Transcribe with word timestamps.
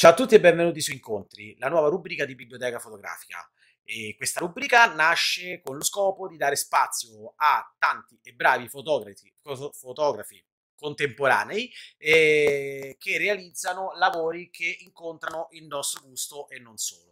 Ciao 0.00 0.12
a 0.12 0.14
tutti 0.14 0.36
e 0.36 0.40
benvenuti 0.40 0.80
su 0.80 0.92
Incontri, 0.92 1.56
la 1.58 1.68
nuova 1.68 1.88
rubrica 1.88 2.24
di 2.24 2.36
Biblioteca 2.36 2.78
Fotografica. 2.78 3.50
E 3.82 4.14
questa 4.16 4.38
rubrica 4.38 4.94
nasce 4.94 5.60
con 5.60 5.74
lo 5.74 5.82
scopo 5.82 6.28
di 6.28 6.36
dare 6.36 6.54
spazio 6.54 7.32
a 7.34 7.74
tanti 7.76 8.16
e 8.22 8.32
bravi 8.32 8.68
fotografi, 8.68 9.34
fotografi 9.72 10.40
contemporanei 10.76 11.68
eh, 11.96 12.94
che 12.96 13.18
realizzano 13.18 13.90
lavori 13.96 14.50
che 14.50 14.76
incontrano 14.82 15.48
il 15.50 15.66
nostro 15.66 16.02
gusto 16.06 16.48
e 16.48 16.60
non 16.60 16.76
solo. 16.76 17.10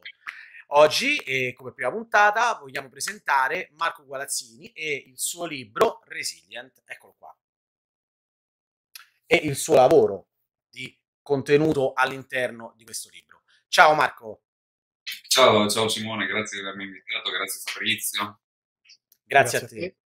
Oggi, 0.68 1.16
eh, 1.16 1.54
come 1.54 1.72
prima 1.72 1.90
puntata, 1.90 2.54
vogliamo 2.54 2.88
presentare 2.88 3.68
Marco 3.72 4.04
Gualazzini 4.04 4.70
e 4.70 5.02
il 5.08 5.18
suo 5.18 5.44
libro 5.44 6.02
Resilient, 6.04 6.84
eccolo 6.84 7.16
qua, 7.18 7.36
e 9.26 9.34
il 9.34 9.56
suo 9.56 9.74
lavoro 9.74 10.28
contenuto 11.26 11.92
all'interno 11.92 12.72
di 12.76 12.84
questo 12.84 13.08
libro. 13.10 13.42
Ciao 13.66 13.94
Marco. 13.94 14.42
Ciao, 15.26 15.68
ciao 15.68 15.88
Simone, 15.88 16.24
grazie 16.24 16.60
di 16.60 16.64
avermi 16.64 16.84
invitato, 16.84 17.32
grazie 17.32 17.60
Fabrizio. 17.64 18.40
Grazie, 19.24 19.58
grazie 19.58 19.58
a, 19.58 19.60
te. 19.66 19.66
a 19.66 19.88
te. 19.88 19.96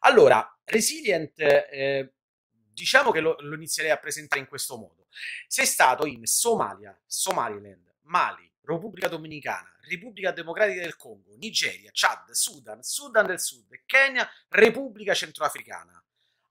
Allora, 0.00 0.58
Resilient, 0.64 1.40
eh, 1.40 2.14
diciamo 2.48 3.10
che 3.10 3.18
lo, 3.18 3.34
lo 3.40 3.56
inizierei 3.56 3.90
a 3.90 3.96
presentare 3.96 4.40
in 4.40 4.46
questo 4.46 4.76
modo. 4.76 5.08
Sei 5.48 5.66
stato 5.66 6.06
in 6.06 6.24
Somalia, 6.26 6.96
Somaliland, 7.04 7.96
Mali, 8.02 8.48
Repubblica 8.60 9.08
Dominicana, 9.08 9.76
Repubblica 9.80 10.30
Democratica 10.30 10.80
del 10.80 10.94
Congo, 10.94 11.34
Nigeria, 11.38 11.90
Chad, 11.92 12.30
Sudan, 12.30 12.84
Sudan 12.84 13.26
del 13.26 13.40
Sud, 13.40 13.82
Kenya, 13.84 14.30
Repubblica 14.50 15.12
Centroafricana 15.12 16.00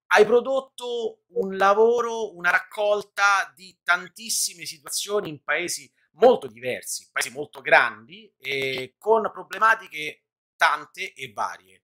hai 0.08 0.26
prodotto 0.26 1.24
un 1.30 1.58
lavoro, 1.58 2.36
una 2.36 2.52
raccolta 2.52 3.52
di 3.56 3.78
tantissime 3.84 4.66
situazioni 4.66 5.30
in 5.30 5.44
paesi 5.44 5.92
molto 6.12 6.48
diversi, 6.48 7.10
paesi 7.12 7.32
molto 7.32 7.62
grandi 7.62 8.34
e 8.38 8.96
con 8.98 9.30
problematiche 9.32 10.24
tante 10.56 11.14
e 11.14 11.32
varie. 11.34 11.84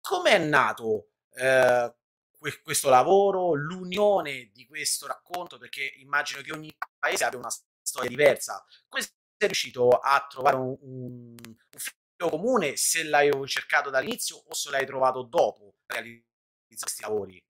Come 0.00 0.30
è 0.30 0.38
nato 0.38 1.10
eh, 1.34 1.94
questo 2.62 2.88
lavoro, 2.88 3.54
l'unione 3.54 4.50
di 4.52 4.66
questo 4.66 5.06
racconto? 5.06 5.58
Perché 5.58 5.94
immagino 5.96 6.42
che 6.42 6.52
ogni 6.52 6.74
paese 6.98 7.24
abbia 7.24 7.38
una 7.38 7.52
storia 7.82 8.08
diversa. 8.08 8.64
Come 8.88 9.02
sei 9.02 9.12
riuscito 9.38 9.90
a 9.90 10.26
trovare 10.28 10.56
un, 10.56 10.76
un, 10.80 11.36
un 11.38 11.56
figlio 11.76 12.30
comune 12.30 12.76
se 12.76 13.04
l'hai 13.04 13.30
cercato 13.46 13.90
dall'inizio 13.90 14.36
o 14.36 14.54
se 14.54 14.70
l'hai 14.70 14.86
trovato 14.86 15.22
dopo 15.22 15.74
realizzare 16.72 16.80
questi 16.80 17.02
lavori? 17.02 17.42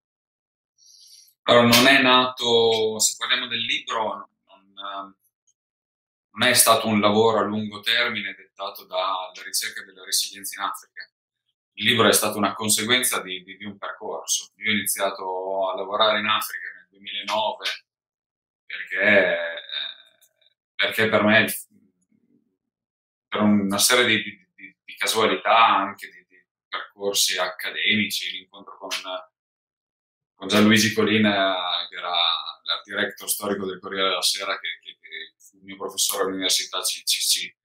Allora, 1.45 1.67
non 1.67 1.87
è 1.87 2.03
nato, 2.03 2.99
se 2.99 3.15
parliamo 3.19 3.47
del 3.47 3.61
libro, 3.61 4.31
non, 4.47 5.15
non 6.31 6.49
è 6.49 6.55
stato 6.55 6.87
un 6.87 7.01
lavoro 7.01 7.39
a 7.39 7.43
lungo 7.43 7.81
termine 7.81 8.35
dettato 8.35 8.85
dalla 8.85 9.33
ricerca 9.45 9.83
della 9.85 10.05
resilienza 10.05 10.61
in 10.61 10.69
Africa. 10.69 11.09
Il 11.75 11.87
libro 11.87 12.07
è 12.07 12.13
stato 12.13 12.37
una 12.37 12.55
conseguenza 12.55 13.21
di, 13.23 13.43
di, 13.43 13.57
di 13.57 13.65
un 13.65 13.79
percorso. 13.79 14.53
Io 14.57 14.71
ho 14.71 14.75
iniziato 14.75 15.71
a 15.71 15.77
lavorare 15.77 16.21
in 16.21 16.27
Africa 16.27 16.69
nel 16.77 16.89
2009 16.91 17.65
perché, 18.67 19.01
eh, 19.01 19.63
perché 20.75 21.09
per 21.09 21.23
me, 21.25 21.47
per 23.27 23.41
una 23.41 23.79
serie 23.79 24.05
di, 24.05 24.23
di 24.85 24.95
casualità, 24.97 25.67
anche 25.67 26.09
di, 26.09 26.22
percorsi 26.73 27.39
accademici, 27.39 28.31
l'incontro 28.31 28.79
con, 28.79 28.89
con 30.35 30.49
Gianluigi 30.49 30.95
Colina, 30.95 31.87
che 31.91 31.97
era 31.97 32.11
l'art 32.11 32.85
director 32.85 33.29
storico 33.29 33.67
del 33.67 33.79
Corriere 33.79 34.09
della 34.09 34.23
Sera, 34.23 34.59
che, 34.59 34.79
che, 34.81 34.99
che 34.99 35.35
fu 35.37 35.59
il 35.59 35.65
mio 35.65 35.77
professore 35.77 36.25
all'università, 36.25 36.81
ci, 36.83 37.05
ci, 37.05 37.21
ci, 37.21 37.57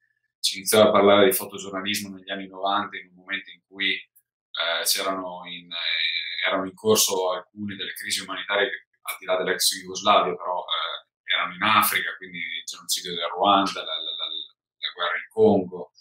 ci, 0.41 0.57
iniziò 0.57 0.87
a 0.87 0.91
parlare 0.91 1.25
di 1.25 1.33
fotogiornalismo 1.33 2.13
negli 2.15 2.29
anni 2.29 2.47
90, 2.47 2.97
in 2.97 3.07
un 3.07 3.15
momento 3.15 3.49
in 3.49 3.61
cui 3.65 3.93
eh, 3.93 4.83
c'erano 4.83 5.43
in, 5.45 5.71
eh, 5.71 6.47
erano 6.47 6.65
in 6.65 6.73
corso 6.73 7.31
alcune 7.31 7.75
delle 7.75 7.93
crisi 7.93 8.21
umanitarie, 8.21 8.87
al 9.01 9.15
di 9.19 9.25
là 9.25 9.37
dell'ex 9.37 9.73
Jugoslavia, 9.77 10.35
però 10.35 10.59
eh, 10.59 11.33
erano 11.33 11.53
in 11.53 11.63
Africa, 11.63 12.13
quindi 12.17 12.39
il 12.39 12.63
genocidio 12.65 13.15
del 13.15 13.29
Ruanda, 13.29 13.83
la, 13.83 13.85
la, 13.85 14.11
la, 14.11 14.27
la 14.27 14.91
guerra 14.93 15.15
in 15.15 15.27
Congo, 15.29 15.91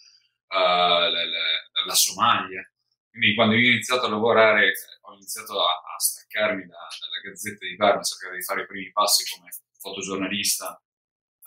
uh, 0.49 1.87
la, 1.87 1.95
Somalia. 1.95 2.69
Quindi 3.17 3.35
quando 3.35 3.55
io 3.55 3.71
ho 3.71 3.73
iniziato 3.73 4.05
a 4.05 4.11
lavorare, 4.11 4.75
ho 5.01 5.15
iniziato 5.15 5.59
a, 5.59 5.73
a 5.73 5.99
staccarmi 5.99 6.67
da, 6.67 6.87
dalla 7.01 7.21
Gazzetta 7.25 7.65
di 7.65 7.75
Parma, 7.75 8.03
cercare 8.03 8.37
di 8.37 8.43
fare 8.43 8.63
i 8.63 8.67
primi 8.67 8.93
passi 8.93 9.25
come 9.35 9.49
fotogiornalista, 9.79 10.79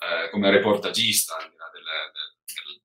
eh, 0.00 0.30
come 0.30 0.50
reportagista, 0.50 1.36
al 1.36 1.48
di 1.48 1.56
là 1.56 1.70
del, 1.72 1.84
del, 1.84 2.40
del 2.42 2.82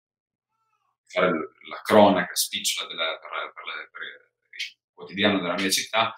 fare 1.07 1.31
la 1.67 1.81
cronaca, 1.81 2.35
speech 2.35 2.85
della, 2.85 3.17
per, 3.17 3.31
per, 3.55 3.89
per, 3.89 3.89
per, 3.89 4.01
il 4.03 4.77
quotidiano 4.93 5.39
della 5.39 5.55
mia 5.55 5.71
città, 5.71 6.13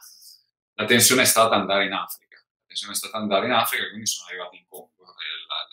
la 0.73 0.85
tensione 0.85 1.21
è 1.21 1.25
stata 1.25 1.55
andare 1.55 1.85
in 1.85 1.93
Africa. 1.93 2.35
La 2.35 2.65
tensione 2.67 2.91
è 2.91 2.97
stata 2.97 3.15
andare 3.15 3.45
in 3.45 3.53
Africa, 3.53 3.87
quindi 3.87 4.07
sono 4.07 4.27
arrivato 4.27 4.55
in 4.57 4.67
Congo. 4.67 5.05
La, 5.05 5.13
la, 5.13 5.67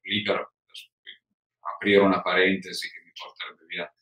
lì 0.00 0.22
per 0.22 0.50
aprire 1.74 2.00
una 2.00 2.22
parentesi 2.22 2.90
che 2.90 3.02
mi 3.04 3.12
porterebbe 3.12 3.66
via 3.66 3.92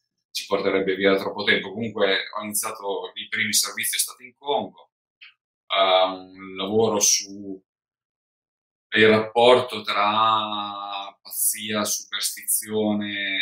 porterebbe 0.46 0.94
via 0.94 1.16
troppo 1.16 1.44
tempo. 1.44 1.72
Comunque 1.72 2.24
ho 2.36 2.42
iniziato 2.42 3.12
i 3.14 3.28
primi 3.28 3.52
servizi 3.52 3.96
è 3.96 3.98
stato 3.98 4.22
in 4.22 4.34
Congo, 4.34 4.90
uh, 5.66 6.12
un 6.12 6.56
lavoro 6.56 7.00
su 7.00 7.62
il 8.96 9.08
rapporto 9.08 9.82
tra 9.82 11.14
pazzia, 11.20 11.84
superstizione, 11.84 13.40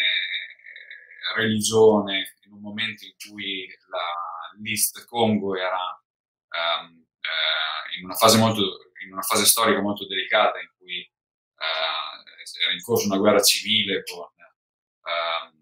religione, 1.37 2.37
in 2.45 2.53
un 2.53 2.61
momento 2.61 3.05
in 3.05 3.13
cui 3.17 3.67
la 3.89 4.61
list 4.61 5.05
Congo 5.07 5.57
era 5.57 6.03
um, 6.49 6.97
uh, 6.97 7.99
in, 7.99 8.05
una 8.05 8.15
fase 8.15 8.39
molto, 8.39 8.63
in 9.05 9.13
una 9.13 9.23
fase 9.23 9.45
storica 9.45 9.81
molto 9.81 10.07
delicata, 10.07 10.59
in 10.59 10.71
cui 10.77 11.09
uh, 11.57 12.63
era 12.63 12.73
in 12.73 12.83
corso 12.83 13.07
una 13.07 13.19
guerra 13.19 13.43
civile 13.43 14.03
con 14.03 14.21
uh, 14.21 15.54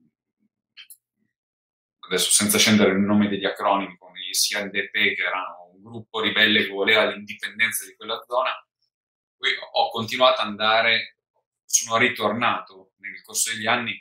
adesso 2.12 2.30
senza 2.30 2.58
scendere 2.58 2.92
nel 2.92 3.00
nome 3.00 3.28
degli 3.28 3.46
acronimi, 3.46 3.96
come 3.96 4.20
gli 4.20 4.32
CNDP, 4.32 4.92
che 4.92 5.22
erano 5.22 5.70
un 5.72 5.82
gruppo 5.82 6.20
ribelle 6.20 6.64
che 6.64 6.70
voleva 6.70 7.06
l'indipendenza 7.06 7.86
di 7.86 7.94
quella 7.96 8.22
zona, 8.26 8.50
poi 9.36 9.50
ho 9.72 9.90
continuato 9.90 10.42
ad 10.42 10.48
andare, 10.48 11.16
sono 11.64 11.96
ritornato 11.96 12.92
nel 12.98 13.22
corso 13.22 13.52
degli 13.52 13.66
anni 13.66 13.98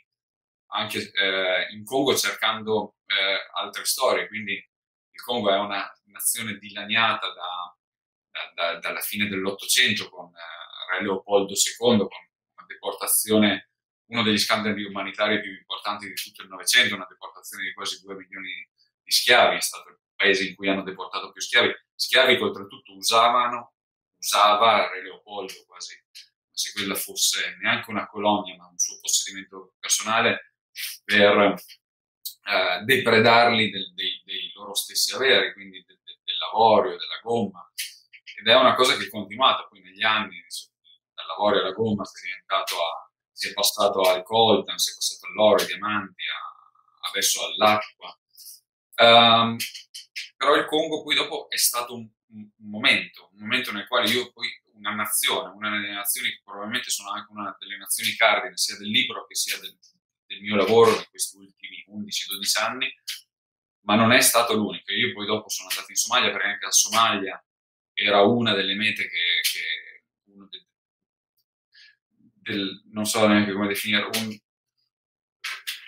anche 0.74 1.12
eh, 1.12 1.74
in 1.74 1.84
Congo 1.84 2.16
cercando 2.16 2.96
eh, 3.08 3.60
altre 3.60 3.86
storie, 3.86 4.28
quindi 4.28 4.54
il 4.54 5.22
Congo 5.22 5.52
è 5.52 5.58
una 5.58 5.90
nazione 6.06 6.58
dilaniata 6.58 7.28
da, 7.28 7.78
da, 8.30 8.52
da, 8.54 8.80
dalla 8.80 9.00
fine 9.00 9.28
dell'Ottocento 9.28 10.10
con 10.10 10.28
eh, 10.28 10.98
Re 10.98 11.04
Leopoldo 11.04 11.54
II, 11.54 11.98
con 11.98 12.08
una 12.08 12.66
deportazione 12.68 13.71
uno 14.12 14.24
degli 14.24 14.38
scandali 14.38 14.84
umanitari 14.84 15.40
più 15.42 15.52
importanti 15.52 16.08
di 16.08 16.14
tutto 16.14 16.42
il 16.44 16.50
Novecento, 16.50 16.96
una 16.96 17.08
deportazione 17.08 17.64
di 17.64 17.74
quasi 17.74 18.02
2 18.02 18.16
milioni 18.16 18.70
di 19.04 19.12
schiavi, 19.12 19.56
è 19.56 19.62
stato 19.62 19.90
il 19.90 20.00
paese 20.16 20.48
in 20.48 20.56
cui 20.56 20.70
hanno 20.70 20.84
deportato 20.84 21.32
più 21.32 21.42
schiavi, 21.42 21.74
schiavi 21.96 22.36
che 22.36 22.44
oltretutto 22.44 22.94
usavano, 22.94 23.74
usava 24.18 24.90
Re 24.90 25.02
Leopoldo 25.02 25.54
quasi, 25.66 25.98
come 25.98 26.52
se 26.52 26.72
quella 26.74 26.96
fosse 26.96 27.58
neanche 27.62 27.90
una 27.90 28.08
colonia, 28.08 28.56
ma 28.58 28.68
un 28.68 28.78
suo 28.78 29.00
possedimento 29.00 29.76
personale 29.80 30.56
per 31.06 31.56
eh, 32.44 32.82
depredarli 32.84 33.69
del, 33.69 33.94
dei, 33.94 34.22
dei, 34.25 34.52
loro 34.54 34.74
stessi 34.74 35.16
averi, 35.16 35.54
quindi 35.54 35.84
del, 35.88 36.00
del 36.04 36.38
lavorio, 36.38 36.98
della 36.98 37.19
gomma. 37.24 37.66
Ed 38.38 38.46
è 38.46 38.56
una 38.56 38.75
cosa 38.75 38.98
che 38.98 39.06
è 39.06 39.10
continuata 39.10 39.68
poi 39.68 39.80
negli 39.80 40.04
anni, 40.04 40.44
dal 41.14 41.25
lavorio 41.28 41.62
alla 41.62 41.72
gomma 41.72 42.04
si 42.04 42.18
è 42.18 42.28
diventato 42.28 42.75
a 42.75 43.11
si 43.42 43.50
è 43.50 43.54
passato 43.54 44.02
al 44.02 44.22
coltan, 44.22 44.78
si 44.78 44.92
è 44.92 44.94
passato 44.94 45.26
all'oro, 45.26 45.62
ai 45.62 45.66
diamanti, 45.66 46.22
a, 46.30 47.10
adesso 47.10 47.44
all'acqua. 47.44 48.20
Um, 48.98 49.58
però 50.38 50.56
il 50.56 50.66
Congo 50.66 51.02
poi 51.02 51.16
dopo 51.16 51.50
è 51.50 51.58
stato 51.58 51.96
un, 51.96 52.08
un, 52.34 52.50
momento, 52.70 53.30
un 53.34 53.40
momento 53.40 53.72
nel 53.72 53.88
quale 53.88 54.08
io 54.12 54.32
poi 54.32 54.48
una 54.76 54.94
nazione, 54.94 55.54
una 55.56 55.72
delle 55.72 55.92
nazioni 55.92 56.30
che 56.30 56.42
probabilmente 56.44 56.92
sono 56.92 57.10
anche 57.10 57.32
una 57.32 57.56
delle 57.60 57.78
nazioni 57.78 58.14
cardine 58.14 58.58
sia 58.58 58.78
del 58.78 58.90
libro 58.90 59.26
che 59.26 59.36
sia 59.36 59.58
del, 59.58 59.76
del 60.28 60.42
mio 60.42 60.56
lavoro 60.56 60.92
in 60.96 61.08
questi 61.10 61.38
ultimi 61.38 61.84
11-12 61.90 62.64
anni, 62.64 62.94
ma 63.86 63.96
non 63.96 64.12
è 64.12 64.22
stato 64.22 64.54
l'unico. 64.54 64.92
Io 64.92 65.14
poi 65.14 65.26
dopo 65.26 65.50
sono 65.50 65.70
andato 65.70 65.90
in 65.90 65.98
Somalia 65.98 66.30
perché 66.30 66.48
anche 66.48 66.66
la 66.66 66.72
Somalia 66.72 67.44
era 67.94 68.22
una 68.22 68.54
delle 68.54 68.76
mete 68.76 69.02
che, 69.02 69.42
che 69.52 69.81
del, 72.42 72.84
non 72.92 73.06
so 73.06 73.26
neanche 73.28 73.54
come 73.54 73.68
definire, 73.68 74.04
un, 74.04 74.38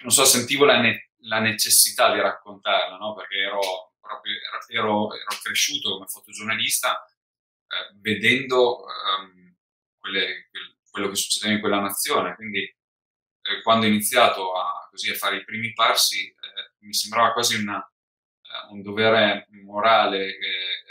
non 0.02 0.12
so, 0.12 0.26
sentivo 0.26 0.66
la, 0.66 0.80
ne, 0.80 1.10
la 1.22 1.40
necessità 1.40 2.14
di 2.14 2.20
raccontarla, 2.20 2.98
no? 2.98 3.14
perché 3.16 3.38
ero, 3.38 3.94
proprio, 4.00 4.34
ero, 4.68 5.14
ero 5.14 5.40
cresciuto 5.42 5.94
come 5.94 6.08
fotogiornalista 6.08 7.04
eh, 7.04 7.96
vedendo 8.00 8.84
um, 8.84 9.56
quelle, 9.98 10.48
quelle, 10.50 10.78
quello 10.90 11.10
che 11.10 11.16
succedeva 11.16 11.54
in 11.54 11.60
quella 11.60 11.80
nazione. 11.80 12.36
Quindi 12.36 12.62
eh, 12.62 13.62
quando 13.62 13.86
ho 13.86 13.90
iniziato 13.90 14.54
a, 14.54 14.88
così, 14.90 15.10
a, 15.10 15.16
fare 15.16 15.38
i 15.38 15.44
primi 15.44 15.74
passi 15.74 16.28
eh, 16.28 16.74
mi 16.80 16.94
sembrava 16.94 17.34
quasi 17.34 17.56
una, 17.56 17.78
uh, 17.78 18.74
un 18.74 18.82
dovere 18.82 19.48
morale 19.64 20.28
eh, 20.28 20.82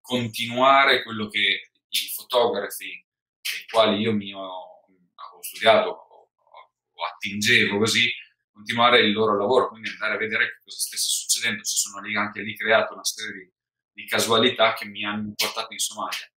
continuare 0.00 1.02
quello 1.02 1.28
che 1.28 1.70
i 1.88 2.08
fotografi 2.12 3.04
quali 3.70 4.00
io 4.00 4.12
mi 4.12 4.32
ho, 4.34 4.68
studiato 5.42 5.88
o, 5.88 6.30
o 6.92 7.04
attingevo 7.04 7.78
così, 7.78 8.12
continuare 8.52 9.00
il 9.00 9.12
loro 9.12 9.38
lavoro, 9.38 9.68
quindi 9.68 9.88
andare 9.88 10.14
a 10.14 10.18
vedere 10.18 10.58
cosa 10.62 10.78
stesse 10.78 11.08
succedendo, 11.08 11.64
si 11.64 11.76
sono 11.78 12.00
lì, 12.02 12.14
anche 12.16 12.42
lì 12.42 12.54
creato 12.54 12.92
una 12.92 13.04
serie 13.04 13.32
di, 13.32 13.52
di 13.92 14.06
casualità 14.06 14.74
che 14.74 14.84
mi 14.84 15.04
hanno 15.04 15.32
portato 15.34 15.72
in 15.72 15.78
Somalia. 15.78 16.30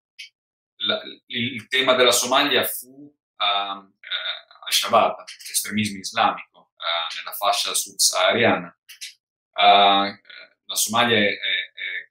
La, 0.83 1.01
il, 1.27 1.53
il, 1.53 1.67
tema 1.67 1.93
della 1.93 2.11
Somalia 2.11 2.63
fu 2.63 2.87
uh, 2.87 3.43
uh, 3.43 4.65
al-Shabaab, 4.65 5.23
l'estremismo 5.47 5.99
islamico, 5.99 6.73
uh, 6.75 7.15
nella 7.17 7.33
fascia 7.33 7.73
sub-sahariana. 7.73 8.79
la 9.53 10.75
Somalia 10.75 11.17
è, 11.17 11.29
è, 11.29 12.09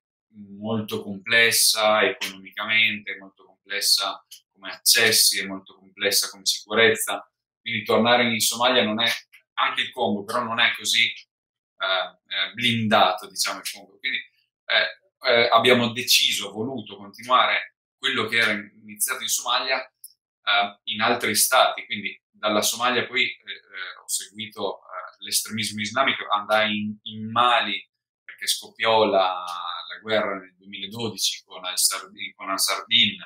molto 0.58 1.02
complessa 1.02 2.02
economicamente, 2.02 3.16
molto 3.18 3.44
complessa 3.44 4.24
come 4.60 4.72
accessi, 4.72 5.40
è 5.40 5.46
molto 5.46 5.74
complessa 5.74 6.28
come 6.28 6.44
sicurezza, 6.44 7.26
quindi 7.60 7.82
tornare 7.82 8.30
in 8.30 8.38
Somalia 8.38 8.84
non 8.84 9.00
è, 9.00 9.10
anche 9.54 9.82
il 9.82 9.90
Congo, 9.90 10.24
però 10.24 10.42
non 10.42 10.60
è 10.60 10.74
così 10.76 11.06
eh, 11.06 12.52
blindato, 12.54 13.26
diciamo, 13.26 13.60
il 13.60 13.70
Congo. 13.70 13.98
Quindi 13.98 14.18
eh, 14.18 15.32
eh, 15.32 15.48
abbiamo 15.50 15.92
deciso, 15.92 16.52
voluto 16.52 16.96
continuare 16.96 17.76
quello 17.96 18.26
che 18.26 18.36
era 18.36 18.52
iniziato 18.52 19.22
in 19.22 19.28
Somalia 19.28 19.82
eh, 19.82 20.80
in 20.84 21.00
altri 21.00 21.34
stati, 21.34 21.84
quindi 21.86 22.18
dalla 22.30 22.62
Somalia 22.62 23.06
poi 23.06 23.24
eh, 23.24 23.32
eh, 23.32 23.98
ho 24.02 24.08
seguito 24.08 24.82
l'estremismo 25.20 25.80
islamico, 25.80 26.26
andai 26.30 26.78
in, 26.78 26.96
in 27.02 27.30
Mali 27.30 27.86
perché 28.24 28.46
scoppiò 28.46 29.04
la, 29.04 29.44
la 29.44 29.98
guerra 30.00 30.38
nel 30.38 30.54
2012 30.56 31.44
con 31.44 31.62
Al-Sardin, 31.64 32.32
con 32.34 32.48
Al-Sardin 32.48 33.18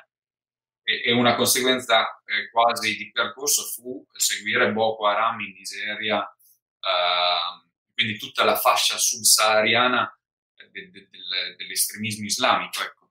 e, 0.85 1.11
una 1.11 1.35
conseguenza 1.35 2.21
eh, 2.25 2.49
quasi 2.51 2.95
di 2.95 3.11
percorso 3.11 3.63
fu 3.63 4.05
seguire 4.13 4.71
Boko 4.71 5.07
Haram 5.07 5.39
in 5.41 5.53
Nigeria, 5.53 6.23
eh, 6.23 7.69
quindi 7.93 8.17
tutta 8.17 8.43
la 8.43 8.55
fascia 8.55 8.97
subsahariana 8.97 10.17
de, 10.71 10.91
de, 10.91 11.09
de, 11.09 11.55
dell'estremismo 11.57 12.25
islamico. 12.25 12.81
Ecco. 12.81 13.09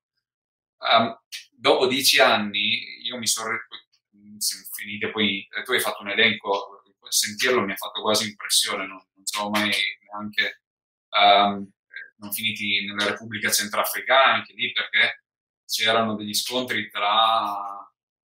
Um, 0.78 1.18
dopo 1.50 1.86
dieci 1.86 2.20
anni 2.20 3.02
io 3.02 3.16
mi 3.16 3.26
sono 3.26 3.58
finite 4.72 5.10
poi, 5.10 5.48
tu 5.64 5.72
hai 5.72 5.80
fatto 5.80 6.02
un 6.02 6.10
elenco, 6.10 6.82
sentirlo 7.08 7.62
mi 7.62 7.72
ha 7.72 7.76
fatto 7.76 8.02
quasi 8.02 8.28
impressione, 8.28 8.86
non, 8.86 9.02
non 9.14 9.24
ci 9.24 9.48
mai 9.48 9.70
neanche 10.10 10.62
um, 11.10 11.68
non 12.16 12.32
finiti 12.32 12.84
nella 12.84 13.10
Repubblica 13.10 13.50
Centrafricana, 13.50 14.34
anche 14.34 14.52
lì 14.52 14.72
perché 14.72 15.23
c'erano 15.66 16.14
degli 16.16 16.34
scontri 16.34 16.90
tra, 16.90 17.80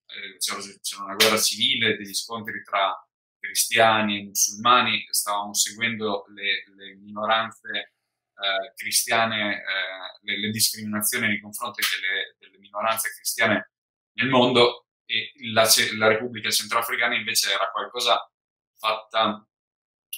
eh, 0.06 0.38
c'era, 0.38 0.60
c'era, 0.82 1.04
una 1.04 1.16
guerra 1.16 1.38
civile, 1.38 1.96
degli 1.98 2.14
scontri 2.14 2.64
tra 2.64 2.96
cristiani 3.40 4.20
e 4.20 4.24
musulmani, 4.26 5.06
stavamo 5.10 5.54
seguendo 5.54 6.26
le, 6.34 6.64
le 6.76 6.96
minoranze 6.96 7.70
eh, 7.72 8.74
cristiane, 8.76 9.58
eh, 9.58 10.20
le, 10.22 10.40
le, 10.40 10.50
discriminazioni 10.52 11.28
nei 11.28 11.42
confronti 11.42 11.82
delle, 11.82 12.36
delle, 12.40 12.58
minoranze 12.60 13.10
cristiane 13.16 13.72
nel 14.14 14.28
mondo 14.28 14.86
e 15.06 15.32
la, 15.52 15.68
la 15.98 16.08
Repubblica 16.08 16.50
Centrafricana 16.50 17.16
invece 17.16 17.52
era 17.52 17.70
qualcosa 17.72 18.30
fatta, 18.78 19.46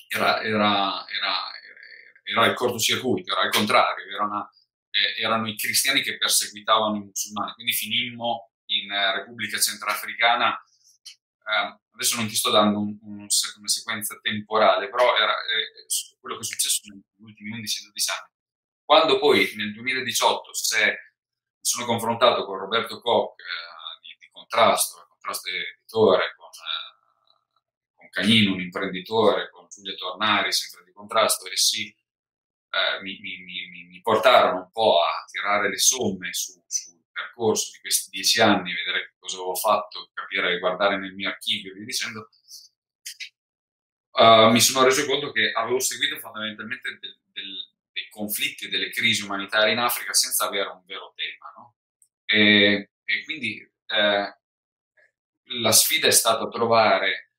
era, 0.09 0.41
era, 0.41 1.06
era 1.07 1.51
era 2.31 2.45
il 2.45 2.53
cortocircuito, 2.53 3.33
era 3.33 3.45
il 3.45 3.51
contrario, 3.51 4.13
era 4.13 4.23
una, 4.23 4.50
eh, 4.91 5.21
erano 5.21 5.47
i 5.47 5.55
cristiani 5.55 6.01
che 6.01 6.17
perseguitavano 6.17 6.97
i 6.97 7.05
musulmani. 7.05 7.53
Quindi 7.53 7.73
finimmo 7.73 8.51
in 8.65 8.91
eh, 8.91 9.13
Repubblica 9.15 9.57
Centrafricana. 9.59 10.53
Eh, 10.53 11.79
adesso 11.93 12.15
non 12.17 12.27
ti 12.27 12.35
sto 12.35 12.51
dando 12.51 12.79
un, 12.79 12.97
un, 13.01 13.17
una 13.19 13.67
sequenza 13.67 14.19
temporale, 14.21 14.89
però 14.89 15.15
era 15.15 15.33
eh, 15.33 15.85
quello 16.19 16.35
che 16.35 16.41
è 16.41 16.45
successo 16.45 16.81
negli 16.85 17.01
ultimi 17.17 17.49
11-12 17.51 17.57
anni. 17.57 18.29
Quando 18.83 19.19
poi 19.19 19.53
nel 19.55 19.73
2018 19.73 20.53
se, 20.53 20.85
mi 20.85 20.95
sono 21.61 21.85
confrontato 21.85 22.45
con 22.45 22.57
Roberto 22.57 22.99
Koch 22.99 23.39
eh, 23.39 23.99
di, 24.01 24.15
di, 24.19 24.29
contrasto, 24.31 25.07
contrasto 25.07 25.49
editore, 25.49 26.33
con, 26.35 26.49
eh, 26.49 27.95
con 27.95 28.09
Cagnino, 28.09 28.53
un 28.53 28.61
imprenditore, 28.61 29.49
con 29.49 29.67
Giulia 29.69 29.95
Tornari, 29.95 30.51
sempre 30.51 30.83
di 30.83 30.91
contrasto, 30.91 31.47
e 31.47 31.55
sì, 31.55 31.95
eh, 32.71 33.01
mi, 33.01 33.19
mi, 33.19 33.85
mi, 33.88 34.01
portarono 34.01 34.62
un 34.63 34.71
po' 34.71 35.00
a 35.01 35.25
tirare 35.29 35.69
le 35.69 35.77
somme 35.77 36.33
su, 36.33 36.59
sul 36.65 37.03
percorso 37.12 37.71
di 37.73 37.79
questi 37.79 38.09
dieci 38.09 38.41
anni, 38.41 38.73
vedere 38.73 39.13
cosa 39.19 39.38
avevo 39.38 39.56
fatto, 39.56 40.09
capire, 40.13 40.57
guardare 40.59 40.97
nel 40.97 41.13
mio 41.13 41.29
archivio 41.29 41.71
e 41.71 41.75
via 41.75 41.85
dicendo, 41.85 42.29
uh, 44.12 44.50
mi 44.50 44.59
sono 44.59 44.85
reso 44.85 45.06
conto 45.06 45.31
che 45.31 45.51
avevo 45.51 45.79
seguito 45.79 46.18
fondamentalmente 46.19 46.97
del, 47.00 47.19
del, 47.31 47.73
dei 47.91 48.09
conflitti 48.09 48.65
e 48.65 48.69
delle 48.69 48.89
crisi 48.89 49.23
umanitarie 49.23 49.73
in 49.73 49.79
Africa 49.79 50.13
senza 50.13 50.47
avere 50.47 50.69
un 50.69 50.83
vero 50.85 51.13
tema. 51.15 51.53
No? 51.57 51.75
E, 52.25 52.91
e, 53.03 53.23
quindi 53.25 53.59
eh, 53.88 54.35
la 55.59 55.71
sfida 55.71 56.07
è 56.07 56.12
stata 56.12 56.47
trovare 56.47 57.33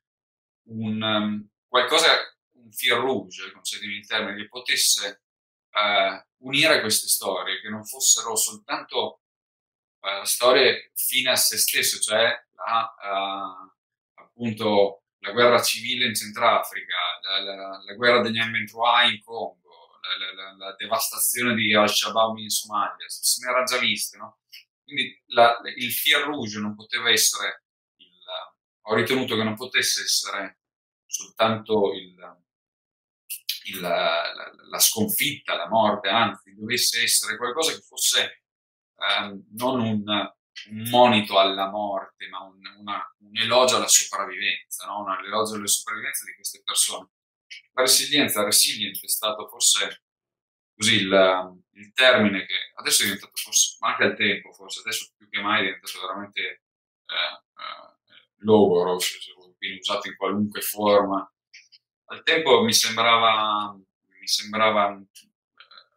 un, 0.68 1.02
um, 1.02 1.48
qualcosa 1.66 2.08
un 2.52 2.70
fil 2.70 2.94
rouge, 2.94 3.50
concedimi 3.50 3.94
il 3.94 4.06
termine, 4.06 4.36
che 4.36 4.48
potesse 4.48 5.21
uh, 5.72 6.46
unire 6.46 6.80
queste 6.80 7.06
storie, 7.06 7.60
che 7.60 7.68
non 7.68 7.84
fossero 7.84 8.36
soltanto 8.36 9.20
uh, 10.00 10.24
storie 10.24 10.90
fine 10.94 11.30
a 11.30 11.36
se 11.36 11.58
stesse, 11.58 12.00
cioè 12.00 12.32
la, 12.54 12.94
uh, 13.02 14.20
appunto 14.20 15.04
la 15.18 15.32
guerra 15.32 15.62
civile 15.62 16.06
in 16.06 16.14
Centrafrica, 16.14 16.96
la, 17.22 17.40
la, 17.40 17.82
la 17.84 17.94
guerra 17.94 18.20
degli 18.20 18.38
M23 18.38 19.12
in 19.12 19.22
Congo, 19.22 19.60
la, 20.58 20.74
devastazione 20.76 21.54
di 21.54 21.74
Al-Shabaab 21.74 22.36
in 22.38 22.48
Somalia, 22.48 23.08
se 23.08 23.44
ne 23.44 23.52
era 23.52 23.62
già 23.62 23.78
viste, 23.78 24.16
no? 24.16 24.40
Quindi 24.82 25.22
il 25.76 25.92
fil 25.92 26.18
rouge 26.18 26.58
non 26.58 26.74
poteva 26.74 27.08
essere, 27.10 27.64
il, 27.96 28.08
ho 28.82 28.94
ritenuto 28.94 29.36
che 29.36 29.44
non 29.44 29.54
potesse 29.54 30.02
essere 30.02 30.58
soltanto 31.06 31.92
il, 31.94 32.16
il, 33.64 33.80
la, 33.80 34.32
la, 34.68 34.78
sconfitta, 34.78 35.54
la 35.54 35.68
morte, 35.68 36.08
anzi, 36.08 36.54
dovesse 36.54 37.02
essere 37.02 37.36
qualcosa 37.36 37.72
che 37.72 37.80
fosse 37.80 38.42
um, 38.96 39.44
non 39.52 39.80
un, 39.80 40.32
un, 40.70 40.88
monito 40.90 41.38
alla 41.38 41.68
morte, 41.68 42.28
ma 42.28 42.40
un, 42.40 42.60
una, 42.78 43.14
un 43.18 43.36
elogio 43.36 43.76
alla 43.76 43.88
sopravvivenza, 43.88 44.86
no? 44.86 45.00
un 45.00 45.24
elogio 45.24 45.54
alla 45.54 45.66
sopravvivenza 45.66 46.24
di 46.24 46.34
queste 46.34 46.62
persone. 46.64 47.10
La 47.72 47.82
resilienza, 47.82 48.44
resilient 48.44 49.02
è 49.02 49.08
stato 49.08 49.46
forse 49.48 50.04
così 50.74 50.94
il, 50.96 51.62
il, 51.72 51.92
termine 51.92 52.46
che 52.46 52.54
adesso 52.76 53.02
è 53.02 53.04
diventato 53.04 53.32
forse, 53.34 53.76
ma 53.80 53.90
anche 53.90 54.04
al 54.04 54.16
tempo, 54.16 54.52
forse 54.52 54.80
adesso 54.80 55.12
più 55.16 55.28
che 55.28 55.40
mai 55.40 55.60
è 55.60 55.64
diventato 55.64 56.00
veramente 56.00 56.40
eh, 56.40 56.54
eh, 57.14 58.26
logoro, 58.38 58.98
quindi 59.56 59.78
usato 59.78 60.08
in 60.08 60.16
qualunque 60.16 60.60
forma 60.60 61.31
al 62.06 62.22
tempo 62.22 62.62
mi 62.62 62.72
sembrava, 62.72 63.74
mi 63.74 64.26
sembrava 64.26 64.96
eh, 64.96 65.06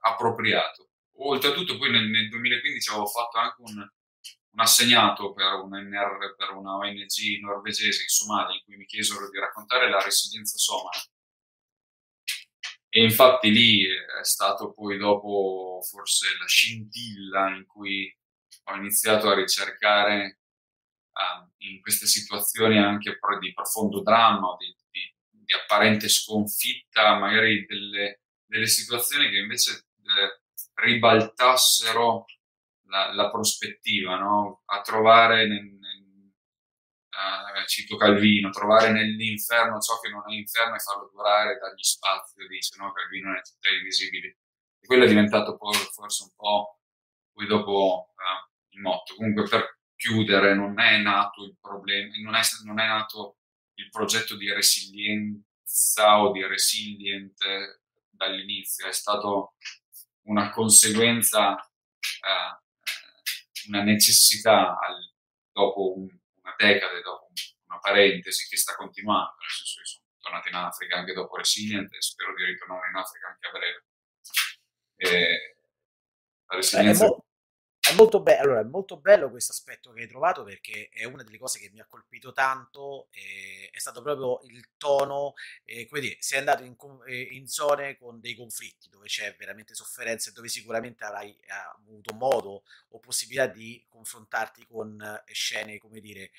appropriato. 0.01 0.89
Oltretutto 1.17 1.77
poi 1.77 1.91
nel, 1.91 2.07
nel, 2.09 2.29
2015 2.29 2.89
avevo 2.89 3.05
fatto 3.05 3.37
anche 3.37 3.61
un, 3.61 3.77
un 3.77 4.59
assegnato 4.59 5.33
per, 5.33 5.53
un 5.53 5.71
NR, 5.71 6.35
per 6.35 6.51
una 6.51 6.75
ONG 6.75 7.39
norvegese 7.41 8.01
in 8.01 8.07
Somalia 8.07 8.55
in 8.55 8.63
cui 8.63 8.77
mi 8.77 8.85
chiesero 8.85 9.29
di 9.29 9.39
raccontare 9.39 9.89
la 9.89 10.01
resilienza 10.01 10.57
somala. 10.57 11.01
E 12.89 13.03
infatti 13.03 13.51
lì 13.51 13.85
è 13.85 14.23
stato 14.23 14.71
poi 14.71 14.97
dopo 14.97 15.81
forse 15.81 16.27
la 16.39 16.47
scintilla 16.47 17.49
in 17.49 17.65
cui 17.65 18.09
ho 18.67 18.75
iniziato 18.75 19.29
a 19.29 19.35
ricercare 19.35 20.39
um, 21.11 21.51
in 21.57 21.81
queste 21.81 22.05
situazioni 22.05 22.77
anche 22.79 23.19
di 23.39 23.53
profondo 23.53 24.01
dramma, 24.01 24.55
di, 24.57 24.73
di 25.45 25.53
apparente 25.53 26.09
sconfitta, 26.09 27.17
magari 27.17 27.65
delle, 27.65 28.21
delle 28.45 28.67
situazioni 28.67 29.29
che 29.29 29.37
invece 29.37 29.71
eh, 29.71 30.41
ribaltassero 30.73 32.25
la, 32.87 33.13
la 33.13 33.29
prospettiva, 33.29 34.17
no? 34.17 34.63
a 34.65 34.81
trovare, 34.81 35.47
nel, 35.47 35.63
nel, 35.63 36.33
uh, 37.09 37.65
cito 37.67 37.95
Calvino, 37.95 38.49
trovare 38.49 38.91
nell'inferno 38.91 39.79
ciò 39.79 39.99
che 39.99 40.09
non 40.09 40.23
è 40.27 40.33
inferno 40.33 40.75
e 40.75 40.79
farlo 40.79 41.09
durare 41.13 41.57
dagli 41.57 41.83
spazi, 41.83 42.45
dice 42.47 42.75
no? 42.77 42.91
Calvino 42.91 43.29
nelle 43.29 43.43
città 43.43 43.69
invisibili. 43.69 44.27
E 44.27 44.85
quello 44.85 45.05
è 45.05 45.07
diventato 45.07 45.57
poi 45.57 45.75
forse 45.93 46.23
un 46.23 46.29
po' 46.35 46.79
poi 47.33 47.47
dopo 47.47 48.13
uh, 48.15 48.75
il 48.75 48.81
motto. 48.81 49.15
Comunque 49.15 49.47
per, 49.47 49.75
chiudere, 49.95 50.53
non 50.53 50.79
è 50.79 50.97
nato 50.97 51.43
il 51.43 51.55
problema, 51.59 52.13
non 52.21 52.35
è, 52.35 52.41
non 52.63 52.79
è 52.79 52.87
nato 52.87 53.37
il 53.75 53.89
progetto 53.89 54.35
di 54.35 54.51
resilienza 54.51 56.21
o 56.21 56.31
di 56.31 56.45
resilient 56.45 57.81
dall'inizio, 58.09 58.87
è 58.87 58.93
stato 58.93 59.55
una 60.23 60.51
conseguenza, 60.51 61.55
eh, 61.55 63.67
una 63.67 63.83
necessità 63.83 64.77
al, 64.77 65.13
dopo 65.51 65.97
un, 65.97 66.07
una 66.41 66.55
decade, 66.57 67.01
dopo 67.01 67.31
una 67.67 67.79
parentesi 67.79 68.47
che 68.47 68.57
sta 68.57 68.75
continuando, 68.75 69.35
nel 69.39 69.49
senso 69.49 69.81
che 69.81 69.87
sono 69.87 70.05
tornato 70.19 70.47
in 70.47 70.55
Africa 70.55 70.97
anche 70.97 71.13
dopo 71.13 71.35
Resilient 71.35 71.93
e 71.93 72.01
spero 72.01 72.33
di 72.33 72.45
ritornare 72.45 72.89
in 72.89 72.95
Africa 72.95 73.27
anche 73.27 73.47
a 73.47 73.51
breve. 73.51 73.85
E 74.97 75.57
la 76.47 76.55
resilienza... 76.55 77.05
Mo- 77.05 77.25
è 77.91 77.93
molto, 77.93 78.21
be- 78.21 78.37
allora, 78.37 78.61
è 78.61 78.63
molto 78.63 78.97
bello 78.97 79.29
questo 79.29 79.51
aspetto 79.51 79.91
che 79.91 80.01
hai 80.01 80.07
trovato 80.07 80.43
perché 80.43 80.89
è 80.91 81.03
una 81.05 81.23
delle 81.23 81.37
cose 81.37 81.59
che 81.59 81.69
mi 81.71 81.79
ha 81.79 81.85
colpito 81.85 82.31
tanto, 82.31 83.07
eh, 83.11 83.69
è 83.71 83.79
stato 83.79 84.01
proprio 84.01 84.39
il 84.49 84.69
tono, 84.77 85.33
eh, 85.65 85.85
come 85.87 86.01
dire, 86.01 86.17
sei 86.19 86.39
andato 86.39 86.63
in, 86.63 86.75
eh, 87.07 87.21
in, 87.31 87.47
zone 87.47 87.97
con 87.97 88.19
dei 88.19 88.35
conflitti 88.35 88.89
dove 88.89 89.07
c'è 89.07 89.35
veramente 89.37 89.75
sofferenza 89.75 90.29
e 90.29 90.33
dove 90.33 90.47
sicuramente 90.47 91.03
avrai 91.03 91.37
avuto 91.75 92.13
modo 92.15 92.63
o 92.89 92.99
possibilità 92.99 93.47
di 93.47 93.85
confrontarti 93.87 94.65
con 94.65 94.99
eh, 95.01 95.33
scene, 95.33 95.77
come 95.77 95.99
dire, 95.99 96.31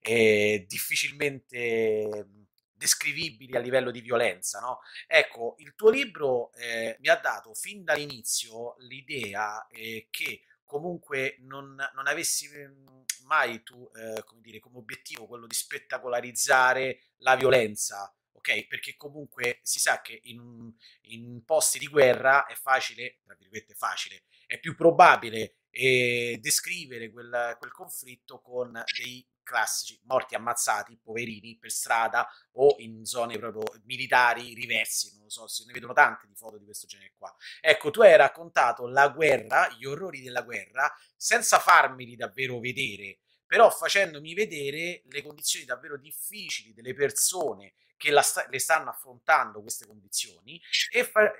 eh, 0.00 0.64
difficilmente 0.66 2.26
descrivibili 2.72 3.54
a 3.54 3.60
livello 3.60 3.90
di 3.90 4.00
violenza, 4.00 4.58
no? 4.58 4.80
Ecco, 5.06 5.56
il 5.58 5.74
tuo 5.74 5.90
libro 5.90 6.50
eh, 6.54 6.96
mi 7.00 7.08
ha 7.08 7.16
dato 7.16 7.52
fin 7.52 7.84
dall'inizio 7.84 8.76
l'idea 8.78 9.66
eh, 9.68 10.08
che 10.10 10.44
comunque 10.70 11.34
non, 11.40 11.74
non 11.94 12.06
avessi 12.06 12.46
mhmm, 12.46 13.02
mai 13.24 13.60
tu, 13.64 13.90
eh, 13.96 14.22
come, 14.22 14.40
dire, 14.40 14.60
come 14.60 14.78
obiettivo 14.78 15.26
quello 15.26 15.48
di 15.48 15.54
spettacolarizzare 15.54 17.00
la 17.18 17.34
violenza, 17.34 18.14
ok? 18.30 18.68
Perché 18.68 18.94
comunque 18.96 19.58
si 19.62 19.80
sa 19.80 20.00
che 20.00 20.20
in, 20.24 20.72
in 21.08 21.44
posti 21.44 21.80
di 21.80 21.88
guerra 21.88 22.46
è 22.46 22.54
facile, 22.54 23.18
tra 23.24 23.34
virgolette 23.34 23.74
facile, 23.74 24.26
è 24.46 24.60
più 24.60 24.76
probabile 24.76 25.56
eh, 25.70 26.38
descrivere 26.40 27.10
quel, 27.10 27.56
quel 27.58 27.72
conflitto 27.72 28.40
con 28.40 28.80
dei 28.96 29.26
classici 29.50 30.00
morti 30.04 30.36
ammazzati, 30.36 30.96
poverini, 31.02 31.58
per 31.58 31.72
strada 31.72 32.28
o 32.52 32.76
in 32.78 33.04
zone 33.04 33.36
proprio 33.36 33.64
militari 33.84 34.54
riversi, 34.54 35.12
non 35.14 35.24
lo 35.24 35.28
so, 35.30 35.48
se 35.48 35.64
ne 35.66 35.72
vedono 35.72 35.92
tante 35.92 36.26
di 36.28 36.34
foto 36.36 36.56
di 36.56 36.64
questo 36.64 36.86
genere 36.86 37.14
qua. 37.18 37.34
Ecco, 37.60 37.90
tu 37.90 38.00
hai 38.02 38.16
raccontato 38.16 38.86
la 38.86 39.08
guerra, 39.08 39.68
gli 39.76 39.84
orrori 39.84 40.22
della 40.22 40.42
guerra, 40.42 40.92
senza 41.16 41.58
farmeli 41.58 42.14
davvero 42.14 42.60
vedere, 42.60 43.18
però 43.44 43.68
facendomi 43.70 44.34
vedere 44.34 45.02
le 45.06 45.22
condizioni 45.22 45.64
davvero 45.64 45.96
difficili 45.98 46.72
delle 46.72 46.94
persone 46.94 47.74
che 47.96 48.12
sta- 48.22 48.46
le 48.48 48.58
stanno 48.60 48.90
affrontando 48.90 49.60
queste 49.60 49.86
condizioni 49.86 50.60
e, 50.92 51.04
fa- 51.04 51.32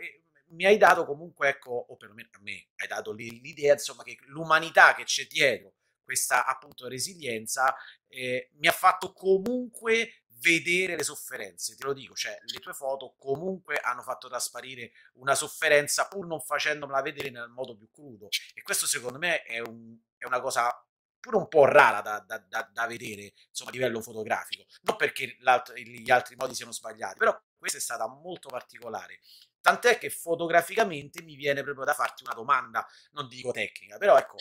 mi 0.53 0.65
hai 0.65 0.77
dato 0.77 1.05
comunque, 1.05 1.49
ecco, 1.49 1.71
o 1.89 1.97
perlomeno 1.97 2.29
a 2.33 2.41
me 2.43 2.71
hai 2.77 2.89
dato 2.89 3.13
l'idea, 3.13 3.75
insomma, 3.75 4.03
che 4.03 4.19
l'umanità 4.27 4.95
che 4.95 5.05
c'è 5.05 5.27
dietro 5.27 5.75
questa 6.11 6.45
appunto 6.45 6.89
resilienza 6.89 7.73
eh, 8.09 8.51
mi 8.55 8.67
ha 8.67 8.73
fatto 8.73 9.13
comunque 9.13 10.25
vedere 10.41 10.97
le 10.97 11.05
sofferenze, 11.05 11.77
te 11.77 11.85
lo 11.85 11.93
dico, 11.93 12.15
cioè 12.15 12.37
le 12.41 12.59
tue 12.59 12.73
foto 12.73 13.15
comunque 13.17 13.77
hanno 13.77 14.03
fatto 14.03 14.27
trasparire 14.27 14.91
una 15.15 15.37
sofferenza 15.37 16.09
pur 16.09 16.27
non 16.27 16.41
facendomela 16.41 17.01
vedere 17.01 17.31
nel 17.31 17.49
modo 17.49 17.77
più 17.77 17.89
crudo. 17.93 18.27
E 18.55 18.63
questo 18.63 18.89
secondo 18.89 19.19
me 19.19 19.45
è, 19.45 19.61
un, 19.61 19.97
è 20.17 20.27
una 20.27 20.41
cosa 20.41 20.85
pure 21.21 21.37
un 21.37 21.47
po' 21.47 21.65
rara 21.67 22.01
da, 22.01 22.19
da, 22.27 22.39
da, 22.39 22.69
da, 22.73 22.87
vedere 22.87 23.35
insomma 23.49 23.71
a 23.71 23.75
livello 23.75 24.01
fotografico. 24.01 24.65
Non 24.83 24.97
perché 24.97 25.37
gli 25.39 26.11
altri 26.11 26.35
modi 26.35 26.57
siano 26.57 26.73
sbagliati 26.73 27.19
però 27.19 27.41
questa 27.57 27.79
è 27.79 27.81
stata 27.81 28.09
molto 28.09 28.49
particolare. 28.49 29.21
Tant'è 29.61 29.99
che 29.99 30.11
fotograficamente 30.11 31.23
mi 31.23 31.37
viene 31.37 31.63
proprio 31.63 31.85
da 31.85 31.93
farti 31.93 32.25
una 32.25 32.35
domanda 32.35 32.85
non 33.13 33.29
dico 33.29 33.53
tecnica 33.53 33.97
però 33.99 34.19
ecco 34.19 34.39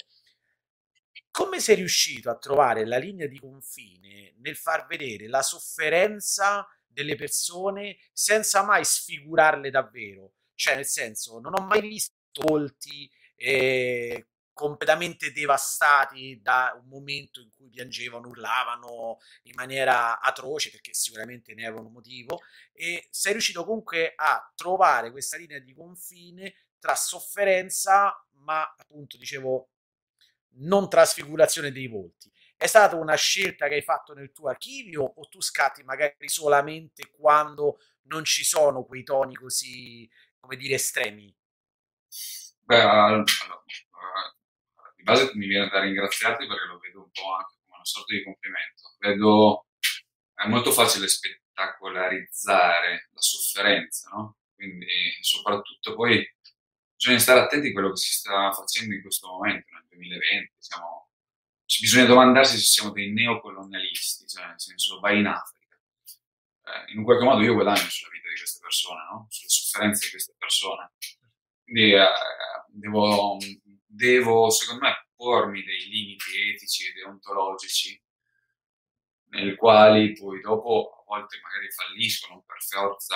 come 1.32 1.60
sei 1.60 1.76
riuscito 1.76 2.30
a 2.30 2.38
trovare 2.38 2.86
la 2.86 2.98
linea 2.98 3.28
di 3.28 3.40
confine 3.40 4.34
nel 4.38 4.56
far 4.56 4.88
vedere 4.88 5.28
la 5.28 5.42
sofferenza 5.42 6.68
delle 6.88 7.16
persone 7.16 7.98
senza 8.12 8.64
mai 8.64 8.84
sfigurarle 8.84 9.70
davvero? 9.70 10.34
Cioè, 10.56 10.76
nel 10.76 10.86
senso, 10.86 11.40
non 11.40 11.54
ho 11.58 11.64
mai 11.64 11.82
visto 11.82 12.14
volti 12.34 13.10
eh, 13.36 14.28
completamente 14.54 15.32
devastati 15.32 16.42
da 16.42 16.78
un 16.78 16.90
momento 16.90 17.40
in 17.40 17.50
cui 17.50 17.70
piangevano, 17.70 18.28
urlavano 18.28 19.20
in 19.44 19.54
maniera 19.56 20.20
atroce, 20.20 20.70
perché 20.70 20.94
sicuramente 20.94 21.54
ne 21.54 21.66
avevano 21.66 21.88
motivo, 21.88 22.42
e 22.74 23.08
sei 23.10 23.32
riuscito 23.32 23.64
comunque 23.64 24.12
a 24.18 24.52
trovare 24.56 25.12
questa 25.12 25.38
linea 25.38 25.60
di 25.60 25.74
confine 25.74 26.54
tra 26.78 26.94
sofferenza, 26.96 28.14
ma 28.32 28.64
appunto 28.78 29.16
dicevo 29.16 29.70
non 30.58 30.89
trasfigurazione 30.89 31.72
dei 31.72 31.88
volti. 31.88 32.32
È 32.56 32.68
stata 32.68 32.96
una 32.96 33.15
scelta 33.15 33.68
che 33.68 33.75
hai 33.75 33.82
fatto 33.82 34.13
nel 34.13 34.32
tuo 34.32 34.50
archivio 34.50 35.03
o 35.03 35.27
tu 35.29 35.41
scatti 35.41 35.84
magari 35.84 36.27
solamente 36.27 37.10
quando 37.10 37.79
non 38.03 38.25
ci 38.25 38.44
sono 38.44 38.84
quei 38.84 39.03
toni 39.03 39.36
così, 39.36 40.10
come 40.39 40.58
dire, 40.58 40.75
estremi? 40.75 41.34
Beh, 42.62 42.82
allora, 42.82 43.24
di 44.96 45.03
base 45.03 45.32
mi 45.36 45.48
viene 45.48 45.70
da 45.70 45.79
ringraziarti 45.79 46.48
perché 46.48 46.65
lo 46.65 46.79
vedo 46.79 47.03
un 47.03 47.12
po' 47.12 47.34
anche 47.34 47.56
come 47.63 47.75
una 47.75 47.86
sorta 47.86 48.13
di 48.13 48.24
complimento. 48.24 48.96
Vedo, 49.00 49.68
è 50.34 50.48
molto 50.48 50.72
facile 50.72 51.08
spettacolarizzare 51.08 53.10
la 53.12 53.22
sofferenza, 53.22 54.10
no? 54.10 54.38
Quindi 54.53 54.88
soprattutto 55.22 55.96
poi 55.96 56.25
bisogna 57.00 57.20
stare 57.20 57.39
attenti 57.39 57.70
a 57.70 57.72
quello 57.72 57.91
che 57.91 57.96
si 57.96 58.12
sta 58.12 58.51
facendo 58.51 58.94
in 58.94 59.01
questo 59.01 59.27
momento, 59.29 59.74
nel 59.74 59.86
2020. 59.88 60.53
Siamo, 60.58 61.10
bisogna 61.79 62.06
domandarsi 62.06 62.58
se 62.58 62.63
siamo 62.63 62.91
dei 62.91 63.13
neocolonialisti, 63.13 64.27
cioè 64.27 64.48
nel 64.48 64.60
senso 64.60 65.00
vai 65.00 65.20
in 65.20 65.27
Africa. 65.27 65.79
Eh, 66.65 66.91
in 66.91 66.98
un 66.98 67.03
qualche 67.06 67.24
modo 67.24 67.41
io 67.41 67.53
guadagno 67.53 67.89
sulla 67.89 68.12
vita 68.12 68.27
di 68.27 68.36
queste 68.36 68.60
persone, 68.62 69.01
no? 69.12 69.27
sulle 69.29 69.50
sofferenze 69.50 70.06
di 70.06 70.12
queste 70.12 70.36
persone. 70.38 70.91
Quindi 71.63 71.94
eh, 71.94 72.08
devo, 72.68 73.38
devo, 73.86 74.50
secondo 74.50 74.82
me, 74.84 75.08
pormi 75.15 75.63
dei 75.63 75.88
limiti 75.88 76.50
etici 76.51 76.86
e 76.86 76.94
deontologici 76.94 78.01
nei 79.29 79.56
quali 79.56 80.13
poi 80.13 80.41
dopo 80.41 80.89
a 81.00 81.03
volte 81.06 81.39
magari 81.44 81.70
falliscono 81.70 82.44
per 82.48 82.58
forza 82.63 83.15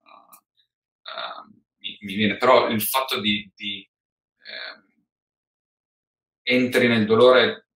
uh, 0.00 0.36
uh, 1.02 1.62
mi, 1.82 1.98
mi 2.00 2.14
viene, 2.14 2.36
però 2.36 2.68
il 2.70 2.80
fatto 2.80 3.20
di, 3.20 3.50
di 3.54 3.86
eh, 4.44 4.82
entri 6.54 6.86
nel 6.86 7.04
dolore 7.04 7.66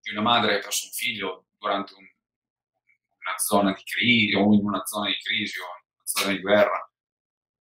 di 0.00 0.10
una 0.10 0.20
madre 0.20 0.52
che 0.52 0.58
ha 0.58 0.62
perso 0.62 0.86
un 0.86 0.92
figlio 0.92 1.46
durante 1.58 1.94
un, 1.94 2.04
una 2.04 3.38
zona 3.38 3.72
di 3.72 3.82
crisi 3.82 4.34
o 4.34 4.52
in 4.52 4.64
una 4.64 4.84
zona 4.84 5.08
di 5.08 5.16
crisi 5.16 5.58
o 5.58 5.64
in 5.64 5.92
una 5.94 6.06
zona 6.06 6.32
di 6.32 6.40
guerra. 6.40 6.92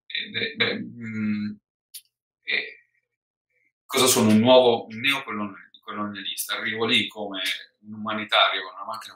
E, 0.06 0.56
beh, 0.56 0.74
mh, 0.76 1.08
mm, 1.08 1.56
e, 2.42 2.88
cosa 3.86 4.08
sono 4.08 4.30
un 4.30 4.40
nuovo 4.40 4.88
neocolonialista? 4.90 6.58
Arrivo 6.58 6.86
lì 6.86 7.08
come 7.08 7.42
un 7.80 7.94
umanitario 7.94 8.72
una 8.74 8.86
macchina 8.86 9.16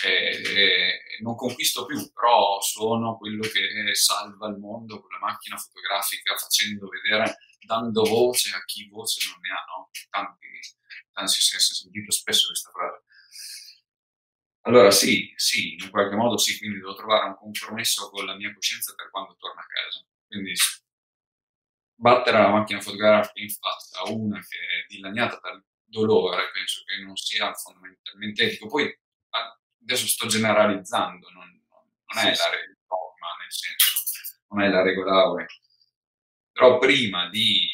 fotografica 0.00 0.08
e, 0.08 1.16
e 1.16 1.22
non 1.22 1.34
conquisto 1.34 1.84
più, 1.84 2.10
però 2.12 2.60
sono 2.60 3.16
quello 3.18 3.42
che 3.42 3.94
salva 3.94 4.48
il 4.48 4.56
mondo 4.56 5.00
con 5.00 5.10
la 5.10 5.26
macchina 5.26 5.56
fotografica, 5.56 6.36
facendo 6.36 6.88
vedere, 6.88 7.36
dando 7.60 8.02
voce 8.04 8.54
a 8.54 8.64
chi 8.64 8.88
voce 8.88 9.28
non 9.28 9.40
ne 9.40 9.50
ha, 9.50 9.64
no? 9.76 9.90
Tanti, 10.08 10.46
tanti 11.12 11.32
si 11.32 11.56
è 11.56 11.58
sentito 11.58 12.10
spesso 12.10 12.46
questa 12.48 12.70
frase. 12.70 13.04
Allora 14.64 14.90
sì, 14.90 15.32
sì, 15.36 15.74
in 15.74 15.90
qualche 15.90 16.14
modo 16.14 16.36
sì, 16.36 16.58
quindi 16.58 16.78
devo 16.78 16.94
trovare 16.94 17.26
un 17.26 17.36
compromesso 17.36 18.10
con 18.10 18.26
la 18.26 18.36
mia 18.36 18.52
coscienza 18.52 18.94
per 18.94 19.10
quando 19.10 19.34
torno 19.38 19.60
a 19.60 19.66
casa. 19.66 20.04
Quindi 20.26 20.52
battere 21.94 22.38
la 22.38 22.48
macchina 22.48 22.80
fotografica 22.80 23.40
in 23.40 23.50
faccia 23.50 24.00
a 24.00 24.10
una 24.10 24.38
che 24.40 24.56
è 24.56 24.86
dilaniata 24.88 25.38
dal 25.42 25.62
dolore 25.84 26.50
penso 26.52 26.82
che 26.84 27.02
non 27.02 27.16
sia 27.16 27.52
fondamentalmente 27.54 28.44
etico. 28.44 28.68
Poi 28.68 28.96
adesso 29.90 30.06
sto 30.06 30.26
generalizzando, 30.26 31.28
non, 31.30 31.48
non 31.48 32.24
è 32.24 32.34
la 32.34 32.50
regola, 32.50 33.36
nel 33.40 33.52
senso, 33.52 34.44
non 34.48 34.62
è 34.62 34.68
la 34.68 34.82
regola 34.82 35.12
aurea. 35.22 35.46
Però 36.52 36.78
prima 36.78 37.28
di... 37.28 37.68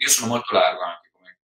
Io 0.00 0.08
sono 0.08 0.28
molto 0.28 0.54
largo 0.54 0.82
anche 0.82 1.10
come, 1.12 1.38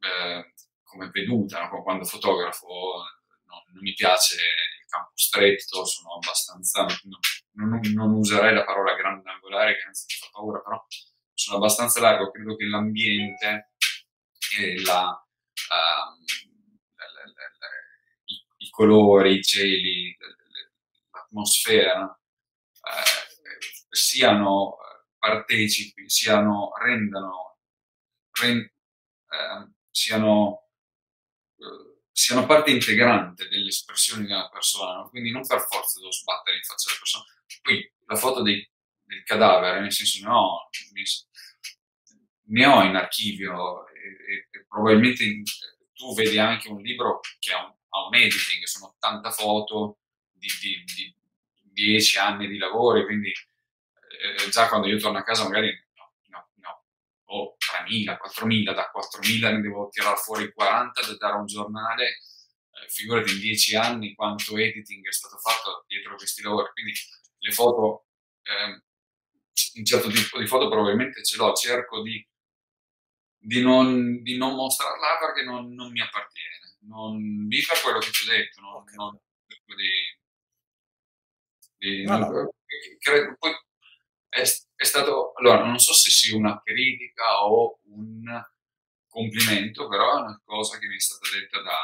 eh, 0.00 0.52
come 0.82 1.08
veduta, 1.10 1.68
no? 1.68 1.82
quando 1.82 2.04
fotografo 2.04 2.66
no, 2.66 3.64
non 3.72 3.82
mi 3.82 3.94
piace 3.94 4.34
il 4.36 4.86
campo 4.86 5.12
stretto, 5.14 5.84
sono 5.84 6.14
abbastanza... 6.14 6.86
Non, 7.56 7.80
non 7.94 8.10
userei 8.14 8.52
la 8.52 8.64
parola 8.64 8.94
grandangolare 8.94 9.76
che 9.76 9.84
anzi 9.86 10.06
mi 10.08 10.26
fa 10.26 10.28
paura, 10.32 10.60
però 10.60 10.84
sono 11.32 11.56
abbastanza 11.56 12.00
largo, 12.00 12.30
credo 12.30 12.56
che 12.56 12.66
l'ambiente 12.66 13.70
e 14.58 14.82
la, 14.82 15.24
i, 15.70 16.53
colori, 18.74 19.38
i 19.38 19.42
cieli, 19.42 20.16
l'atmosfera, 21.12 22.20
eh, 22.82 23.94
siano 23.94 24.76
partecipi, 25.16 26.10
siano, 26.10 26.72
rendano, 26.76 27.58
rend, 28.32 28.62
eh, 28.62 29.72
siano, 29.90 30.70
eh, 31.56 32.00
siano, 32.10 32.46
parte 32.46 32.72
integrante 32.72 33.48
dell'espressione 33.48 34.26
di 34.26 34.32
una 34.32 34.48
persona, 34.48 34.96
no? 34.96 35.08
quindi 35.08 35.30
non 35.30 35.46
per 35.46 35.60
forza 35.60 36.00
devo 36.00 36.10
sbattere 36.10 36.56
in 36.56 36.62
faccia 36.64 36.88
alla 36.88 36.98
persona. 36.98 37.24
Qui 37.62 37.92
la 38.06 38.16
foto 38.16 38.42
dei, 38.42 38.68
del 39.04 39.22
cadavere, 39.22 39.80
nel 39.80 39.92
senso 39.92 40.26
ne 40.26 40.32
ho, 40.34 40.68
ne 42.46 42.66
ho 42.66 42.82
in 42.82 42.96
archivio 42.96 43.86
e, 43.88 43.92
e, 44.00 44.48
e 44.50 44.64
probabilmente 44.66 45.42
tu 45.92 46.12
vedi 46.12 46.38
anche 46.38 46.68
un 46.68 46.82
libro 46.82 47.20
che 47.38 47.52
ha 47.52 47.64
un, 47.64 47.74
ha 47.94 48.06
un 48.06 48.14
editing, 48.14 48.64
sono 48.64 48.94
80 48.96 49.30
foto 49.30 49.98
di, 50.32 50.48
di, 50.60 50.84
di 50.84 51.14
10 51.72 52.18
anni 52.18 52.48
di 52.48 52.58
lavori, 52.58 53.04
quindi 53.04 53.30
eh, 53.30 54.48
già 54.50 54.68
quando 54.68 54.88
io 54.88 54.98
torno 54.98 55.18
a 55.18 55.22
casa 55.22 55.44
magari 55.44 55.70
no, 55.94 56.12
no, 56.28 56.48
no, 56.56 56.84
ho 57.26 57.56
3.000, 57.86 58.16
4.000, 58.16 58.74
da 58.74 58.90
4.000 58.92 59.52
ne 59.52 59.60
devo 59.60 59.88
tirare 59.90 60.16
fuori 60.16 60.52
40 60.52 61.06
da 61.06 61.16
dare 61.16 61.34
a 61.34 61.38
un 61.38 61.46
giornale, 61.46 62.06
eh, 62.06 62.88
figurati 62.88 63.32
in 63.32 63.40
10 63.40 63.76
anni 63.76 64.14
quanto 64.14 64.56
editing 64.56 65.06
è 65.06 65.12
stato 65.12 65.38
fatto 65.38 65.84
dietro 65.86 66.16
questi 66.16 66.42
lavori, 66.42 66.70
quindi 66.72 66.92
le 67.38 67.52
foto, 67.52 68.06
eh, 68.42 68.82
un 69.78 69.84
certo 69.84 70.08
tipo 70.08 70.38
di 70.38 70.46
foto 70.46 70.68
probabilmente 70.68 71.22
ce 71.22 71.36
l'ho, 71.36 71.52
cerco 71.52 72.02
di, 72.02 72.26
di, 73.38 73.60
non, 73.62 74.22
di 74.22 74.36
non 74.36 74.54
mostrarla 74.54 75.18
perché 75.20 75.42
non, 75.44 75.72
non 75.74 75.90
mi 75.92 76.00
appartiene, 76.00 76.53
non, 76.86 77.46
vi 77.48 77.64
per 77.64 77.80
quello 77.80 77.98
che 77.98 78.10
ti 78.10 78.28
ho 78.28 78.32
detto, 78.32 78.60
non, 78.60 78.74
okay. 78.74 78.94
non 78.94 79.18
di, 79.76 80.18
di, 81.78 82.04
no, 82.04 82.18
no. 82.18 82.54
Credo, 82.98 83.36
poi 83.38 83.52
è, 84.28 84.40
è, 84.40 84.84
stato, 84.84 85.32
allora 85.34 85.64
non 85.64 85.78
so 85.78 85.92
se 85.92 86.10
sia 86.10 86.36
una 86.36 86.60
critica 86.62 87.44
o 87.44 87.80
un 87.86 88.22
complimento, 89.08 89.88
però 89.88 90.18
è 90.18 90.20
una 90.22 90.40
cosa 90.44 90.78
che 90.78 90.86
mi 90.86 90.96
è 90.96 91.00
stata 91.00 91.28
detta 91.30 91.62
da, 91.62 91.78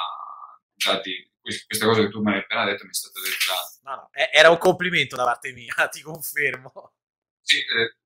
da 0.75 1.01
di, 1.01 1.31
questa 1.41 1.87
cosa 1.87 2.03
che 2.03 2.11
tu 2.11 2.23
mi 2.23 2.33
hai 2.33 2.39
appena 2.39 2.65
detto 2.65 2.85
mi 2.85 2.91
è 2.91 2.95
stata 2.95 3.21
detta. 3.21 3.91
No, 3.91 3.95
no, 3.95 4.11
era 4.13 4.51
un 4.51 4.59
complimento 4.59 5.17
da 5.17 5.25
parte 5.25 5.53
mia, 5.53 5.75
ti 5.89 6.03
confermo. 6.03 6.95
Sì, 7.41 7.59
eh, 7.59 7.97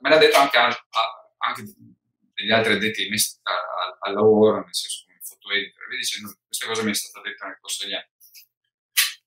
me 0.00 0.10
l'ha 0.10 0.18
detto 0.18 0.38
anche, 0.38 0.58
anche 0.58 1.62
degli 2.34 2.50
altri 2.50 2.74
addetti 2.74 3.08
al, 3.42 3.96
al 4.00 4.12
lavoro, 4.12 4.62
nel 4.64 4.74
senso 4.74 5.03
come 5.44 5.44
foto 5.44 5.52
editor, 5.52 5.88
vedi 5.88 6.06
questa 6.46 6.66
cosa 6.66 6.82
mi 6.82 6.90
è 6.90 6.94
stata 6.94 7.20
detta 7.20 7.46
nel 7.46 7.58
corso 7.60 7.84
degli 7.84 7.94
anni. 7.94 8.08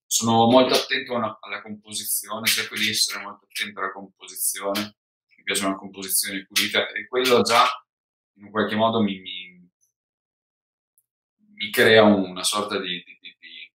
Sono 0.05 0.49
molto 0.49 0.73
attento 0.73 1.13
una, 1.13 1.37
alla 1.39 1.61
composizione, 1.61 2.47
cerco 2.47 2.75
di 2.75 2.89
essere 2.89 3.21
molto 3.21 3.45
attento 3.45 3.79
alla 3.79 3.91
composizione, 3.91 4.97
mi 5.37 5.43
piace 5.43 5.65
una 5.65 5.75
composizione 5.75 6.45
pulita 6.45 6.89
e 6.89 7.07
quello 7.07 7.41
già 7.41 7.67
in 8.35 8.49
qualche 8.49 8.75
modo 8.75 9.01
mi, 9.01 9.19
mi, 9.19 9.69
mi 11.53 11.71
crea 11.71 12.03
una 12.03 12.43
sorta 12.43 12.79
di, 12.79 13.03
di, 13.03 13.17
di, 13.19 13.35
di 13.39 13.71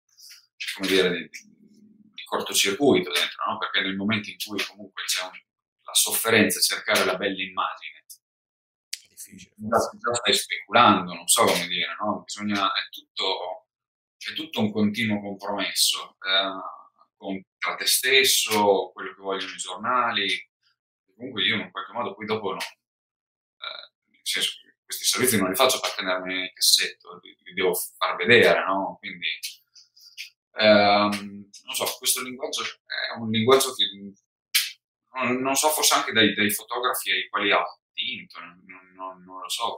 come 0.75 0.89
dire, 0.89 1.11
di, 1.11 1.29
di 1.29 2.25
cortocircuito 2.25 3.13
dentro, 3.13 3.45
no? 3.47 3.59
perché 3.59 3.81
nel 3.81 3.97
momento 3.97 4.31
in 4.31 4.37
cui 4.45 4.65
comunque 4.65 5.05
c'è 5.05 5.23
un, 5.23 5.31
la 5.85 5.95
sofferenza 5.95 6.61
cercare 6.61 7.05
la 7.05 7.17
bella 7.17 7.43
immagine, 7.43 8.02
difficile. 9.33 9.69
Già 9.69 10.15
stai 10.15 10.35
speculando, 10.35 11.15
non 11.15 11.27
so 11.27 11.45
come 11.45 11.67
dire, 11.67 11.97
no? 12.01 12.23
Bisogna, 12.25 12.67
è 12.67 12.89
tutto 12.91 13.63
c'è 14.23 14.35
tutto 14.35 14.61
un 14.61 14.71
continuo 14.71 15.21
compromesso 15.21 16.17
eh, 16.21 16.63
con, 17.17 17.43
tra 17.59 17.75
te 17.75 17.87
stesso, 17.87 18.93
quello 18.93 19.15
che 19.15 19.21
vogliono 19.21 19.53
i 19.53 19.57
giornali. 19.57 20.51
Comunque 21.17 21.43
io 21.43 21.57
in 21.57 21.73
qualche 21.73 21.93
modo 21.93 22.15
poi 22.15 22.27
dopo 22.27 22.53
no. 22.53 22.61
Eh, 22.61 24.11
nel 24.11 24.21
senso 24.23 24.53
che 24.63 24.77
questi 24.85 25.05
servizi 25.05 25.39
non 25.39 25.49
li 25.49 25.57
faccio 25.57 25.81
per 25.81 25.95
tenermi 25.95 26.35
nel 26.35 26.53
cassetto, 26.53 27.19
li, 27.21 27.37
li 27.43 27.53
devo 27.53 27.75
far 27.75 28.15
vedere, 28.15 28.65
no? 28.65 28.97
Quindi, 29.01 29.27
ehm, 30.53 31.51
non 31.65 31.75
so, 31.75 31.97
questo 31.99 32.23
linguaggio 32.23 32.63
è 32.63 33.19
un 33.19 33.29
linguaggio 33.29 33.75
che 33.75 33.85
non, 35.15 35.57
so, 35.57 35.69
forse 35.69 35.95
anche 35.95 36.13
dai, 36.13 36.33
dai, 36.35 36.51
fotografi 36.51 37.11
ai 37.11 37.29
quali 37.29 37.51
ha 37.51 37.63
attinto, 38.03 38.41
non, 38.41 38.93
non, 38.95 39.23
non 39.23 39.41
lo 39.41 39.49
so. 39.49 39.77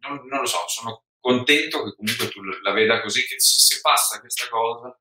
Non, 0.00 0.26
non, 0.26 0.40
lo 0.40 0.46
so, 0.46 0.66
sono 0.68 1.04
contento 1.20 1.84
che 1.84 1.94
comunque 1.94 2.28
tu 2.28 2.42
la 2.42 2.72
veda 2.72 3.02
così, 3.02 3.26
che 3.26 3.38
se 3.38 3.80
passa 3.80 4.20
questa 4.20 4.48
cosa 4.48 4.98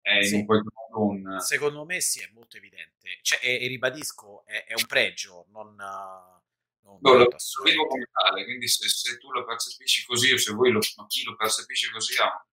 è 0.00 0.22
sì. 0.22 0.36
in 0.36 0.46
qualche 0.46 0.68
modo 0.72 1.06
un... 1.06 1.40
Secondo 1.40 1.84
me 1.84 2.00
sì, 2.00 2.20
è 2.20 2.30
molto 2.32 2.56
evidente. 2.56 3.18
Cioè, 3.22 3.40
e, 3.42 3.64
e 3.64 3.66
ribadisco, 3.66 4.44
è, 4.46 4.64
è, 4.66 4.74
un 4.74 4.86
pregio, 4.86 5.46
non... 5.48 5.74
non 5.74 6.98
no, 7.00 7.14
lo, 7.14 7.28
vivo 7.64 7.86
come 7.86 8.08
tale, 8.12 8.44
quindi 8.44 8.68
se, 8.68 8.88
se, 8.88 9.18
tu 9.18 9.32
lo 9.32 9.44
percepisci 9.44 10.06
così 10.06 10.32
o 10.32 10.38
se 10.38 10.52
voi 10.52 10.70
lo, 10.70 10.80
chi 11.08 11.24
lo 11.24 11.34
percepisce 11.34 11.90
così, 11.90 12.16
ah, 12.20 12.46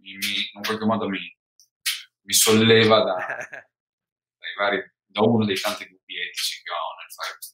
mi, 0.00 0.12
in 0.12 0.62
qualche 0.62 0.84
modo 0.84 1.08
mi, 1.08 1.36
mi 2.20 2.32
solleva 2.32 3.02
da, 3.02 3.16
dai 4.38 4.54
vari, 4.56 4.92
da 5.06 5.22
uno 5.22 5.44
dei 5.44 5.58
tanti 5.58 5.88
dubbi 5.88 6.20
etici 6.20 6.62
che 6.62 6.70
ho 6.70 6.94
nel 7.00 7.10
fare 7.12 7.32
questo 7.34 7.53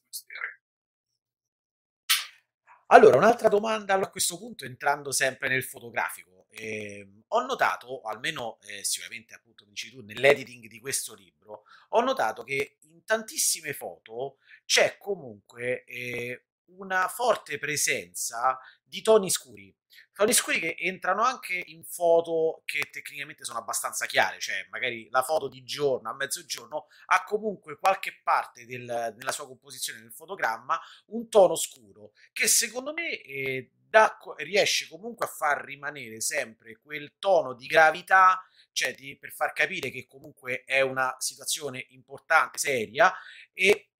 Allora, 2.93 3.15
un'altra 3.15 3.47
domanda 3.47 3.93
a 3.93 4.09
questo 4.09 4.37
punto, 4.37 4.65
entrando 4.65 5.13
sempre 5.13 5.47
nel 5.47 5.63
fotografico. 5.63 6.47
Eh, 6.49 7.07
ho 7.29 7.41
notato, 7.45 8.01
almeno 8.01 8.59
eh, 8.63 8.83
sicuramente 8.83 9.33
appunto 9.33 9.63
dici 9.63 9.89
tu, 9.89 10.01
nell'editing 10.01 10.67
di 10.67 10.81
questo 10.81 11.13
libro, 11.13 11.63
ho 11.89 12.01
notato 12.01 12.43
che 12.43 12.79
in 12.81 13.05
tantissime 13.05 13.71
foto 13.71 14.39
c'è 14.65 14.97
comunque 14.97 15.85
eh, 15.85 16.47
una 16.77 17.07
forte 17.07 17.57
presenza 17.57 18.59
di 18.83 19.01
toni 19.01 19.29
scuri. 19.29 19.73
Toni 20.13 20.33
scuri 20.33 20.59
che 20.59 20.75
entrano 20.77 21.23
anche 21.23 21.61
in 21.67 21.83
foto 21.83 22.61
che 22.65 22.89
tecnicamente 22.91 23.43
sono 23.43 23.59
abbastanza 23.59 24.05
chiare, 24.05 24.39
cioè 24.39 24.67
magari 24.69 25.07
la 25.09 25.23
foto 25.23 25.47
di 25.47 25.63
giorno 25.63 26.09
a 26.09 26.13
mezzogiorno 26.13 26.87
ha 27.07 27.23
comunque 27.23 27.77
qualche 27.77 28.19
parte 28.21 28.65
del, 28.65 29.15
nella 29.17 29.31
sua 29.31 29.47
composizione 29.47 30.01
del 30.01 30.13
fotogramma 30.13 30.79
un 31.07 31.29
tono 31.29 31.55
scuro 31.55 32.11
che 32.33 32.47
secondo 32.47 32.93
me 32.93 33.21
eh, 33.21 33.71
da, 33.73 34.17
riesce 34.37 34.87
comunque 34.87 35.25
a 35.25 35.29
far 35.29 35.63
rimanere 35.63 36.21
sempre 36.21 36.77
quel 36.81 37.13
tono 37.17 37.53
di 37.53 37.65
gravità 37.65 38.45
cioè 38.71 38.93
di, 38.93 39.17
per 39.17 39.31
far 39.31 39.53
capire 39.53 39.89
che 39.89 40.07
comunque 40.07 40.63
è 40.63 40.81
una 40.81 41.15
situazione 41.19 41.85
importante, 41.89 42.57
seria 42.57 43.13
e 43.53 43.90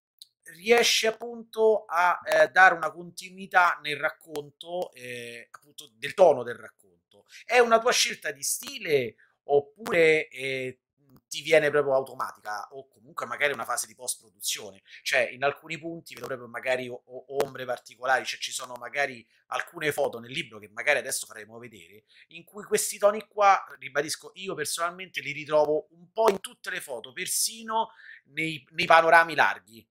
riesce 0.55 1.07
appunto 1.07 1.85
a 1.85 2.19
eh, 2.23 2.47
dare 2.49 2.75
una 2.75 2.91
continuità 2.91 3.79
nel 3.81 3.97
racconto, 3.97 4.91
eh, 4.93 5.47
appunto 5.51 5.91
del 5.95 6.13
tono 6.13 6.43
del 6.43 6.55
racconto. 6.55 7.25
È 7.45 7.59
una 7.59 7.79
tua 7.79 7.91
scelta 7.91 8.31
di 8.31 8.43
stile 8.43 9.15
oppure 9.43 10.27
eh, 10.29 10.79
ti 11.27 11.41
viene 11.41 11.69
proprio 11.69 11.95
automatica? 11.95 12.67
O 12.71 12.87
comunque 13.11 13.25
magari 13.25 13.53
una 13.53 13.65
fase 13.65 13.87
di 13.87 13.95
post 13.95 14.19
produzione 14.19 14.81
cioè 15.01 15.27
in 15.31 15.43
alcuni 15.43 15.77
punti 15.77 16.13
vedo 16.13 16.27
proprio 16.27 16.47
magari 16.47 16.87
o, 16.87 17.01
ombre 17.43 17.65
particolari 17.65 18.25
cioè 18.25 18.39
ci 18.39 18.51
sono 18.51 18.75
magari 18.75 19.25
alcune 19.47 19.91
foto 19.91 20.19
nel 20.19 20.31
libro 20.31 20.59
che 20.59 20.69
magari 20.69 20.99
adesso 20.99 21.25
faremo 21.25 21.57
vedere 21.57 22.05
in 22.29 22.43
cui 22.43 22.63
questi 22.63 22.97
toni 22.97 23.25
qua 23.27 23.61
ribadisco 23.79 24.31
io 24.35 24.53
personalmente 24.53 25.19
li 25.21 25.31
ritrovo 25.31 25.87
un 25.91 26.11
po' 26.11 26.29
in 26.29 26.39
tutte 26.39 26.69
le 26.69 26.79
foto 26.79 27.11
persino 27.11 27.89
nei, 28.25 28.65
nei 28.71 28.85
panorami 28.85 29.35
larghi 29.35 29.85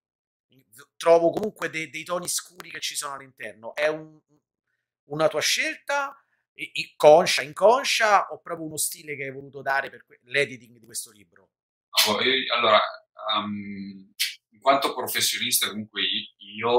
trovo 0.97 1.31
comunque 1.31 1.71
dei, 1.71 1.91
dei 1.91 2.05
toni 2.05 2.29
scuri 2.29 2.71
che 2.71 2.81
ci 2.81 2.97
sono 2.97 3.15
all'interno. 3.15 3.75
È 3.75 3.89
un, 3.89 4.19
una 5.05 5.29
tua 5.29 5.41
scelta 5.41 6.15
conscia, 6.97 7.43
inconscia 7.43 8.27
o 8.29 8.41
proprio 8.41 8.67
uno 8.67 8.77
stile 8.77 9.17
che 9.17 9.25
hai 9.25 9.33
voluto 9.33 9.63
dare 9.63 9.89
per 9.89 10.05
l'editing 10.25 10.79
di 10.79 10.85
questo 10.85 11.11
libro? 11.11 11.51
No, 12.07 12.21
io, 12.21 12.55
allora, 12.55 12.81
um, 13.35 14.13
in 14.51 14.61
quanto 14.61 14.95
professionista 14.95 15.69
comunque 15.69 16.03
io, 16.03 16.71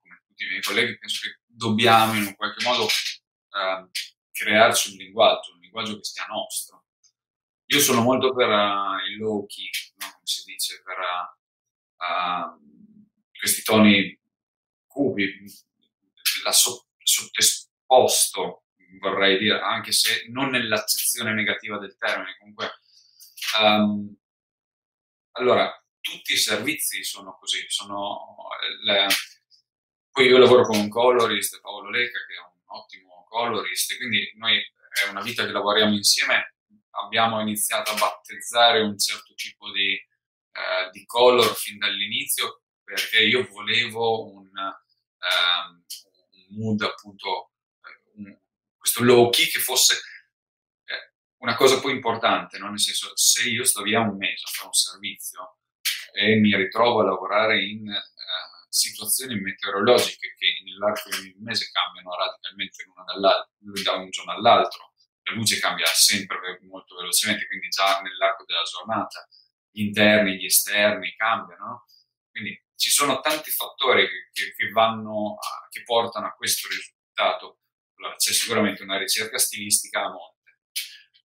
come 0.00 0.22
tutti 0.26 0.44
i 0.44 0.48
miei 0.48 0.62
colleghi, 0.62 0.98
penso 0.98 1.20
che 1.22 1.40
dobbiamo 1.46 2.14
in 2.14 2.26
un 2.26 2.34
qualche 2.34 2.64
modo 2.64 2.84
uh, 2.84 3.90
crearci 4.30 4.90
un 4.90 4.96
linguaggio, 4.96 5.52
un 5.52 5.60
linguaggio 5.60 5.96
che 5.96 6.04
sia 6.04 6.26
nostro. 6.26 6.84
Io 7.66 7.80
sono 7.80 8.02
molto 8.02 8.34
per 8.34 8.48
uh, 8.48 8.98
il 9.08 9.18
low 9.18 9.46
key, 9.46 9.68
no? 9.96 10.06
come 10.12 10.24
si 10.26 10.42
dice, 10.44 10.82
per 10.82 10.96
uh, 10.98 12.85
questi 13.38 13.62
toni 13.62 14.18
cubi, 14.86 15.42
la 16.42 16.52
so- 16.52 16.88
sottesposto, 17.02 18.64
vorrei 18.98 19.38
dire, 19.38 19.60
anche 19.60 19.92
se 19.92 20.26
non 20.28 20.50
nell'accezione 20.50 21.32
negativa 21.32 21.78
del 21.78 21.96
termine, 21.96 22.36
comunque. 22.38 22.80
Um, 23.60 24.16
allora, 25.32 25.70
tutti 26.00 26.32
i 26.32 26.38
servizi 26.38 27.04
sono 27.04 27.36
così, 27.38 27.64
sono 27.68 28.48
le... 28.84 29.06
poi 30.10 30.26
io 30.26 30.38
lavoro 30.38 30.62
con 30.62 30.78
un 30.78 30.88
colorist, 30.88 31.60
Paolo 31.60 31.90
Lecca, 31.90 32.18
che 32.26 32.34
è 32.34 32.38
un 32.38 32.78
ottimo 32.78 33.26
colorist, 33.28 33.96
quindi 33.96 34.32
noi 34.36 34.58
è 34.58 35.08
una 35.10 35.20
vita 35.20 35.44
che 35.44 35.52
lavoriamo 35.52 35.94
insieme, 35.94 36.54
abbiamo 36.90 37.40
iniziato 37.40 37.90
a 37.90 37.96
battezzare 37.96 38.80
un 38.80 38.98
certo 38.98 39.34
tipo 39.34 39.70
di, 39.72 39.92
eh, 39.92 40.90
di 40.92 41.04
color 41.04 41.54
fin 41.54 41.76
dall'inizio 41.76 42.62
perché 42.86 43.20
io 43.20 43.44
volevo 43.50 44.32
un, 44.32 44.46
um, 44.46 45.84
un 46.30 46.56
mood 46.56 46.80
appunto, 46.82 47.50
eh, 47.82 48.12
un, 48.14 48.38
questo 48.78 49.02
low 49.02 49.28
key 49.30 49.48
che 49.48 49.58
fosse 49.58 49.94
eh, 50.84 51.12
una 51.38 51.56
cosa 51.56 51.80
poi 51.80 51.90
importante, 51.90 52.58
no? 52.58 52.68
nel 52.68 52.78
senso 52.78 53.10
se 53.16 53.48
io 53.48 53.64
sto 53.64 53.82
via 53.82 53.98
un 53.98 54.16
mese 54.16 54.44
a 54.46 54.50
fare 54.50 54.68
un 54.68 54.72
servizio 54.72 55.58
e 56.12 56.36
mi 56.36 56.54
ritrovo 56.54 57.00
a 57.00 57.06
lavorare 57.06 57.60
in 57.60 57.88
uh, 57.88 58.66
situazioni 58.68 59.34
meteorologiche 59.34 60.34
che 60.38 60.62
nell'arco 60.64 61.08
di 61.10 61.34
un 61.36 61.42
mese 61.42 61.68
cambiano 61.72 62.14
radicalmente 62.14 62.84
l'una 62.84 63.82
da 63.82 63.92
un 63.94 64.10
giorno 64.10 64.30
all'altro, 64.30 64.92
la 65.24 65.32
luce 65.32 65.58
cambia 65.58 65.86
sempre 65.86 66.60
molto 66.62 66.94
velocemente, 66.94 67.48
quindi 67.48 67.66
già 67.68 68.00
nell'arco 68.00 68.44
della 68.44 68.62
giornata 68.62 69.26
gli 69.72 69.82
interni, 69.82 70.36
gli 70.36 70.44
esterni 70.44 71.16
cambiano, 71.16 71.84
quindi 72.30 72.64
ci 72.76 72.90
sono 72.90 73.20
tanti 73.20 73.50
fattori 73.50 74.06
che, 74.32 74.52
che, 74.54 74.70
vanno 74.70 75.36
a, 75.40 75.68
che 75.68 75.82
portano 75.82 76.26
a 76.26 76.34
questo 76.34 76.68
risultato. 76.68 77.60
C'è 78.16 78.32
sicuramente 78.32 78.82
una 78.82 78.98
ricerca 78.98 79.38
stilistica 79.38 80.04
a 80.04 80.10
monte, 80.10 80.60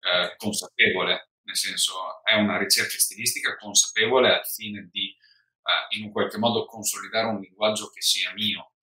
eh, 0.02 0.36
consapevole, 0.38 1.32
nel 1.42 1.58
senso 1.58 2.24
è 2.24 2.36
una 2.36 2.58
ricerca 2.58 2.98
stilistica 2.98 3.58
consapevole 3.58 4.34
al 4.34 4.46
fine 4.46 4.88
di 4.92 5.10
eh, 5.10 5.98
in 5.98 6.06
un 6.06 6.12
qualche 6.12 6.38
modo 6.38 6.66
consolidare 6.66 7.28
un 7.28 7.40
linguaggio 7.40 7.90
che 7.90 8.02
sia 8.02 8.32
mio. 8.34 8.74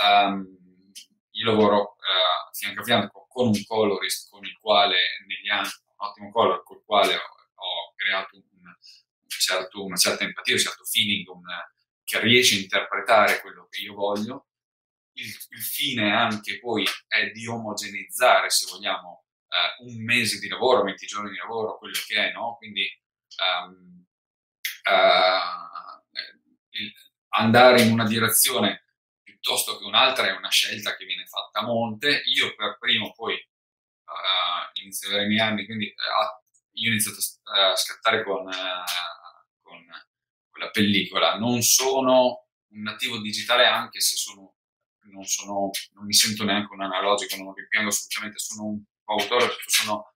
Um, 0.00 0.60
io 1.32 1.46
lavoro 1.46 1.96
uh, 1.96 2.54
fianco 2.54 2.80
a 2.80 2.84
fianco 2.84 3.26
con 3.28 3.48
un 3.48 3.64
colorist 3.66 4.30
con 4.30 4.44
il 4.44 4.56
quale 4.58 4.96
negli 5.26 5.48
anni, 5.48 5.68
un 5.96 6.06
ottimo 6.06 6.30
color 6.30 6.62
con 6.62 6.76
il 6.76 6.82
quale 6.84 7.14
ho, 7.14 7.20
ho 7.20 7.92
creato 7.96 8.36
un, 8.36 8.42
un 8.52 9.28
certo, 9.28 9.84
una 9.84 9.96
certa 9.96 10.24
empatia, 10.24 10.54
un 10.54 10.60
certo 10.60 10.84
feeling, 10.84 11.26
un, 11.28 11.42
che 12.12 12.20
riesce 12.20 12.56
a 12.56 12.60
interpretare 12.60 13.40
quello 13.40 13.66
che 13.70 13.80
io 13.80 13.94
voglio. 13.94 14.48
Il, 15.14 15.26
il 15.26 15.62
fine 15.62 16.12
anche 16.12 16.58
poi 16.58 16.86
è 17.06 17.30
di 17.30 17.46
omogeneizzare, 17.46 18.50
se 18.50 18.66
vogliamo, 18.70 19.24
uh, 19.48 19.86
un 19.86 20.04
mese 20.04 20.38
di 20.38 20.48
lavoro, 20.48 20.82
20 20.82 21.06
giorni 21.06 21.30
di 21.30 21.36
lavoro, 21.36 21.78
quello 21.78 21.98
che 22.06 22.28
è, 22.28 22.32
no? 22.32 22.56
Quindi 22.56 22.86
um, 23.64 24.04
uh, 24.90 25.60
andare 27.28 27.82
in 27.82 27.92
una 27.92 28.06
direzione 28.06 28.84
piuttosto 29.22 29.78
che 29.78 29.84
un'altra 29.84 30.26
è 30.28 30.36
una 30.36 30.50
scelta 30.50 30.94
che 30.96 31.06
viene 31.06 31.24
fatta 31.26 31.60
a 31.60 31.64
monte. 31.64 32.22
Io 32.26 32.54
per 32.54 32.76
primo 32.78 33.12
poi 33.12 33.34
uh, 33.34 34.80
inizio 34.80 35.18
i 35.18 35.26
miei 35.26 35.40
anni, 35.40 35.64
quindi 35.64 35.86
uh, 35.86 36.42
io 36.72 36.88
ho 36.88 36.92
iniziato 36.92 37.18
a, 37.44 37.74
scattare 37.74 38.22
con, 38.22 38.46
uh, 38.46 39.60
con, 39.62 39.80
la 40.62 40.70
pellicola. 40.70 41.36
Non 41.36 41.62
sono 41.62 42.46
un 42.68 42.82
nativo 42.82 43.18
digitale 43.18 43.66
anche 43.66 44.00
se 44.00 44.16
sono, 44.16 44.56
non, 45.10 45.24
sono, 45.24 45.70
non 45.94 46.06
mi 46.06 46.14
sento 46.14 46.44
neanche 46.44 46.72
un 46.72 46.82
analogico, 46.82 47.36
non 47.36 47.54
rimpiango 47.54 47.88
assolutamente, 47.88 48.38
sono 48.38 48.64
un 48.68 48.82
fautore, 49.04 49.48
sono 49.66 50.14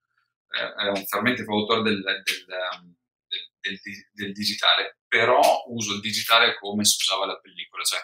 eh, 0.50 0.88
un 0.88 1.06
fermento 1.06 1.44
fautore 1.44 1.82
del, 1.82 2.02
del, 2.02 2.22
del, 2.22 3.80
del, 3.82 4.08
del 4.12 4.32
digitale 4.32 4.96
però 5.16 5.64
uso 5.68 5.94
il 5.94 6.00
digitale 6.00 6.58
come 6.58 6.84
si 6.84 6.96
usava 7.00 7.26
la 7.26 7.38
pellicola, 7.38 7.82
cioè 7.84 8.00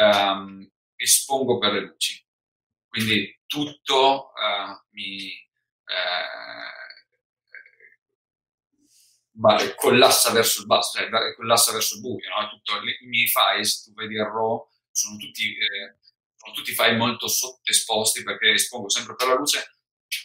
um, 0.00 0.70
espongo 0.94 1.58
per 1.58 1.72
le 1.72 1.80
luci. 1.80 2.24
Quindi 2.86 3.40
tutto 3.46 4.32
uh, 4.34 4.86
mi 4.90 5.32
uh, 5.84 6.87
collassa 9.76 10.32
verso 10.32 10.60
il 10.60 10.66
basso, 10.66 10.98
cioè 10.98 11.08
collassa 11.34 11.72
verso 11.72 11.94
il 11.96 12.00
buio. 12.00 12.28
No? 12.28 12.48
Tutto, 12.48 12.76
I 12.76 13.06
miei 13.06 13.26
file, 13.26 13.64
se 13.64 13.84
tu 13.84 13.94
vedi 13.94 14.14
il 14.14 14.24
RAW, 14.24 14.68
sono 14.90 15.16
tutti, 15.16 15.56
eh, 15.56 15.96
sono 16.36 16.54
tutti 16.54 16.72
file 16.72 16.96
molto 16.96 17.28
sottoesposti 17.28 18.22
perché 18.22 18.52
espongo 18.52 18.88
sempre 18.88 19.14
per 19.14 19.28
la 19.28 19.34
luce 19.34 19.72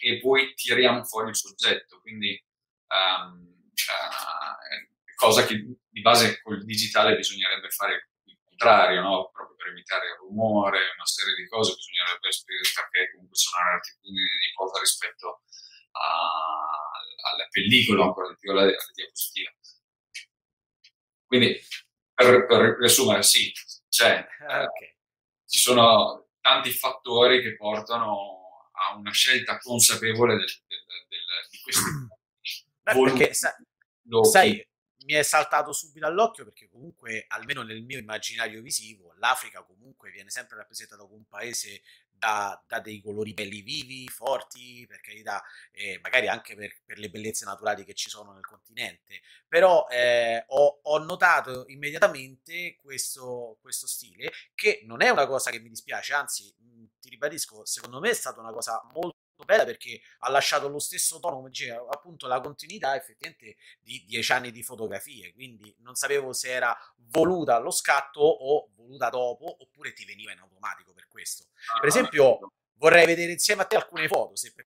e 0.01 0.19
poi 0.19 0.53
tiriamo 0.55 1.03
fuori 1.03 1.29
il 1.29 1.35
soggetto. 1.35 1.99
Quindi 2.01 2.41
um, 2.87 3.53
uh, 3.73 5.15
cosa 5.15 5.45
che 5.45 5.55
di 5.55 6.01
base 6.01 6.41
col 6.41 6.63
digitale 6.63 7.15
bisognerebbe 7.15 7.69
fare 7.69 8.09
il 8.25 8.39
contrario, 8.43 9.01
no? 9.01 9.29
proprio 9.31 9.55
per 9.55 9.67
evitare 9.67 10.07
il 10.07 10.17
rumore, 10.19 10.93
una 10.95 11.05
serie 11.05 11.35
di 11.35 11.47
cose 11.47 11.75
bisognerebbe 11.75 12.29
perché 12.73 13.11
comunque 13.11 13.37
sono 13.37 13.69
un'attitudine 13.69 14.37
di 14.41 14.53
cosa 14.53 14.79
rispetto 14.79 15.41
a, 15.93 17.31
alla 17.31 17.47
pellicola, 17.49 18.03
ancora 18.03 18.29
di 18.29 18.37
più 18.37 18.51
alla, 18.51 18.61
alla 18.61 18.75
diapositiva. 18.93 19.51
Quindi, 21.25 21.59
per, 22.13 22.45
per 22.45 22.77
riassumere, 22.77 23.23
sì, 23.23 23.51
ah, 24.03 24.63
okay. 24.63 24.87
eh, 24.87 24.97
ci 25.47 25.59
sono 25.59 26.29
tanti 26.41 26.71
fattori 26.71 27.41
che 27.41 27.55
portano 27.55 28.69
a 28.73 28.95
una 28.95 29.11
scelta 29.11 29.57
consapevole 29.57 30.35
del, 30.35 30.45
del, 30.67 30.83
del, 31.07 31.21
di 31.49 31.59
questi 31.61 31.83
Beh, 32.83 33.01
perché, 33.01 33.33
sa, 33.33 33.55
sai, 34.29 34.67
mi 35.05 35.13
è 35.13 35.23
saltato 35.23 35.71
subito 35.71 36.05
all'occhio 36.05 36.43
perché 36.43 36.67
comunque, 36.69 37.25
almeno 37.29 37.61
nel 37.61 37.81
mio 37.83 37.97
immaginario 37.97 38.61
visivo, 38.61 39.13
l'Africa 39.17 39.63
comunque 39.63 40.11
viene 40.11 40.29
sempre 40.29 40.57
rappresentata 40.57 41.03
come 41.03 41.15
un 41.15 41.27
paese 41.27 41.81
da, 42.23 42.63
da 42.65 42.79
dei 42.79 43.01
colori 43.01 43.33
belli 43.33 43.59
vivi, 43.61 44.07
forti, 44.07 44.85
per 44.87 45.01
carità, 45.01 45.43
eh, 45.71 45.99
magari 46.01 46.29
anche 46.29 46.55
per, 46.55 46.73
per, 46.85 46.97
le 46.97 47.09
bellezze 47.09 47.43
naturali 47.43 47.83
che 47.83 47.93
ci 47.93 48.09
sono 48.09 48.31
nel 48.31 48.45
continente. 48.45 49.19
Però 49.45 49.87
eh, 49.89 50.45
ho, 50.47 50.79
ho, 50.83 50.97
notato 50.99 51.65
immediatamente 51.67 52.77
questo, 52.81 53.57
questo 53.59 53.87
stile, 53.87 54.31
che 54.55 54.83
non 54.85 55.01
è 55.01 55.09
una 55.09 55.27
cosa 55.27 55.51
che 55.51 55.59
mi 55.59 55.67
dispiace, 55.67 56.13
anzi, 56.13 56.53
ti 57.01 57.09
ribadisco, 57.09 57.65
secondo 57.65 57.99
me 57.99 58.11
è 58.11 58.13
stata 58.13 58.39
una 58.39 58.53
cosa 58.53 58.81
molto 58.93 59.22
bella 59.45 59.65
perché 59.65 60.01
ha 60.19 60.29
lasciato 60.29 60.67
lo 60.67 60.79
stesso 60.79 61.19
tono, 61.19 61.37
come 61.37 61.49
diceva, 61.49 61.85
appunto 61.89 62.27
la 62.27 62.39
continuità 62.39 62.95
effettivamente 62.95 63.57
di 63.81 64.03
dieci 64.05 64.31
anni 64.31 64.51
di 64.51 64.63
fotografie, 64.63 65.33
quindi 65.33 65.75
non 65.79 65.95
sapevo 65.95 66.33
se 66.33 66.51
era 66.51 66.75
voluta 67.09 67.55
allo 67.55 67.71
scatto 67.71 68.21
o 68.21 68.69
voluta 68.75 69.09
dopo, 69.09 69.57
oppure 69.61 69.93
ti 69.93 70.05
veniva 70.05 70.31
in 70.31 70.39
automatico 70.39 70.93
per 70.93 71.07
questo. 71.07 71.47
Per 71.79 71.85
ah, 71.85 71.87
esempio, 71.87 72.53
vorrei 72.75 73.05
vedere 73.05 73.31
insieme 73.31 73.63
a 73.63 73.65
te 73.65 73.75
alcune 73.75 74.07
foto, 74.07 74.35
se 74.35 74.53
per 74.53 74.67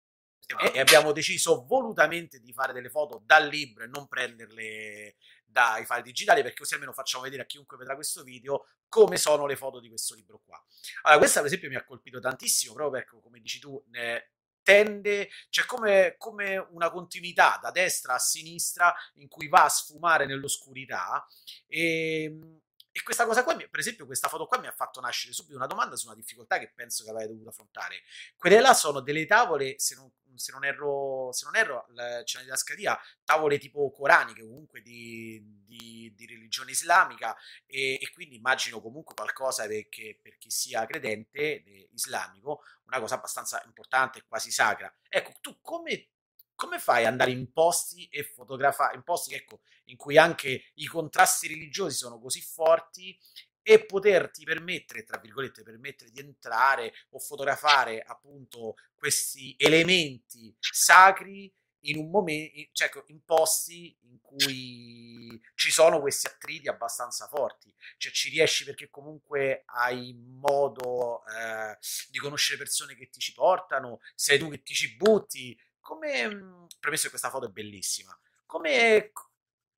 e 0.72 0.78
abbiamo 0.78 1.10
deciso 1.10 1.64
volutamente 1.66 2.38
di 2.38 2.52
fare 2.52 2.72
delle 2.72 2.88
foto 2.88 3.20
dal 3.24 3.48
libro 3.48 3.82
e 3.82 3.88
non 3.88 4.06
prenderle 4.06 5.16
dai 5.44 5.84
file 5.84 6.02
digitali 6.02 6.42
perché 6.42 6.58
così 6.58 6.74
almeno 6.74 6.92
facciamo 6.92 7.24
vedere 7.24 7.42
a 7.42 7.46
chiunque 7.46 7.76
vedrà 7.76 7.94
questo 7.94 8.22
video 8.22 8.66
come 8.88 9.16
sono 9.16 9.46
le 9.46 9.56
foto 9.56 9.80
di 9.80 9.88
questo 9.88 10.14
libro 10.14 10.40
qua. 10.44 10.62
Allora, 11.02 11.18
questa 11.18 11.40
per 11.40 11.48
esempio 11.48 11.68
mi 11.68 11.74
ha 11.74 11.84
colpito 11.84 12.20
tantissimo 12.20 12.74
proprio 12.74 13.00
perché 13.00 13.20
come 13.20 13.40
dici 13.40 13.58
tu 13.58 13.82
eh, 13.92 14.30
tende, 14.66 15.28
c'è 15.48 15.64
come, 15.64 16.16
come, 16.18 16.56
una 16.72 16.90
continuità 16.90 17.60
da 17.62 17.70
destra 17.70 18.14
a 18.14 18.18
sinistra 18.18 18.92
in 19.14 19.28
cui 19.28 19.46
va 19.46 19.62
a 19.62 19.68
sfumare 19.68 20.26
nell'oscurità 20.26 21.24
e, 21.68 22.24
ehm, 22.24 22.60
e 22.96 23.02
questa 23.02 23.26
cosa 23.26 23.44
qua, 23.44 23.54
per 23.54 23.78
esempio, 23.78 24.06
questa 24.06 24.26
foto 24.26 24.46
qua 24.46 24.58
mi 24.58 24.68
ha 24.68 24.72
fatto 24.72 25.00
nascere 25.00 25.34
subito 25.34 25.54
una 25.54 25.66
domanda 25.66 25.96
su 25.96 26.06
una 26.06 26.14
difficoltà 26.14 26.58
che 26.58 26.72
penso 26.74 27.04
che 27.04 27.10
avrei 27.10 27.26
dovuto 27.26 27.50
affrontare. 27.50 28.00
Quelle 28.38 28.58
là 28.58 28.72
sono 28.72 29.00
delle 29.00 29.26
tavole, 29.26 29.74
se 29.78 29.94
non, 29.96 30.10
se 30.34 30.50
non 30.50 30.64
erro, 30.64 31.28
se 31.30 31.44
non 31.44 31.56
erro 31.56 31.86
c'è 32.24 32.40
nella 32.40 32.56
scadia, 32.56 32.98
tavole 33.22 33.58
tipo 33.58 33.90
coraniche, 33.90 34.40
comunque 34.40 34.80
di, 34.80 35.42
di, 35.66 36.10
di 36.16 36.24
religione 36.24 36.70
islamica, 36.70 37.36
e, 37.66 37.98
e, 38.00 38.10
quindi 38.14 38.36
immagino 38.36 38.80
comunque 38.80 39.14
qualcosa 39.14 39.66
perché, 39.66 40.18
per 40.22 40.38
chi 40.38 40.48
sia 40.50 40.86
credente 40.86 41.90
islamico, 41.92 42.62
una 42.86 42.98
cosa 42.98 43.16
abbastanza 43.16 43.62
importante, 43.66 44.24
quasi 44.26 44.50
sacra. 44.50 44.90
Ecco, 45.06 45.34
tu 45.42 45.60
come 45.60 46.12
come 46.56 46.78
fai 46.78 47.04
ad 47.04 47.12
andare 47.12 47.30
in 47.30 47.52
posti 47.52 48.08
e 48.08 48.24
fotografare 48.24 48.96
in 48.96 49.04
posti 49.04 49.34
ecco, 49.34 49.60
in 49.84 49.96
cui 49.96 50.18
anche 50.18 50.72
i 50.74 50.86
contrasti 50.86 51.46
religiosi 51.46 51.96
sono 51.96 52.18
così 52.18 52.40
forti 52.40 53.16
e 53.62 53.84
poterti 53.84 54.44
permettere, 54.44 55.02
tra 55.02 55.18
virgolette, 55.18 55.62
permettere 55.62 56.10
di 56.10 56.20
entrare 56.20 56.92
o 57.10 57.18
fotografare 57.18 58.00
appunto 58.00 58.76
questi 58.94 59.54
elementi 59.58 60.54
sacri 60.60 61.52
in 61.80 61.98
un 61.98 62.10
momento, 62.10 62.52
cioè 62.72 62.88
ecco, 62.88 63.04
in 63.08 63.24
posti 63.24 63.96
in 64.02 64.20
cui 64.20 65.40
ci 65.54 65.70
sono 65.70 66.00
questi 66.00 66.26
attriti 66.26 66.68
abbastanza 66.68 67.26
forti, 67.26 67.72
cioè 67.96 68.12
ci 68.12 68.30
riesci 68.30 68.64
perché 68.64 68.88
comunque 68.88 69.64
hai 69.66 70.14
modo 70.16 71.24
eh, 71.26 71.76
di 72.08 72.18
conoscere 72.18 72.58
persone 72.58 72.94
che 72.94 73.08
ti 73.08 73.20
ci 73.20 73.32
portano, 73.32 74.00
sei 74.14 74.38
tu 74.38 74.48
che 74.50 74.62
ti 74.62 74.74
ci 74.74 74.96
butti, 74.96 75.58
come, 75.86 76.26
mhmm, 76.26 76.66
premesso 76.80 77.04
che 77.04 77.10
questa 77.10 77.30
foto 77.30 77.46
è 77.46 77.50
bellissima, 77.50 78.18
come, 78.44 79.12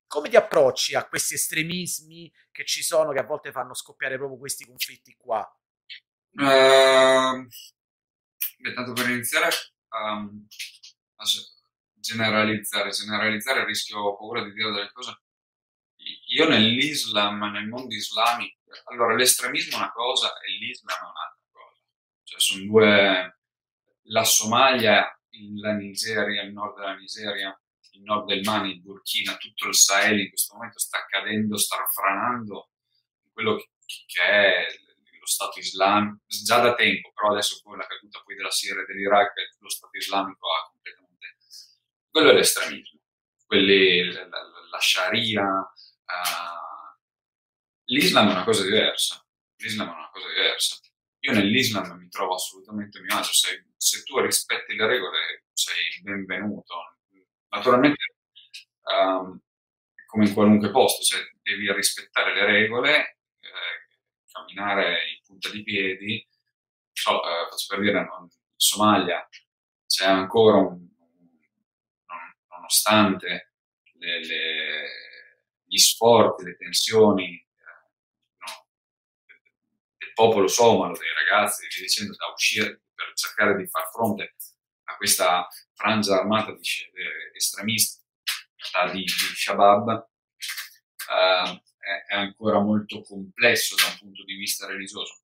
come 0.07 0.27
ti 0.27 0.35
approcci 0.35 0.95
a 0.95 1.07
questi 1.07 1.35
estremismi 1.35 2.33
che 2.51 2.65
ci 2.65 2.81
sono, 2.81 3.11
che 3.11 3.19
a 3.19 3.25
volte 3.25 3.51
fanno 3.51 3.75
scoppiare 3.75 4.17
proprio 4.17 4.39
questi 4.39 4.65
conflitti 4.65 5.15
qua? 5.15 5.47
Uh, 6.31 7.47
Beh, 8.57 8.73
tanto 8.73 8.93
per 8.93 9.09
iniziare 9.09 9.55
um, 9.89 10.47
generalizzare, 11.93 12.89
generalizzare 12.89 13.65
rischio, 13.65 14.17
paura 14.17 14.43
di 14.43 14.53
dire 14.53 14.71
delle 14.71 14.91
cose. 14.91 15.21
Io 16.29 16.47
nell'Islam, 16.47 17.51
nel 17.51 17.67
mondo 17.67 17.93
islamico, 17.93 18.57
allora 18.85 19.13
l'estremismo 19.13 19.77
è 19.77 19.81
una 19.81 19.91
cosa 19.91 20.33
e 20.39 20.51
l'Islam 20.53 20.97
è 20.97 21.01
un'altra 21.01 21.45
cosa. 21.51 21.81
Cioè 22.23 22.39
sono 22.39 22.65
due... 22.65 23.33
La 24.11 24.23
Somalia, 24.23 25.18
la 25.59 25.73
Nigeria, 25.73 26.43
il 26.43 26.51
nord 26.51 26.77
della 26.77 26.95
Nigeria, 26.95 27.59
il 27.91 28.01
nord 28.03 28.27
del 28.27 28.43
Mali, 28.43 28.71
il 28.71 28.81
Burkina, 28.81 29.37
tutto 29.37 29.67
il 29.67 29.75
Sahel 29.75 30.19
in 30.19 30.29
questo 30.29 30.55
momento 30.55 30.79
sta 30.79 31.05
cadendo, 31.05 31.57
sta 31.57 31.85
franando 31.85 32.69
quello 33.31 33.55
che, 33.55 33.69
che 34.05 34.21
è 34.21 34.67
lo 35.19 35.25
Stato 35.25 35.59
islamico, 35.59 36.23
già 36.25 36.59
da 36.59 36.73
tempo, 36.75 37.11
però 37.13 37.31
adesso 37.31 37.59
con 37.61 37.77
la 37.77 37.85
caduta 37.85 38.21
poi 38.23 38.35
della 38.35 38.51
Siria 38.51 38.81
e 38.81 38.85
dell'Iraq, 38.85 39.33
lo 39.59 39.69
Stato 39.69 39.97
islamico 39.97 40.47
ha 40.47 40.69
completamente... 40.69 41.37
Quello 42.09 42.31
è 42.31 42.33
l'estremismo, 42.33 43.01
quelli, 43.45 44.11
la, 44.11 44.27
la, 44.27 44.41
la 44.71 44.79
Sharia, 44.79 45.45
uh, 45.45 46.97
l'Islam 47.85 48.29
è 48.29 48.31
una 48.31 48.43
cosa 48.43 48.63
diversa, 48.63 49.23
l'Islam 49.57 49.89
è 49.89 49.93
una 49.93 50.09
cosa 50.09 50.27
diversa. 50.27 50.79
Io 51.21 51.33
nell'Islam 51.33 51.97
mi 51.97 52.07
trovo 52.07 52.35
assolutamente 52.35 52.97
a 52.97 53.01
mio 53.01 53.17
agio, 53.17 53.33
se, 53.33 53.65
se 53.75 54.03
tu 54.03 54.19
rispetti 54.19 54.75
le 54.75 54.87
regole 54.87 55.43
sei 55.51 56.01
benvenuto. 56.01 56.95
Naturalmente, 57.49 58.03
um, 58.83 59.39
come 60.05 60.27
in 60.27 60.33
qualunque 60.33 60.71
posto, 60.71 61.03
cioè 61.03 61.19
devi 61.41 61.71
rispettare 61.73 62.33
le 62.33 62.45
regole, 62.45 63.17
eh, 63.39 64.29
camminare 64.31 65.09
in 65.09 65.19
punta 65.25 65.49
di 65.49 65.63
piedi. 65.63 66.25
So, 66.93 67.21
eh, 67.21 67.47
faccio 67.49 67.75
per 67.75 67.79
dire, 67.81 67.99
in 67.99 68.27
Somalia 68.55 69.27
c'è 69.85 70.05
ancora 70.05 70.57
un, 70.57 70.87
nonostante 72.49 73.53
le, 73.93 74.25
le, 74.25 74.89
gli 75.65 75.77
sforzi, 75.77 76.45
le 76.45 76.55
tensioni 76.55 77.48
popolo 80.19 80.49
somalo, 80.49 80.97
dei 80.97 81.13
ragazzi, 81.13 81.65
via 81.67 81.79
dicendo, 81.79 82.13
da 82.13 82.27
uscire 82.33 82.81
per 82.93 83.13
cercare 83.13 83.55
di 83.55 83.65
far 83.67 83.89
fronte 83.89 84.35
a 84.89 84.97
questa 84.97 85.47
frangia 85.73 86.19
armata 86.19 86.51
di 86.51 86.59
estremisti 87.33 88.03
di, 88.91 88.99
di 88.99 89.05
Shabab, 89.05 89.87
uh, 91.07 91.61
è, 92.09 92.15
ancora 92.15 92.59
molto 92.59 93.01
complesso 93.01 93.75
da 93.75 93.87
un 93.87 93.97
punto 93.97 94.25
di 94.25 94.35
vista 94.35 94.67
religioso. 94.67 95.21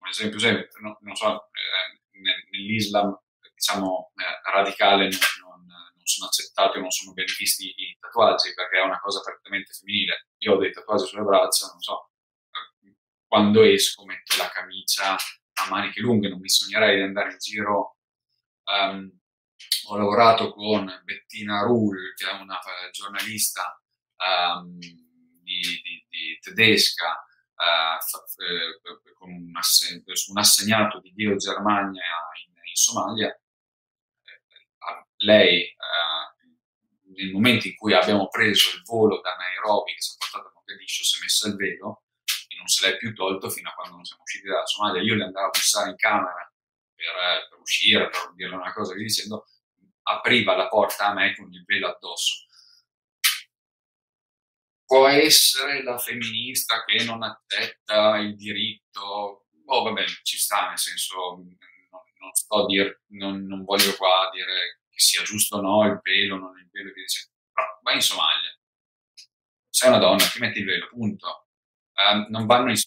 Un 0.00 0.08
esempio, 0.08 0.38
esempio 0.38 0.66
no, 0.80 0.98
non 1.02 1.14
so, 1.14 1.50
eh, 1.52 2.20
nell'Islam 2.50 3.14
diciamo, 3.52 4.12
eh, 4.16 4.50
radicale 4.50 5.10
non, 5.40 5.66
non, 5.66 6.06
sono 6.06 6.26
accettati 6.26 6.78
o 6.78 6.80
non 6.80 6.90
sono 6.90 7.12
ben 7.12 7.26
visti 7.36 7.66
i 7.66 7.96
tatuaggi 8.00 8.54
perché 8.54 8.78
è 8.78 8.82
una 8.82 8.98
cosa 8.98 9.20
prettamente 9.20 9.74
femminile. 9.74 10.28
Io 10.38 10.54
ho 10.54 10.56
dei 10.56 10.72
tatuaggi 10.72 11.06
sulle 11.06 11.22
braccia, 11.22 11.66
non 11.66 11.80
so, 11.80 12.08
quando 13.28 13.62
esco 13.62 14.04
metto 14.04 14.36
la 14.36 14.48
camicia 14.48 15.14
a 15.14 15.68
maniche 15.70 16.00
lunghe, 16.00 16.28
non 16.28 16.40
mi 16.40 16.48
sognerei 16.48 16.96
di 16.96 17.02
andare 17.02 17.32
in 17.32 17.38
giro 17.38 17.98
Um, 18.68 19.10
ho 19.88 19.96
lavorato 19.96 20.52
con 20.52 20.86
Bettina 21.04 21.62
Ruhl, 21.62 22.14
che 22.14 22.28
è 22.28 22.34
una 22.34 22.56
uh, 22.56 22.90
giornalista 22.90 23.80
um, 24.16 24.78
di, 24.78 25.60
di, 25.60 26.06
di, 26.06 26.38
tedesca, 26.38 27.24
uh, 27.54 29.14
con 29.14 29.30
un, 29.30 29.56
assen- 29.56 30.04
un, 30.04 30.38
assegnato 30.38 31.00
di 31.00 31.12
Dio 31.14 31.36
Germania 31.36 32.04
in, 32.46 32.52
in 32.52 32.74
Somalia. 32.74 33.40
lei, 35.20 35.74
nel 37.16 37.32
momento 37.32 37.66
in 37.66 37.74
cui 37.74 37.94
abbiamo 37.94 38.28
preso 38.28 38.76
il 38.76 38.82
volo 38.82 39.20
da 39.20 39.34
Nairobi, 39.34 39.94
che 39.94 40.02
si 40.02 40.12
è 40.12 40.16
portato 40.18 40.48
a 40.48 40.52
Mogadiscio, 40.54 41.02
si 41.02 41.16
è 41.16 41.22
messa 41.22 41.48
il 41.48 41.56
velo 41.56 42.02
non 42.58 42.66
se 42.66 42.86
l'è 42.86 42.96
più 42.96 43.14
tolto 43.14 43.48
fino 43.48 43.70
a 43.70 43.72
quando 43.72 43.96
non 43.96 44.04
siamo 44.04 44.22
usciti 44.22 44.46
dalla 44.46 44.66
Somalia. 44.66 45.02
Io 45.02 45.14
le 45.14 45.24
andavo 45.24 45.46
a 45.46 45.50
bussare 45.50 45.90
in 45.90 45.96
camera 45.96 46.52
per, 46.94 47.48
per 47.48 47.58
uscire, 47.58 48.08
per 48.08 48.32
dirle 48.34 48.56
una 48.56 48.72
cosa, 48.72 48.94
via 48.94 49.04
dicendo, 49.04 49.46
apriva 50.02 50.56
la 50.56 50.68
porta 50.68 51.06
a 51.06 51.14
me 51.14 51.34
con 51.36 51.52
il 51.52 51.64
velo 51.64 51.88
addosso. 51.88 52.46
Può 54.84 55.06
essere 55.06 55.82
la 55.82 55.98
femminista 55.98 56.82
che 56.84 57.04
non 57.04 57.22
accetta 57.22 58.16
il 58.18 58.34
diritto, 58.36 59.46
oh 59.66 59.82
vabbè, 59.82 60.04
ci 60.22 60.38
sta, 60.38 60.68
nel 60.68 60.78
senso, 60.78 61.14
non, 61.36 61.56
non 62.20 62.32
sto 62.32 62.62
a 62.62 62.66
dire, 62.66 63.02
non, 63.08 63.44
non, 63.46 63.64
voglio 63.64 63.94
qua 63.96 64.30
dire 64.32 64.80
che 64.88 64.98
sia 64.98 65.22
giusto 65.22 65.58
o 65.58 65.60
no 65.60 65.84
il 65.84 66.00
velo, 66.02 66.36
non 66.36 66.58
il 66.58 66.68
velo, 66.72 66.90
via 66.92 67.02
dicendo, 67.02 67.34
però 67.52 67.78
vai 67.82 67.96
in 67.96 68.00
Somalia, 68.00 68.58
sei 69.68 69.90
una 69.90 69.98
donna, 69.98 70.24
ti 70.24 70.38
metti 70.38 70.60
il 70.60 70.64
velo, 70.64 70.88
punto. 70.88 71.47
Uh, 71.98 72.30
non 72.30 72.46
vanno 72.46 72.70
in... 72.70 72.78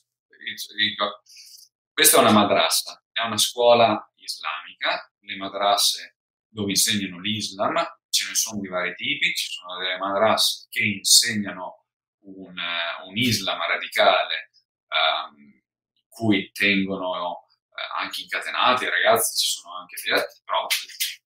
Questa 1.91 2.17
è 2.17 2.21
una 2.21 2.32
madrassa, 2.32 3.04
è 3.12 3.26
una 3.26 3.38
scuola 3.38 4.10
islamica, 4.15 5.12
le 5.19 5.36
madrasse 5.36 6.15
dove 6.47 6.71
insegnano 6.71 7.19
l'Islam, 7.19 7.76
ce 8.10 8.28
ne 8.28 8.36
sono 8.36 8.62
di 8.62 8.69
vari 8.69 8.95
tipi, 8.95 9.34
ci 9.34 9.52
sono 9.52 9.78
delle 9.78 9.97
madrasse 9.97 10.67
che 10.69 10.84
insegnano 10.84 11.86
un, 12.21 12.56
un 13.06 13.17
Islam 13.17 13.60
radicale, 13.60 14.52
um, 14.88 15.62
cui 16.08 16.50
tengono 16.52 17.30
uh, 17.30 18.00
anche 18.00 18.21
incatenati 18.21 18.86
i 18.86 18.89
ragazzi, 18.89 19.38
ci 19.38 19.60
sono 19.60 19.78
anche 19.78 19.95
diretti, 20.02 20.41
però 20.43 20.67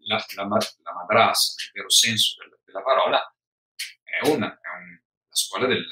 la, 0.08 0.26
la, 0.36 0.43
la 0.84 0.93
madrassa, 0.93 1.54
nel 1.62 1.71
vero 1.74 1.89
senso 1.89 2.41
del, 2.41 2.60
della 2.63 2.82
parola, 2.82 3.36
è, 4.04 4.28
una, 4.28 4.48
è 4.48 4.67
un, 4.69 5.00
la 5.30 5.36
scuola 5.36 5.67
del, 5.67 5.86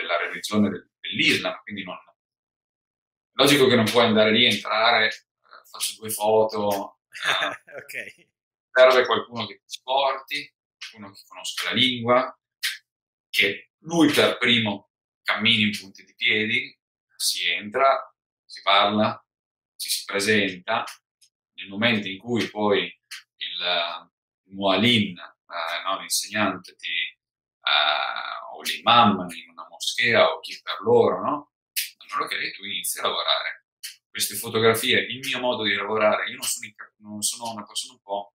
della 0.00 0.16
religione 0.16 0.88
dell'Islam, 1.00 1.60
quindi 1.62 1.84
non, 1.84 1.96
Logico 3.40 3.66
che 3.66 3.74
non 3.74 3.86
puoi 3.86 4.04
andare 4.04 4.32
lì, 4.32 4.44
entrare, 4.44 5.06
eh, 5.06 5.66
faccio 5.70 5.94
due 5.98 6.10
foto. 6.10 6.96
Eh, 7.66 7.74
ok. 7.74 8.28
Serve 8.70 9.04
qualcuno 9.04 9.44
che 9.46 9.56
ti 9.56 9.64
sporti, 9.66 10.54
qualcuno 10.78 11.12
che 11.12 11.22
conosca 11.26 11.68
la 11.68 11.74
lingua, 11.74 12.40
che 13.28 13.72
lui 13.80 14.12
per 14.12 14.38
primo 14.38 14.90
cammini 15.22 15.62
in 15.62 15.78
punti 15.78 16.04
di 16.04 16.14
piedi, 16.14 16.78
si 17.16 17.50
entra, 17.50 18.14
si 18.44 18.62
parla, 18.62 19.22
ci 19.76 19.88
si 19.88 20.04
presenta. 20.04 20.84
Nel 21.54 21.68
momento 21.68 22.06
in 22.06 22.18
cui 22.18 22.48
poi 22.48 22.84
il, 22.84 24.10
il 24.44 24.54
mualin, 24.54 25.18
eh, 25.18 25.82
no, 25.84 25.98
l'insegnante, 25.98 26.76
ti, 26.76 26.90
eh, 27.70 28.56
o 28.56 28.62
l'imam 28.62 29.26
in 29.30 29.50
una 29.50 29.66
moschea 29.68 30.32
o 30.32 30.40
chi 30.40 30.58
per 30.62 30.80
loro, 30.80 31.22
no? 31.22 31.52
allora 32.10 32.24
ok, 32.24 32.50
tu 32.56 32.64
inizi 32.64 32.98
a 32.98 33.02
lavorare. 33.02 33.66
Queste 34.08 34.34
fotografie, 34.34 34.98
il 34.98 35.20
mio 35.20 35.38
modo 35.38 35.62
di 35.62 35.74
lavorare, 35.74 36.28
io 36.28 36.36
non 36.36 36.46
sono, 36.46 36.66
non 36.98 37.22
sono 37.22 37.52
una 37.52 37.64
persona 37.64 37.92
un 37.92 38.00
po' 38.00 38.34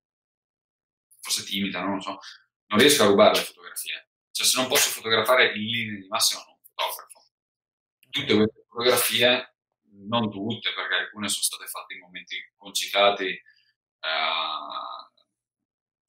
forse 1.19 1.43
timida, 1.43 1.81
non 1.81 1.95
lo 1.95 2.01
so, 2.01 2.19
non 2.67 2.79
riesco 2.79 3.03
a 3.03 3.07
rubare 3.07 3.35
le 3.35 3.43
fotografie. 3.43 4.09
Cioè, 4.31 4.45
se 4.45 4.59
non 4.59 4.69
posso 4.69 4.89
fotografare 4.89 5.53
in 5.55 5.63
linea 5.63 5.99
di 5.99 6.07
massima, 6.07 6.43
non 6.45 6.57
fotografo. 6.61 7.23
Tutte 8.09 8.35
queste 8.35 8.65
fotografie, 8.69 9.55
non 10.07 10.29
tutte, 10.29 10.73
perché 10.73 10.95
alcune 10.95 11.27
sono 11.27 11.43
state 11.43 11.67
fatte 11.67 11.93
in 11.95 11.99
momenti 12.01 12.37
concitati, 12.55 13.27
eh, 13.27 13.41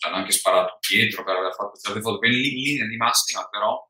hanno 0.07 0.16
anche 0.16 0.33
sparato 0.33 0.79
dietro 0.88 1.25
per 1.25 1.37
aver 1.37 1.55
fatto 1.55 1.79
certe 1.79 2.01
foto, 2.01 2.25
in 2.25 2.33
linea 2.33 2.87
di 2.87 2.97
massima, 2.97 3.47
però 3.49 3.85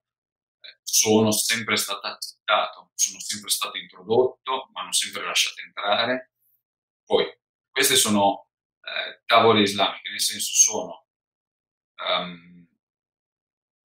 sono 0.83 1.31
sempre 1.31 1.77
stato 1.77 2.07
accettato, 2.07 2.91
sono 2.95 3.21
sempre 3.21 3.51
stato 3.51 3.77
introdotto, 3.77 4.69
mi 4.73 4.81
hanno 4.81 4.93
sempre 4.93 5.25
lasciato 5.25 5.61
entrare. 5.61 6.33
Poi, 7.05 7.27
queste 7.71 7.97
sono 7.97 8.49
eh, 8.81 9.23
tavole 9.27 9.61
islamiche, 9.61 10.09
nel 10.09 10.21
senso 10.21 10.53
sono 10.55 11.07
um, 12.09 12.67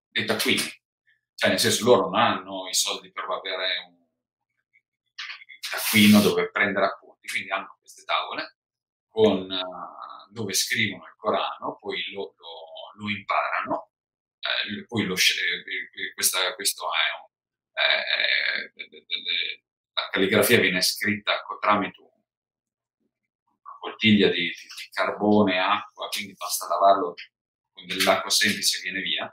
dei 0.08 0.26
taccuini, 0.26 0.82
cioè 1.34 1.50
nel 1.50 1.58
senso 1.58 1.84
loro 1.84 2.10
non 2.10 2.16
hanno 2.16 2.68
i 2.68 2.74
soldi 2.74 3.10
per 3.10 3.24
avere 3.24 3.78
un 3.88 4.06
taccuino 5.70 6.20
dove 6.20 6.50
prendere 6.50 6.86
appunti, 6.86 7.28
quindi 7.28 7.50
hanno 7.50 7.76
queste 7.80 8.04
tavole 8.04 8.58
con, 9.08 9.50
uh, 9.50 10.17
dove 10.30 10.52
scrivono 10.52 11.04
il 11.04 11.14
Corano, 11.16 11.76
poi 11.80 12.02
lo, 12.12 12.34
lo, 12.36 13.02
lo 13.02 13.08
imparano 13.10 13.88
eh, 14.48 14.84
poi 14.86 15.04
lo, 15.04 15.14
questa, 16.14 16.54
questo 16.54 16.84
è 16.86 17.06
un, 17.20 17.28
eh, 17.82 19.62
la 19.92 20.08
calligrafia 20.10 20.60
viene 20.60 20.80
scritta 20.80 21.44
tramite 21.60 22.00
una 22.00 22.10
bottiglia 23.80 24.28
di, 24.28 24.42
di, 24.42 24.50
di 24.50 24.88
carbone 24.92 25.54
e 25.54 25.58
acqua, 25.58 26.08
quindi 26.08 26.34
basta 26.34 26.68
lavarlo 26.68 27.14
con 27.72 27.86
dell'acqua 27.86 28.30
semplice 28.30 28.78
e 28.78 28.82
viene 28.82 29.00
via. 29.00 29.32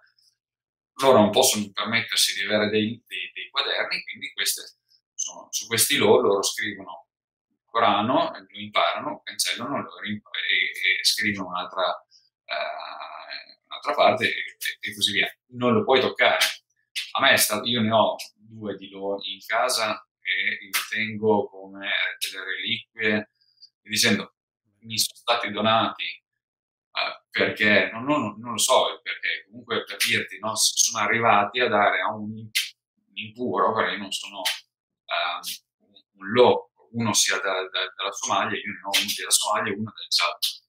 Loro 1.02 1.20
non 1.20 1.30
possono 1.30 1.70
permettersi 1.72 2.34
di 2.34 2.44
avere 2.44 2.70
dei, 2.70 3.02
dei, 3.06 3.32
dei 3.34 3.50
quaderni, 3.50 4.02
quindi 4.04 4.32
queste 4.34 4.78
sono, 5.14 5.48
su 5.52 5.68
questi 5.68 5.98
loro, 5.98 6.22
loro 6.22 6.42
scrivono 6.42 7.05
Corano, 7.76 8.32
lo 8.32 8.58
imparano, 8.58 9.22
cancellano 9.22 9.82
lo 9.82 10.08
imp- 10.08 10.30
e, 10.34 11.00
e, 11.02 11.04
scrivono 11.04 11.50
un'altra, 11.50 11.84
uh, 11.84 13.66
un'altra 13.68 13.94
parte 13.94 14.28
e, 14.28 14.56
e, 14.80 14.96
così 14.96 15.12
via. 15.12 15.28
Non 15.48 15.74
lo 15.74 15.84
puoi 15.84 16.00
toccare. 16.00 16.38
A 17.18 17.20
me 17.20 17.32
è 17.34 17.36
stato, 17.36 17.66
io 17.66 17.82
ne 17.82 17.92
ho 17.92 18.16
due 18.32 18.78
di 18.78 18.88
loro 18.88 19.20
in 19.24 19.40
casa 19.46 20.08
e 20.22 20.58
li 20.62 20.72
tengo 20.90 21.50
come 21.50 21.90
delle 22.18 22.46
reliquie, 22.46 23.30
dicendo 23.82 24.36
mi 24.84 24.98
sono 24.98 25.18
stati 25.18 25.52
donati 25.52 26.24
uh, 26.92 27.28
perché, 27.30 27.90
non, 27.92 28.06
non, 28.06 28.40
non, 28.40 28.52
lo 28.52 28.58
so 28.58 29.02
perché, 29.04 29.48
comunque 29.48 29.84
per 29.84 29.98
dirti, 29.98 30.40
no, 30.40 30.56
sono 30.56 31.04
arrivati 31.04 31.60
a 31.60 31.68
dare 31.68 32.00
a 32.00 32.14
un, 32.14 32.32
un 32.32 33.16
impuro, 33.16 33.74
perché 33.74 33.98
non 33.98 34.12
sono 34.14 34.38
um, 34.38 36.22
un 36.22 36.32
loco, 36.32 36.72
uno 36.96 37.14
sia 37.14 37.40
da, 37.40 37.54
da, 37.70 37.92
dalla 37.96 38.12
Somalia, 38.12 38.58
io 38.58 38.72
ne 38.72 38.80
ho 38.84 38.90
uno 38.90 39.14
della 39.16 39.30
Somalia 39.30 39.74
e 39.74 39.76
uno 39.76 39.94
del 39.96 40.08
Chad. 40.10 40.64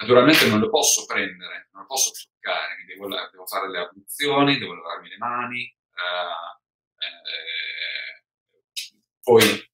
Naturalmente 0.00 0.48
non 0.48 0.60
lo 0.60 0.70
posso 0.70 1.04
prendere, 1.04 1.68
non 1.72 1.82
lo 1.82 1.88
posso 1.88 2.10
toccare, 2.10 2.84
devo, 2.86 3.06
devo, 3.06 3.46
fare 3.46 3.70
le 3.70 3.78
abluzioni, 3.80 4.58
devo 4.58 4.74
lavarmi 4.74 5.08
le 5.08 5.18
mani, 5.18 5.62
eh, 5.62 6.58
eh, 7.04 8.10
poi 9.22 9.68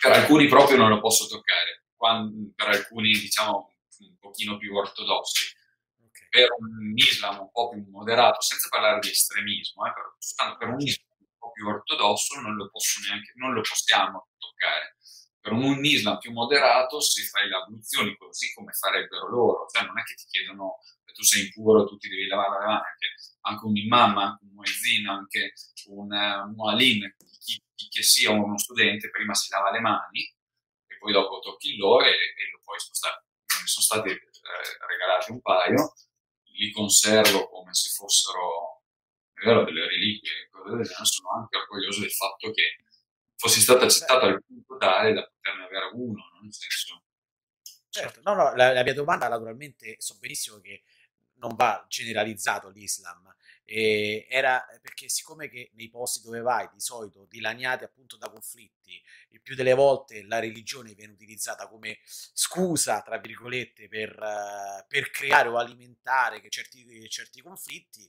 per 0.00 0.12
alcuni 0.12 0.46
proprio 0.46 0.76
non 0.76 0.88
lo 0.88 1.00
posso 1.00 1.26
toccare, 1.26 1.84
quando, 1.96 2.52
per 2.54 2.68
alcuni 2.68 3.10
diciamo 3.10 3.74
un 3.98 4.18
pochino 4.18 4.56
più 4.56 4.74
ortodossi. 4.74 5.58
Per 6.30 6.48
un 6.58 6.92
Islam 6.94 7.40
un 7.40 7.50
po' 7.50 7.70
più 7.70 7.84
moderato, 7.90 8.40
senza 8.40 8.68
parlare 8.68 9.00
di 9.00 9.10
estremismo, 9.10 9.84
eh, 9.84 9.92
per, 9.92 10.56
per 10.56 10.68
un 10.68 10.80
Islam 10.80 11.16
un 11.18 11.26
po' 11.36 11.50
più 11.50 11.66
ortodosso 11.66 12.40
non 12.40 12.54
lo, 12.54 12.70
posso 12.70 13.00
neanche, 13.00 13.32
non 13.34 13.52
lo 13.52 13.62
possiamo 13.62 14.29
toccare. 14.60 14.96
Per 15.40 15.52
un 15.52 15.82
Islam 15.82 16.18
più 16.18 16.32
moderato, 16.32 17.00
se 17.00 17.22
fai 17.22 17.48
le 17.48 17.56
abluzioni 17.56 18.14
così 18.16 18.52
come 18.52 18.72
farebbero 18.72 19.28
loro, 19.28 19.66
cioè 19.72 19.86
non 19.86 19.98
è 19.98 20.02
che 20.02 20.14
ti 20.14 20.26
chiedono 20.26 20.76
che 21.02 21.12
tu 21.12 21.22
sei 21.22 21.44
impuro, 21.46 21.86
tu 21.86 21.96
ti 21.96 22.08
devi 22.08 22.26
lavare 22.26 22.60
le 22.60 22.66
mani, 22.66 22.82
anche, 23.40 23.64
un 23.64 23.76
imam, 23.76 24.18
anche 24.18 24.44
un 24.44 24.52
muezzin, 24.52 25.08
anche 25.08 25.52
un, 25.86 26.12
un 26.12 26.52
mualin, 26.54 27.16
chi, 27.38 27.58
chi, 27.74 27.88
che 27.88 28.02
sia 28.02 28.30
uno 28.30 28.58
studente, 28.58 29.08
prima 29.08 29.32
si 29.32 29.50
lava 29.50 29.70
le 29.70 29.80
mani 29.80 30.20
e 30.86 30.98
poi 30.98 31.12
dopo 31.12 31.38
tocchi 31.38 31.76
l'ore 31.76 32.10
e, 32.10 32.34
e 32.36 32.50
lo 32.52 32.60
puoi 32.62 32.78
spostare. 32.78 33.24
Mi 33.62 33.66
sono 33.66 33.84
stati 33.84 34.10
eh, 34.10 34.86
regalati 34.86 35.30
un 35.30 35.40
paio, 35.40 35.94
li 36.52 36.70
conservo 36.70 37.48
come 37.48 37.72
se 37.72 37.88
fossero 37.96 38.82
è 39.32 39.46
vero, 39.46 39.64
delle 39.64 39.88
reliquie, 39.88 40.50
cose 40.50 40.76
del 40.76 40.84
genere, 40.84 41.04
sono 41.06 41.30
anche 41.30 41.56
orgoglioso 41.56 42.00
del 42.00 42.12
fatto 42.12 42.50
che 42.50 42.76
fossi 43.40 43.60
stato 43.62 43.84
accettato 43.84 44.26
al 44.26 44.44
punto 44.44 44.76
tale 44.76 45.14
da 45.14 45.26
poterne 45.26 45.64
avere 45.64 45.90
uno, 45.94 46.28
no? 46.34 46.40
nel 46.42 46.52
senso... 46.52 47.02
Certo, 47.88 48.20
no, 48.22 48.34
no, 48.34 48.54
la, 48.54 48.72
la 48.72 48.82
mia 48.82 48.92
domanda 48.92 49.28
naturalmente 49.28 49.96
so 49.98 50.18
benissimo 50.20 50.60
che 50.60 50.82
non 51.36 51.56
va 51.56 51.84
generalizzato 51.88 52.68
l'Islam, 52.68 53.34
eh, 53.64 54.26
era 54.28 54.62
perché 54.82 55.08
siccome 55.08 55.48
che 55.48 55.70
nei 55.72 55.88
posti 55.88 56.20
dove 56.22 56.40
vai 56.40 56.68
di 56.70 56.80
solito 56.80 57.24
dilaniati 57.30 57.82
appunto 57.82 58.18
da 58.18 58.28
conflitti, 58.28 59.02
il 59.30 59.40
più 59.40 59.54
delle 59.54 59.72
volte 59.72 60.22
la 60.22 60.38
religione 60.38 60.92
viene 60.92 61.14
utilizzata 61.14 61.66
come 61.66 61.98
scusa, 62.04 63.00
tra 63.00 63.18
virgolette, 63.18 63.88
per, 63.88 64.16
uh, 64.20 64.86
per 64.86 65.10
creare 65.10 65.48
o 65.48 65.56
alimentare 65.56 66.42
certi, 66.50 67.08
certi 67.08 67.40
conflitti, 67.40 68.08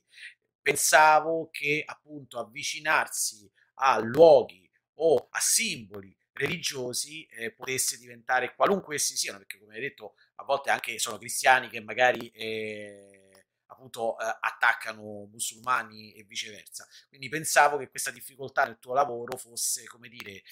pensavo 0.60 1.48
che 1.50 1.82
appunto 1.86 2.38
avvicinarsi 2.38 3.50
a 3.76 3.98
luoghi 3.98 4.70
o 4.94 5.28
a 5.30 5.40
simboli 5.40 6.16
religiosi 6.34 7.26
eh, 7.26 7.52
potesse 7.52 7.98
diventare 7.98 8.54
qualunque 8.54 8.94
essi 8.94 9.16
siano, 9.16 9.38
perché 9.38 9.58
come 9.58 9.74
hai 9.74 9.80
detto 9.80 10.14
a 10.36 10.44
volte 10.44 10.70
anche 10.70 10.98
sono 10.98 11.18
cristiani 11.18 11.68
che 11.68 11.80
magari 11.80 12.30
eh, 12.30 13.22
appunto 13.66 14.18
eh, 14.18 14.24
attaccano 14.40 15.28
musulmani 15.30 16.12
e 16.14 16.24
viceversa. 16.24 16.86
Quindi 17.08 17.28
pensavo 17.28 17.76
che 17.78 17.88
questa 17.88 18.10
difficoltà 18.10 18.64
nel 18.64 18.78
tuo 18.78 18.94
lavoro 18.94 19.36
fosse, 19.36 19.84
come 19.84 20.08
dire, 20.08 20.42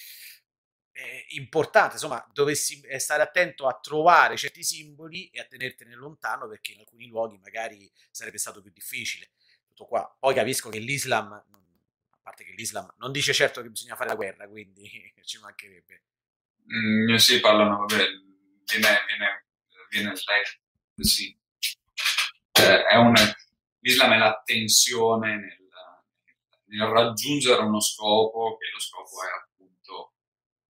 eh, 0.93 1.25
importante, 1.29 1.93
insomma, 1.93 2.25
dovessi 2.33 2.81
eh, 2.81 2.99
stare 2.99 3.23
attento 3.23 3.67
a 3.67 3.79
trovare 3.79 4.37
certi 4.37 4.63
simboli 4.63 5.29
e 5.29 5.39
a 5.39 5.45
tenertene 5.45 5.95
lontano 5.95 6.47
perché 6.47 6.73
in 6.73 6.79
alcuni 6.79 7.07
luoghi 7.07 7.37
magari 7.37 7.89
sarebbe 8.11 8.37
stato 8.37 8.61
più 8.61 8.71
difficile. 8.71 9.31
Tutto 9.67 9.85
qua. 9.85 10.15
Poi 10.19 10.33
capisco 10.33 10.69
che 10.69 10.79
l'Islam 10.79 11.43
parte 12.21 12.43
che 12.43 12.53
l'Islam 12.53 12.93
non 12.97 13.11
dice 13.11 13.33
certo 13.33 13.61
che 13.61 13.69
bisogna 13.69 13.95
fare 13.95 14.09
la 14.09 14.15
guerra, 14.15 14.47
quindi 14.47 14.89
ci 15.23 15.39
mancherebbe. 15.39 16.03
Mm, 16.73 17.15
sì, 17.15 17.39
parlano, 17.39 17.79
vabbè, 17.79 18.05
viene, 18.65 19.03
viene, 19.07 19.45
viene 19.89 20.09
letto, 20.09 21.03
sì. 21.03 21.37
Eh, 22.53 22.83
è 22.85 22.95
un, 22.95 23.13
L'Islam 23.83 24.13
è 24.13 24.17
la 24.17 24.41
tensione 24.45 25.37
nel, 25.37 25.69
nel, 26.65 26.87
raggiungere 26.87 27.63
uno 27.63 27.81
scopo, 27.81 28.57
che 28.57 28.69
lo 28.71 28.79
scopo 28.79 29.23
è 29.23 29.29
appunto 29.41 30.13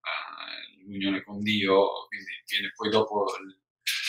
eh, 0.01 0.83
l'unione 0.85 1.21
con 1.23 1.41
Dio, 1.41 2.07
quindi 2.07 2.31
viene 2.47 2.71
poi 2.73 2.89
dopo, 2.89 3.25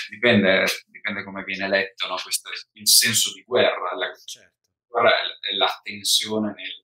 dipende, 0.09 0.65
dipende 0.87 1.25
come 1.25 1.43
viene 1.43 1.69
letto 1.69 2.07
no? 2.07 2.17
Questo, 2.23 2.51
il 2.73 2.89
senso 2.89 3.33
di 3.33 3.43
guerra, 3.43 3.97
la, 3.97 4.15
certo. 4.25 4.69
guerra 4.87 5.11
è 5.41 5.53
la 5.55 5.81
tensione 5.83 6.53
nel 6.55 6.82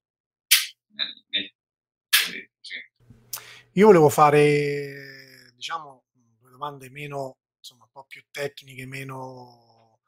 sì. 2.60 2.76
Io 3.72 3.86
volevo 3.86 4.08
fare, 4.08 5.52
diciamo, 5.54 6.06
due 6.12 6.50
domande 6.50 6.90
meno, 6.90 7.38
insomma, 7.58 7.84
un 7.84 7.90
po' 7.90 8.04
più 8.06 8.24
tecniche, 8.30 8.86
meno, 8.86 10.00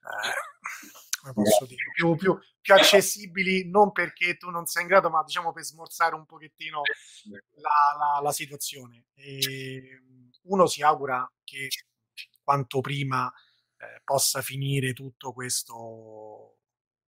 eh, 0.00 1.20
come 1.20 1.32
posso 1.32 1.66
dire, 1.66 1.82
più, 1.92 2.14
più, 2.14 2.38
più, 2.60 2.74
accessibili, 2.74 3.68
non 3.68 3.90
perché 3.90 4.36
tu 4.36 4.50
non 4.50 4.66
sei 4.66 4.82
in 4.82 4.88
grado, 4.88 5.10
ma 5.10 5.24
diciamo 5.24 5.52
per 5.52 5.64
smorzare 5.64 6.14
un 6.14 6.24
pochettino 6.24 6.82
la, 7.56 7.96
la, 7.98 8.20
la 8.22 8.32
situazione. 8.32 9.06
E 9.14 10.02
uno 10.42 10.66
si 10.66 10.82
augura 10.82 11.28
che 11.42 11.68
quanto 12.44 12.80
prima 12.80 13.32
eh, 13.78 14.00
possa 14.04 14.40
finire 14.40 14.92
tutto 14.92 15.32
questo, 15.32 16.58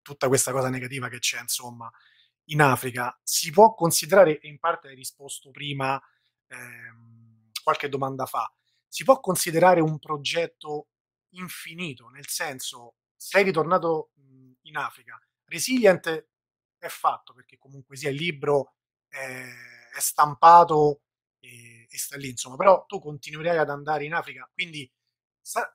tutta 0.03 0.27
questa 0.27 0.51
cosa 0.51 0.69
negativa 0.69 1.09
che 1.09 1.21
c'è, 1.21 1.41
insomma, 1.41 1.89
in 2.51 2.61
Africa 2.61 3.19
si 3.23 3.51
può 3.51 3.75
considerare, 3.75 4.39
e 4.39 4.49
in 4.49 4.59
parte 4.59 4.89
hai 4.89 4.95
risposto 4.95 5.51
prima 5.51 6.01
ehm, 6.49 7.51
qualche 7.63 7.89
domanda 7.89 8.27
fa, 8.27 8.53
si 8.87 9.05
può 9.05 9.21
considerare 9.21 9.81
un 9.81 9.99
progetto 9.99 10.89
infinito, 11.31 12.09
nel 12.09 12.27
senso 12.27 12.97
sei 13.17 13.45
ritornato 13.45 14.13
in 14.63 14.77
Africa, 14.77 15.21
Resilient 15.45 16.29
è 16.79 16.89
fatto 16.89 17.33
perché 17.33 17.59
comunque 17.59 17.97
sia 17.97 18.11
il 18.11 18.17
libro 18.17 18.75
è, 19.09 19.45
è 19.95 20.01
stampato 20.01 21.03
e, 21.41 21.87
e, 21.89 21.99
sta 21.99 22.17
lì, 22.17 22.29
insomma, 22.31 22.57
però 22.57 22.85
tu 22.87 23.01
continuerai 23.01 23.59
ad 23.59 23.71
andare 23.71 24.05
in 24.05 24.15
Africa, 24.15 24.49
quindi 24.53 24.91
sa, 25.41 25.75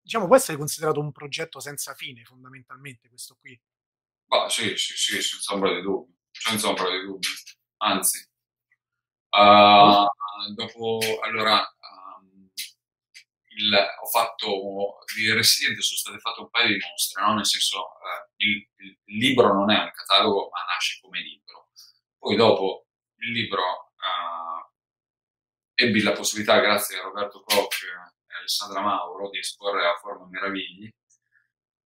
diciamo 0.00 0.26
può 0.26 0.36
essere 0.36 0.56
considerato 0.56 1.00
un 1.00 1.12
progetto 1.12 1.60
senza 1.60 1.94
fine 1.94 2.24
fondamentalmente 2.24 3.08
questo 3.08 3.36
qui. 3.40 3.58
Bah, 4.30 4.48
sì, 4.48 4.76
sì, 4.76 4.94
sì, 4.96 5.20
senza 5.20 5.54
ombra 5.54 5.74
di 5.74 5.80
dubbio, 5.82 6.14
senza 6.30 6.68
ombra 6.68 6.88
di 6.88 7.00
dubbio. 7.04 7.30
Anzi, 7.78 8.24
uh, 9.30 10.06
dopo, 10.54 11.00
allora, 11.22 11.58
um, 11.58 12.48
il, 13.56 13.74
ho 13.74 14.06
fatto, 14.06 14.98
di 15.16 15.32
Resident 15.32 15.76
sono 15.80 15.98
state 15.98 16.18
fatte 16.20 16.42
un 16.42 16.50
paio 16.50 16.68
di 16.68 16.78
mostre, 16.88 17.22
no? 17.24 17.34
nel 17.34 17.44
senso, 17.44 17.80
uh, 17.80 18.32
il, 18.36 18.68
il, 18.76 18.98
libro 19.18 19.52
non 19.52 19.72
è 19.72 19.80
un 19.80 19.90
catalogo, 19.92 20.48
ma 20.50 20.62
nasce 20.74 21.00
come 21.02 21.20
libro. 21.20 21.70
Poi 22.16 22.36
dopo 22.36 22.86
il 23.16 23.32
libro 23.32 23.92
uh, 23.96 24.64
ebbi 25.74 26.02
la 26.02 26.12
possibilità, 26.12 26.60
grazie 26.60 27.00
a 27.00 27.02
Roberto 27.02 27.42
Koch 27.42 27.82
e 27.82 28.36
Alessandra 28.38 28.80
Mauro, 28.80 29.28
di 29.28 29.38
esporre 29.38 29.88
a 29.88 29.96
Forma 29.96 30.28
Meravigli, 30.28 30.88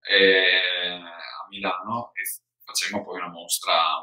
a 0.05 1.42
Milano 1.53 2.13
e 2.15 2.23
facemmo 2.65 3.05
poi 3.05 3.19
una 3.19 3.29
mostra 3.29 4.01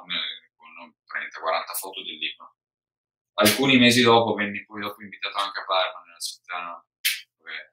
con 0.55 0.69
30-40 0.77 1.77
foto 1.79 2.03
del 2.03 2.17
libro. 2.17 2.55
Alcuni 3.41 3.77
mesi 3.77 4.03
dopo 4.03 4.35
venni 4.35 4.63
poi 4.65 4.81
dopo 4.81 5.01
invitato 5.01 5.37
anche 5.37 5.59
a 5.59 5.65
Parma, 5.65 6.03
nella 6.05 6.19
città, 6.19 6.85
dove, 7.37 7.71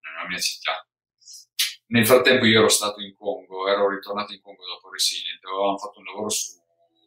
nella 0.00 0.28
mia 0.28 0.38
città. 0.38 0.86
Nel 1.86 2.06
frattempo 2.06 2.44
io 2.44 2.60
ero 2.60 2.68
stato 2.68 3.00
in 3.00 3.16
Congo, 3.16 3.66
ero 3.66 3.88
ritornato 3.88 4.32
in 4.32 4.40
Congo 4.40 4.64
dopo 4.64 4.90
Resilient, 4.90 5.42
avevamo 5.44 5.78
fatto 5.78 5.98
un 5.98 6.04
lavoro 6.04 6.28
su, 6.28 6.52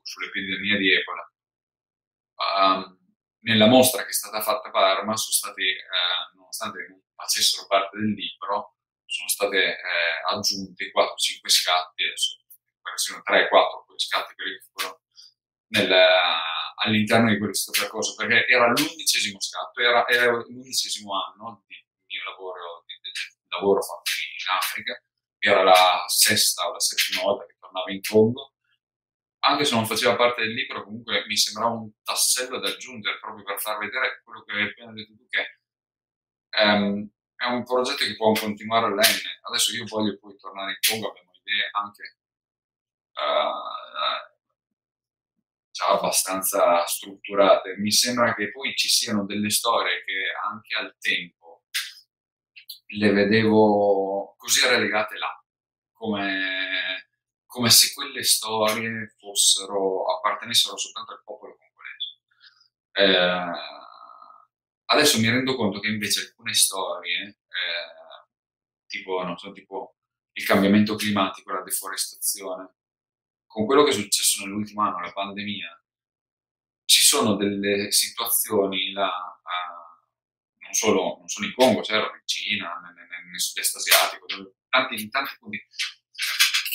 sull'epidemia 0.01 0.77
di 0.77 0.91
Ebola. 0.91 1.31
Um, 2.35 2.99
nella 3.43 3.67
mostra 3.67 4.03
che 4.03 4.09
è 4.09 4.13
stata 4.13 4.41
fatta 4.41 4.67
a 4.67 4.71
Parma 4.71 5.15
sono 5.15 5.31
stati, 5.31 5.61
eh, 5.61 6.35
nonostante 6.35 6.85
non 6.89 7.01
facessero 7.15 7.67
parte 7.67 7.97
del 7.97 8.11
libro, 8.11 8.75
sono 9.13 9.29
state 9.29 9.57
eh, 9.57 10.33
aggiunte 10.33 10.91
4-5 10.91 11.47
scatti, 11.47 12.03
adesso 12.03 12.41
sono 12.95 13.21
3-4 13.21 13.93
scatti 13.95 14.33
quelli 14.33 14.57
che 14.57 14.65
furono 14.71 15.01
nel, 15.67 15.91
all'interno 16.83 17.29
di 17.29 17.37
questo 17.37 17.71
percorso, 17.71 18.15
perché 18.15 18.47
era 18.47 18.67
l'undicesimo 18.67 19.39
scatto, 19.39 19.79
era, 19.81 20.07
era 20.07 20.31
l'undicesimo 20.31 21.13
anno 21.13 21.63
di 21.67 21.75
mio 22.07 22.23
lavoro, 22.25 22.83
di, 22.87 22.93
di, 23.01 23.11
di 23.11 23.49
lavoro 23.49 23.81
fatto 23.81 24.11
in 24.17 24.55
Africa, 24.57 25.01
era 25.37 25.63
la 25.63 26.03
sesta 26.07 26.67
o 26.67 26.73
la 26.73 26.79
settima 26.79 27.21
volta 27.21 27.45
che 27.45 27.55
tornavo 27.59 27.89
in 27.89 28.01
Congo, 28.01 28.53
anche 29.45 29.65
se 29.65 29.75
non 29.75 29.85
faceva 29.85 30.15
parte 30.15 30.41
del 30.41 30.53
libro, 30.53 30.83
comunque 30.83 31.25
mi 31.27 31.37
sembrava 31.37 31.73
un 31.75 31.91
tassello 32.01 32.59
da 32.59 32.69
aggiungere 32.69 33.19
proprio 33.19 33.43
per 33.43 33.59
far 33.59 33.77
vedere 33.77 34.21
quello 34.23 34.41
che 34.43 34.53
hai 34.53 34.63
appena 34.63 34.91
detto 34.93 35.13
tu, 35.15 35.27
che 35.27 35.59
um, 36.63 37.09
è 37.43 37.47
un 37.47 37.63
progetto 37.65 38.05
che 38.05 38.15
può 38.15 38.31
continuare 38.31 38.85
all'N. 38.85 39.19
Adesso 39.41 39.75
io 39.75 39.85
voglio 39.85 40.17
poi 40.17 40.37
tornare 40.37 40.71
in 40.71 40.77
Congo, 40.87 41.09
abbiamo 41.09 41.31
idee 41.43 41.69
anche 41.71 42.17
uh, 43.11 44.31
già 45.69 45.87
abbastanza 45.87 46.85
strutturate. 46.85 47.75
Mi 47.77 47.91
sembra 47.91 48.33
che 48.33 48.51
poi 48.51 48.73
ci 48.75 48.87
siano 48.87 49.25
delle 49.25 49.49
storie 49.49 50.03
che 50.05 50.31
anche 50.49 50.75
al 50.75 50.95
tempo 50.99 51.63
le 52.95 53.11
vedevo 53.11 54.35
così 54.37 54.65
relegate 54.67 55.17
là, 55.17 55.43
come, 55.91 57.09
come 57.45 57.69
se 57.69 57.93
quelle 57.93 58.23
storie 58.23 59.15
fossero, 59.17 60.05
appartenessero 60.05 60.77
soltanto 60.77 61.13
al 61.13 61.23
popolo 61.25 61.57
congolese. 61.57 62.21
Eh, 62.93 63.51
adesso 64.93 65.19
mi 65.19 65.29
rendo 65.29 65.55
conto 65.55 65.79
che 65.79 65.87
invece 65.87 66.21
alcune 66.21 66.53
storie, 66.53 67.27
eh, 67.27 68.27
tipo, 68.87 69.23
non 69.23 69.37
so, 69.37 69.51
tipo 69.51 69.97
il 70.33 70.45
cambiamento 70.45 70.95
climatico, 70.95 71.51
la 71.51 71.61
deforestazione, 71.61 72.75
con 73.45 73.65
quello 73.65 73.83
che 73.83 73.91
è 73.91 73.93
successo 73.93 74.43
nell'ultimo 74.43 74.81
anno, 74.81 74.99
la 74.99 75.11
pandemia, 75.11 75.83
ci 76.85 77.01
sono 77.03 77.35
delle 77.35 77.91
situazioni 77.91 78.91
là, 78.91 79.09
uh, 79.09 80.63
non, 80.63 80.73
solo, 80.73 81.17
non 81.19 81.27
solo 81.27 81.47
in 81.47 81.53
Congo, 81.53 81.81
certo, 81.83 82.15
in 82.15 82.21
Cina, 82.25 82.79
nel, 82.79 82.93
nel, 82.95 83.25
nel 83.29 83.39
sud-est 83.39 83.75
asiatico, 83.75 84.25
tanti, 84.69 85.01
in 85.01 85.09
tanti 85.09 85.35
punti, 85.39 85.65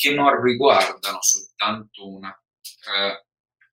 che 0.01 0.15
non 0.15 0.41
riguardano 0.41 1.21
soltanto 1.21 2.09
una, 2.09 2.31
uh, 2.31 3.28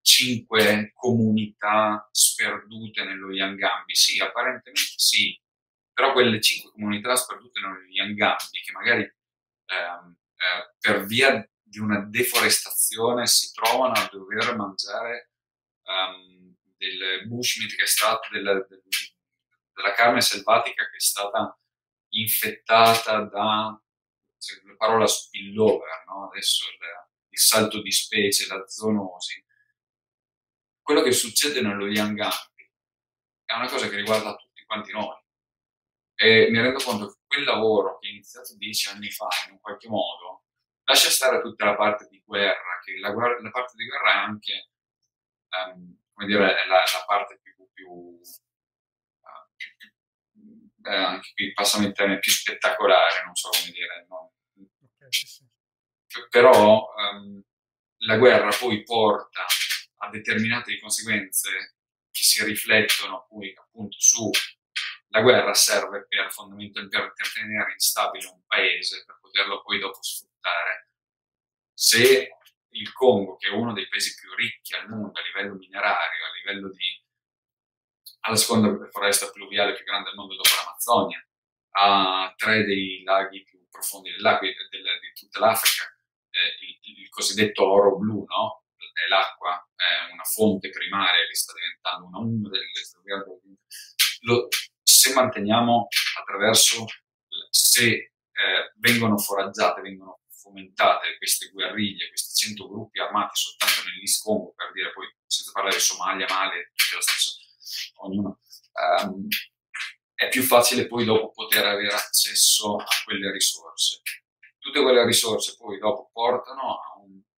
cinque 0.06 0.92
comunità 0.94 2.08
sperdute 2.12 3.04
nello 3.04 3.32
Yangambi. 3.32 3.96
Sì, 3.96 4.22
apparentemente 4.22 4.94
sì, 4.96 5.38
però 5.92 6.14
quelle 6.14 6.40
cinque 6.40 6.72
comunità 6.72 7.16
sperdute 7.16 7.60
nello 7.60 7.80
Yangambi, 7.90 8.62
che 8.64 8.72
magari 8.72 9.02
ehm, 9.02 10.18
eh, 10.36 10.76
per 10.80 11.06
via 11.06 11.50
di 11.62 11.80
una 11.80 12.00
deforestazione 12.02 13.26
si 13.26 13.52
trovano 13.52 13.94
a 13.94 14.08
dover 14.12 14.56
mangiare 14.56 15.32
um, 15.84 16.56
del 16.78 17.28
bushmeat 17.28 17.76
che 17.76 17.84
è 17.84 17.88
stato 17.88 18.30
della, 18.32 18.54
della 18.54 19.94
carne 19.96 20.22
selvatica 20.22 20.88
che 20.88 20.98
è 20.98 21.00
stata 21.00 21.58
infettata 22.10 23.22
da 23.22 23.80
la 24.66 24.76
parola 24.78 25.08
spillover, 25.08 26.04
no? 26.06 26.30
adesso 26.30 26.66
il, 26.70 26.78
il, 27.30 27.40
salto 27.40 27.82
di 27.82 27.92
specie, 27.92 28.48
la 28.48 28.64
zoonosi. 28.68 29.44
Quello 30.86 31.02
che 31.02 31.14
succede 31.14 31.62
nello 31.62 31.88
Yangambi 31.88 32.72
è 33.44 33.56
una 33.56 33.68
cosa 33.68 33.90
che 33.90 33.96
riguarda 33.96 34.36
tutti 34.36 34.64
quanti 34.66 34.92
noi. 34.92 35.18
E 36.14 36.52
mi 36.52 36.62
rendo 36.62 36.78
conto 36.78 37.08
che 37.08 37.22
quel 37.26 37.44
lavoro 37.44 37.98
che 37.98 38.08
è 38.08 38.12
iniziato 38.12 38.56
dieci 38.56 38.90
anni 38.90 39.10
fa, 39.10 39.28
in 39.48 39.54
un 39.54 39.60
qualche 39.60 39.88
modo, 39.88 40.44
lascia 40.84 41.10
stare 41.10 41.42
tutta 41.42 41.66
la 41.66 41.76
parte 41.76 42.06
di 42.08 42.22
guerra, 42.24 42.80
che 42.84 43.00
la, 43.00 43.10
la 43.10 43.50
parte 43.50 43.74
di 43.76 43.88
guerra 43.88 44.12
è 44.12 44.16
anche, 44.16 44.70
um, 45.58 45.98
come 46.14 46.28
dire, 46.28 46.68
la, 46.68 46.78
la, 46.78 47.04
parte 47.08 47.40
più, 47.42 47.68
più, 47.74 47.90
uh, 47.90 48.22
più, 49.56 49.76
più 49.78 49.90
eh, 50.84 50.96
anche 50.96 51.32
qui, 51.34 51.52
passami 51.54 51.88
il 51.88 51.94
termine, 51.94 52.20
più 52.20 52.32
spettacolare, 52.32 53.24
non 53.26 53.34
so 53.34 53.50
come 53.50 53.72
dire. 53.72 54.06
No? 54.08 54.34
Okay, 54.54 55.08
sì, 55.10 55.26
sì. 55.26 55.44
Però 56.30 56.94
um, 56.96 57.42
la 58.06 58.18
guerra 58.18 58.56
poi 58.56 58.84
porta 58.84 59.48
a 60.06 60.10
determinate 60.10 60.80
conseguenze 60.80 61.76
che 62.12 62.24
si 62.24 62.44
riflettono 62.44 63.26
poi 63.28 63.54
appunto 63.56 63.98
su 64.00 64.30
la 65.10 65.22
guerra 65.22 65.54
serve 65.54 66.06
per 66.08 66.32
fondamentalmente 66.32 67.14
per 67.16 67.32
tenere 67.34 67.72
instabile 67.72 68.28
un 68.28 68.42
paese, 68.46 69.04
per 69.06 69.18
poterlo 69.22 69.62
poi 69.62 69.80
dopo 69.80 70.02
sfruttare. 70.02 70.90
Se 71.74 72.30
il 72.70 72.92
Congo, 72.92 73.38
che 73.38 73.48
è 73.48 73.52
uno 73.52 73.72
dei 73.72 73.88
paesi 73.88 74.14
più 74.16 74.34
ricchi 74.36 74.76
al 74.76 74.90
mondo 74.90 75.18
a 75.18 75.24
livello 75.24 75.56
minerario, 75.56 76.26
a 76.26 76.34
livello 76.36 76.70
di 76.70 77.04
ha 78.26 78.32
la 78.32 78.36
seconda 78.36 78.90
foresta 78.90 79.30
pluviale 79.30 79.74
più 79.74 79.86
grande 79.86 80.10
al 80.10 80.16
mondo 80.16 80.36
dopo 80.36 80.50
l'Amazzonia, 80.56 81.24
ha 81.78 82.34
tre 82.36 82.64
dei 82.64 83.04
laghi 83.04 83.44
più 83.44 83.64
profondi 83.70 84.12
dell'acqua, 84.12 84.48
del, 84.48 84.82
di 84.82 85.14
tutta 85.14 85.40
l'Africa, 85.40 85.86
eh, 86.32 86.66
il, 86.66 87.00
il, 87.02 87.10
cosiddetto 87.10 87.64
oro 87.64 87.98
blu, 87.98 88.26
no? 88.26 88.65
L'acqua, 89.10 89.62
è 89.76 90.12
una 90.12 90.24
fonte 90.24 90.70
primaria 90.70 91.26
che 91.28 91.36
sta 91.36 91.54
diventando 91.54 92.08
una, 92.08 92.20
una 92.20 92.50
delle 92.50 92.72
lo, 94.26 94.48
se 94.82 95.14
manteniamo 95.14 95.88
attraverso, 96.20 96.86
se 97.50 97.90
eh, 97.92 98.12
vengono 98.78 99.18
foraggiate, 99.18 99.82
vengono 99.82 100.22
fomentate 100.30 101.18
queste 101.18 101.50
guerriglie, 101.50 102.10
questi 102.10 102.46
100 102.48 102.68
gruppi 102.68 103.00
armati 103.00 103.36
soltanto 103.36 103.90
nell'East 103.90 104.24
Congo, 104.24 104.54
per 104.54 104.72
dire 104.74 104.92
poi, 104.94 105.08
senza 105.26 105.52
parlare 105.52 105.76
di 105.76 105.82
Somalia, 105.82 106.26
Mali, 106.30 106.70
tutti 106.74 106.96
la 106.96 107.02
stessa, 107.02 107.32
ognuno, 108.04 108.40
um, 109.04 109.28
è 110.14 110.30
più 110.30 110.44
facile 110.44 110.88
poi 110.88 111.04
dopo 111.06 111.32
poter 111.32 111.66
avere 111.66 111.94
accesso 111.94 112.78
a 112.78 112.86
quelle 113.04 113.32
risorse. 113.32 114.02
Tutte 114.60 114.82
quelle 114.82 115.06
risorse 115.06 115.56
poi 115.58 115.78
dopo 115.78 116.10
portano 116.12 116.80
a 116.80 116.95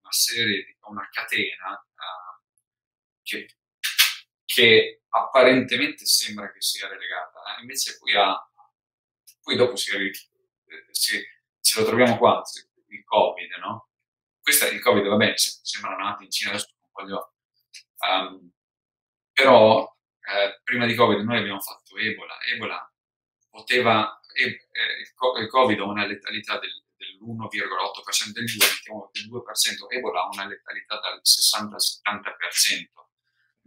una 0.07 0.11
serie, 0.11 0.77
una 0.81 1.09
catena 1.11 1.73
uh, 1.73 2.41
che, 3.21 3.57
che 4.45 5.01
apparentemente 5.09 6.05
sembra 6.05 6.51
che 6.51 6.61
sia 6.61 6.87
relegata, 6.87 7.57
eh? 7.57 7.61
invece 7.61 7.97
poi, 7.97 8.15
ha, 8.15 8.51
poi 9.41 9.55
dopo 9.57 9.75
si, 9.75 9.91
si, 10.91 11.21
ce 11.59 11.79
lo 11.79 11.85
troviamo 11.85 12.17
qua, 12.17 12.41
il 12.87 13.03
Covid, 13.03 13.51
no? 13.59 13.89
Questo 14.41 14.65
è 14.65 14.69
il 14.69 14.81
Covid, 14.81 15.05
va 15.05 15.17
bene, 15.17 15.33
sembra 15.35 15.95
nato 15.97 16.23
in 16.23 16.31
Cina, 16.31 16.51
adesso 16.51 16.73
non 16.79 16.89
voglio... 16.93 17.33
Um, 17.99 18.51
però 19.33 19.83
eh, 20.21 20.61
prima 20.63 20.85
di 20.85 20.95
Covid 20.95 21.19
noi 21.19 21.39
abbiamo 21.39 21.59
fatto 21.59 21.97
Ebola. 21.97 22.37
Ebola 22.45 22.93
poteva... 23.49 24.19
Eh, 24.33 24.45
il 24.45 25.47
Covid 25.49 25.79
ha 25.79 25.83
una 25.83 26.05
letalità 26.05 26.59
del, 26.59 26.86
dell'1,8% 27.17 28.31
del 28.31 28.45
2, 28.45 28.67
mettiamo 28.67 29.09
del 29.11 29.27
2%, 29.27 29.41
Ebola 29.89 30.21
ha 30.21 30.29
una 30.31 30.47
letalità 30.47 30.99
dal 30.99 31.19
60 31.21 31.75
al 31.75 31.81
70% 31.81 32.97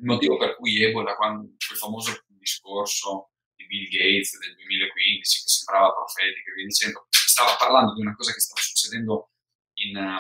il 0.01 0.07
motivo 0.07 0.37
per 0.39 0.57
cui 0.57 0.83
Ebola, 0.83 1.15
quando 1.15 1.55
quel 1.67 1.79
famoso 1.79 2.25
discorso 2.27 3.33
di 3.55 3.67
Bill 3.67 3.89
Gates 3.89 4.39
del 4.39 4.55
2015, 4.57 5.41
che 5.41 5.47
sembrava 5.47 5.93
profetico 5.93 6.51
e 6.51 6.55
via 6.55 6.65
dicendo, 6.65 7.07
stava 7.11 7.57
parlando 7.57 7.95
di 7.95 8.01
una 8.01 8.15
cosa 8.17 8.33
che 8.33 8.41
stava 8.41 8.61
succedendo 8.61 9.31
in... 9.75 9.97
Um, 9.97 10.17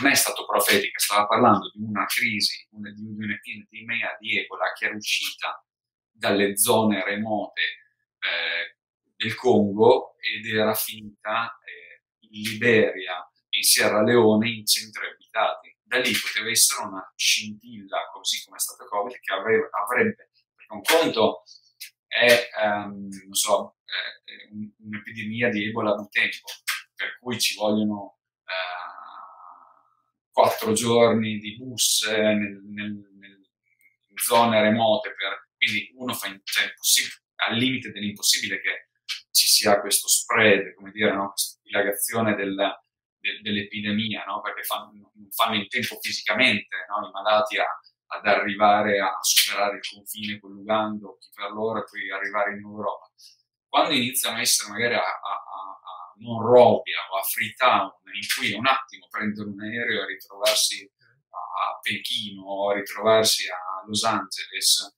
non 0.00 0.12
è 0.12 0.14
stato 0.14 0.44
profetica, 0.44 0.98
stava 0.98 1.26
parlando 1.26 1.70
di 1.72 1.82
una 1.82 2.04
crisi, 2.04 2.66
una, 2.72 2.90
di 2.92 3.02
un'epidemia 3.02 4.16
di 4.20 4.38
Ebola 4.38 4.70
che 4.72 4.84
era 4.84 4.94
uscita 4.94 5.64
dalle 6.10 6.58
zone 6.58 7.02
remote 7.04 7.60
eh, 7.62 8.77
del 9.18 9.34
Congo 9.34 10.14
ed 10.20 10.46
era 10.46 10.74
finita 10.74 11.58
eh, 11.64 12.04
in 12.30 12.42
Liberia, 12.42 13.28
in 13.50 13.62
Sierra 13.62 14.02
Leone, 14.02 14.48
in 14.48 14.64
centri 14.64 15.06
abitati. 15.06 15.76
Da 15.82 15.98
lì 15.98 16.12
poteva 16.12 16.48
essere 16.48 16.86
una 16.86 17.12
scintilla, 17.16 18.08
così 18.12 18.44
come 18.44 18.56
è 18.56 18.60
stato 18.60 18.84
Covid, 18.84 19.18
che 19.18 19.32
avrebbe, 19.32 19.68
avrebbe 19.72 20.30
perché 20.54 20.72
un 20.72 20.82
conto 20.82 21.42
è, 22.06 22.48
um, 22.62 23.08
non 23.08 23.34
so, 23.34 23.78
è 23.84 24.48
un'epidemia 24.78 25.48
di 25.48 25.66
Ebola 25.66 25.96
di 25.96 26.06
tempo, 26.10 26.46
per 26.94 27.18
cui 27.18 27.40
ci 27.40 27.56
vogliono 27.56 28.18
uh, 28.44 30.30
quattro 30.30 30.72
giorni 30.72 31.38
di 31.38 31.56
bus 31.56 32.06
nel, 32.06 32.60
nel, 32.64 32.92
nel, 33.18 33.48
in 34.08 34.16
zone 34.16 34.60
remote, 34.60 35.12
per, 35.14 35.48
quindi 35.56 35.90
uno 35.96 36.12
fa 36.12 36.28
in, 36.28 36.40
cioè, 36.44 36.72
al 37.48 37.56
limite 37.56 37.90
dell'impossibile 37.90 38.60
che 38.60 38.87
ci 39.38 39.46
sia 39.46 39.80
questo 39.80 40.08
spread, 40.08 40.74
come 40.74 40.90
dire, 40.90 41.12
no? 41.14 41.30
questa 41.30 41.60
dilagazione 41.62 42.34
del, 42.34 42.56
de, 42.56 43.40
dell'epidemia, 43.40 44.24
no? 44.24 44.40
perché 44.40 44.64
fanno, 44.64 45.12
fanno 45.30 45.54
in 45.54 45.68
tempo 45.68 45.96
fisicamente 46.00 46.74
no? 46.88 47.06
i 47.06 47.12
malati 47.12 47.56
a, 47.58 47.66
ad 48.18 48.26
arrivare 48.26 48.98
a 48.98 49.16
superare 49.20 49.76
il 49.76 49.88
confine 49.88 50.40
coniugando 50.40 51.18
chi 51.18 51.28
per 51.32 51.52
loro 51.52 51.78
e 51.78 51.84
poi 51.88 52.10
arrivare 52.10 52.54
in 52.54 52.60
Europa. 52.60 53.06
Quando 53.68 53.94
iniziano 53.94 54.38
a 54.38 54.40
essere 54.40 54.72
magari 54.72 54.94
a, 54.94 55.02
a, 55.02 55.04
a 55.04 56.14
Monrovia 56.16 56.98
o 57.12 57.18
a 57.18 57.22
Freetown, 57.22 57.92
in 58.12 58.26
cui 58.34 58.52
un 58.54 58.66
attimo 58.66 59.06
prendere 59.08 59.48
un 59.48 59.60
aereo 59.60 60.02
e 60.02 60.06
ritrovarsi 60.06 60.90
a 61.30 61.78
Pechino, 61.80 62.72
ritrovarsi 62.72 63.48
a 63.48 63.86
Los 63.86 64.02
Angeles, 64.02 64.96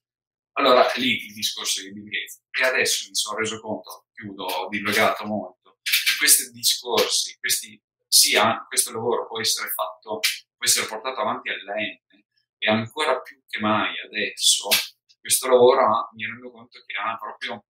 allora 0.52 0.90
lì 0.96 1.26
il 1.26 1.34
discorso 1.34 1.82
di 1.82 1.92
Bill 1.92 2.08
Gates. 2.08 2.42
E 2.50 2.64
adesso 2.64 3.08
mi 3.08 3.14
sono 3.14 3.38
reso 3.38 3.60
conto, 3.60 4.06
chiudo, 4.20 4.44
ho 4.44 4.68
divagato 4.68 5.24
molto, 5.24 5.78
che 5.82 6.16
questi 6.18 6.50
discorsi, 6.50 7.38
questi, 7.38 7.80
sia 8.06 8.64
questo 8.68 8.92
lavoro 8.92 9.26
può 9.26 9.40
essere 9.40 9.70
fatto, 9.70 10.20
può 10.20 10.66
essere 10.66 10.86
portato 10.86 11.20
avanti 11.20 11.48
all'ente 11.48 12.26
e 12.58 12.70
ancora 12.70 13.18
più 13.20 13.42
che 13.46 13.58
mai 13.58 13.94
adesso 14.04 14.68
questo 15.18 15.48
lavoro 15.48 16.08
mi 16.12 16.24
rendo 16.24 16.50
conto 16.50 16.82
che 16.86 16.94
ha 16.94 17.16
proprio 17.16 17.64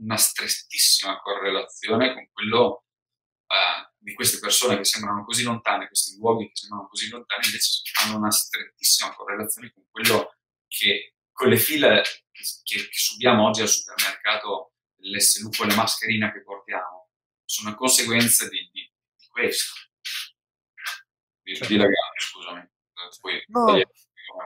una 0.00 0.16
strettissima 0.16 1.20
correlazione 1.20 2.14
con 2.14 2.28
quello 2.32 2.84
uh, 3.46 3.88
di 3.96 4.14
queste 4.14 4.38
persone 4.38 4.76
che 4.76 4.84
sembrano 4.84 5.24
così 5.24 5.42
lontane, 5.42 5.86
questi 5.86 6.16
luoghi 6.16 6.46
che 6.46 6.56
sembrano 6.56 6.88
così 6.88 7.08
lontani, 7.08 7.44
invece 7.46 7.82
hanno 8.02 8.16
una 8.16 8.30
strettissima 8.30 9.14
correlazione 9.14 9.72
con 9.72 9.84
quello 9.90 10.36
che, 10.66 11.14
con 11.32 11.48
le 11.48 11.56
file 11.56 12.02
che, 12.30 12.42
che 12.88 12.88
subiamo 12.90 13.46
oggi 13.46 13.60
al 13.60 13.68
supermercato, 13.68 14.69
l'SLU 15.00 15.50
con 15.56 15.68
la 15.68 15.76
mascherina 15.76 16.32
che 16.32 16.42
portiamo, 16.42 17.10
sono 17.44 17.74
conseguenze 17.74 18.48
di, 18.48 18.68
di, 18.72 18.92
di 19.16 19.26
questo. 19.28 19.74
Di, 21.42 21.54
certo. 21.54 21.72
di 21.72 21.78
ragazzi, 21.78 22.28
scusami. 22.30 22.70
Poi, 23.20 23.44
no. 23.48 23.64
come 23.64 23.84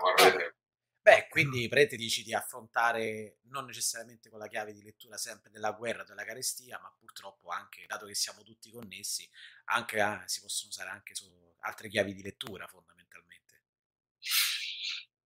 vorrete. 0.01 0.57
Beh, 1.05 1.27
quindi 1.29 1.69
Prete 1.69 1.97
dici 1.97 2.23
di 2.23 2.33
affrontare 2.33 3.41
non 3.49 3.67
necessariamente 3.67 4.31
con 4.31 4.39
la 4.39 4.47
chiave 4.47 4.73
di 4.73 4.83
lettura 4.83 5.19
sempre 5.19 5.51
della 5.51 5.73
guerra, 5.73 6.03
della 6.03 6.25
carestia, 6.25 6.79
ma 6.81 6.91
purtroppo 6.99 7.51
anche, 7.51 7.85
dato 7.87 8.07
che 8.07 8.15
siamo 8.15 8.43
tutti 8.43 8.71
connessi, 8.71 9.29
anche, 9.67 10.01
ah, 10.01 10.23
si 10.27 10.41
possono 10.41 10.71
usare 10.71 10.89
anche 10.89 11.15
su 11.15 11.31
altre 11.61 11.89
chiavi 11.89 12.15
di 12.15 12.23
lettura 12.23 12.67
fondamentalmente. 12.67 13.65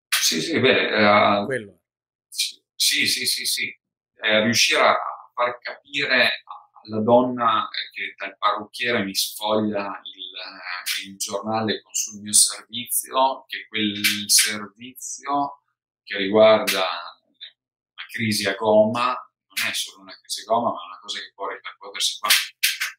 Sì, 0.08 0.40
sì, 0.40 0.58
beh, 0.58 1.44
Quello. 1.44 1.80
Sì, 2.28 3.06
sì, 3.06 3.24
sì, 3.26 3.46
sì. 3.46 3.80
Eh, 4.20 4.42
riuscire 4.42 4.80
a 4.80 4.96
far 5.38 5.56
capire 5.60 6.42
alla 6.82 7.00
donna 7.00 7.68
che 7.92 8.14
dal 8.16 8.36
parrucchiere 8.36 9.04
mi 9.04 9.14
sfoglia 9.14 10.00
il, 10.02 11.06
il 11.06 11.16
giornale 11.16 11.80
con 11.80 11.94
sul 11.94 12.20
mio 12.20 12.32
servizio, 12.32 13.44
che 13.46 13.68
quel 13.68 14.02
servizio 14.26 15.62
che 16.02 16.16
riguarda 16.16 16.80
la 16.80 18.04
crisi 18.10 18.48
a 18.48 18.54
gomma 18.54 19.06
non 19.14 19.70
è 19.70 19.72
solo 19.72 20.02
una 20.02 20.16
crisi 20.20 20.40
a 20.40 20.44
gomma, 20.46 20.72
ma 20.72 20.82
è 20.82 20.86
una 20.86 20.98
cosa 20.98 21.20
che 21.20 21.32
può 21.34 21.48
ripercuotersi 21.48 22.18
qua. 22.18 22.28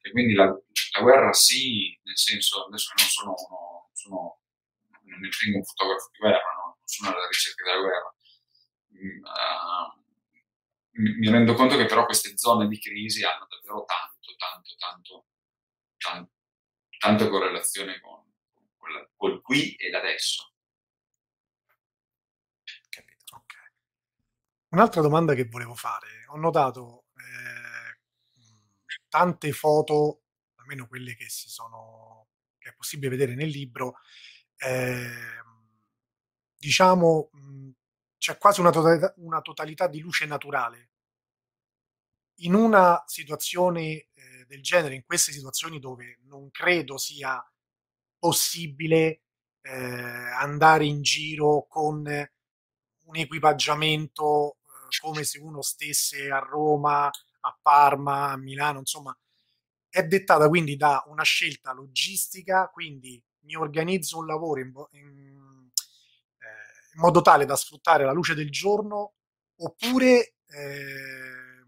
E 0.02 0.12
quindi 0.12 0.34
la, 0.34 0.46
la 0.46 1.02
guerra 1.02 1.34
sì, 1.34 2.00
nel 2.04 2.18
senso, 2.18 2.66
adesso 2.66 2.94
non 2.96 3.08
sono 3.08 3.34
uno, 3.36 3.90
sono, 3.92 4.42
non 5.04 5.20
mi 5.20 5.28
ritengo 5.28 5.58
un 5.58 5.66
fotografo 5.66 6.10
di 6.14 6.20
guerra, 6.20 6.54
no? 6.56 6.78
non 6.80 6.88
sono 6.88 7.10
alla 7.10 7.28
ricerca 7.28 7.64
della 7.66 7.80
guerra. 7.80 8.14
Uh, 8.92 9.99
mi 11.02 11.30
rendo 11.30 11.54
conto 11.54 11.78
che 11.78 11.86
però 11.86 12.06
queste 12.06 12.38
zone 12.38 12.68
di 12.68 12.80
crisi 12.80 13.24
hanno 13.24 13.48
davvero 13.50 13.86
tanto, 13.86 14.36
tanto, 14.38 14.76
tanto, 14.78 15.26
tanto 15.98 16.32
tanta 17.00 17.30
correlazione 17.30 18.00
con, 18.02 18.22
con, 18.78 19.10
col 19.16 19.42
qui 19.42 19.74
e 19.76 19.90
l'adesso. 19.90 20.54
Un'altra 24.72 25.02
domanda 25.02 25.34
che 25.34 25.46
volevo 25.46 25.74
fare, 25.74 26.26
ho 26.28 26.38
notato 26.38 27.06
eh, 27.16 27.98
tante 29.08 29.52
foto, 29.52 30.26
almeno 30.58 30.86
quelle 30.88 31.16
che 31.16 31.28
si 31.28 31.50
sono 31.50 32.28
che 32.60 32.70
è 32.70 32.76
possibile 32.76 33.10
vedere 33.10 33.34
nel 33.34 33.48
libro, 33.48 33.96
eh, 34.58 35.10
diciamo 36.56 37.32
c'è 38.20 38.38
quasi 38.38 38.60
una 38.60 38.70
totalità, 38.70 39.14
una 39.18 39.42
totalità, 39.42 39.88
di 39.88 40.00
luce 40.00 40.26
naturale. 40.28 40.90
In 42.42 42.54
una 42.54 43.04
situazione 43.08 43.82
eh, 43.82 44.46
del 44.48 44.62
genere, 44.62 44.94
in 44.94 45.04
queste 45.04 45.32
situazioni 45.32 45.80
dove 45.80 46.20
non 46.26 46.52
credo 46.52 46.98
sia 46.98 47.44
possibile 48.20 49.22
eh, 49.62 49.72
andare 49.72 50.86
in 50.86 51.02
giro 51.02 51.66
con 51.68 51.98
un 53.10 53.16
equipaggiamento 53.16 54.58
come 55.02 55.24
se 55.24 55.40
uno 55.40 55.62
stesse 55.62 56.30
a 56.30 56.40
Roma, 56.40 57.06
a 57.06 57.60
Parma, 57.62 58.32
a 58.32 58.38
Milano, 58.38 58.80
insomma, 58.80 59.16
è 59.88 60.04
dettata 60.04 60.48
quindi 60.48 60.76
da 60.76 61.04
una 61.08 61.24
scelta 61.24 61.74
logistica, 61.74 62.70
quindi 62.70 63.22
mi 63.42 63.56
organizzo 63.56 64.18
un 64.20 64.26
lavoro 64.26 64.60
in, 64.62 64.72
in, 64.92 65.18
eh, 65.18 65.39
in 67.00 67.06
modo 67.06 67.22
tale 67.22 67.46
da 67.46 67.56
sfruttare 67.56 68.04
la 68.04 68.12
luce 68.12 68.36
del 68.36 68.52
giorno, 68.52 69.14
oppure 69.60 70.36
eh, 70.48 71.64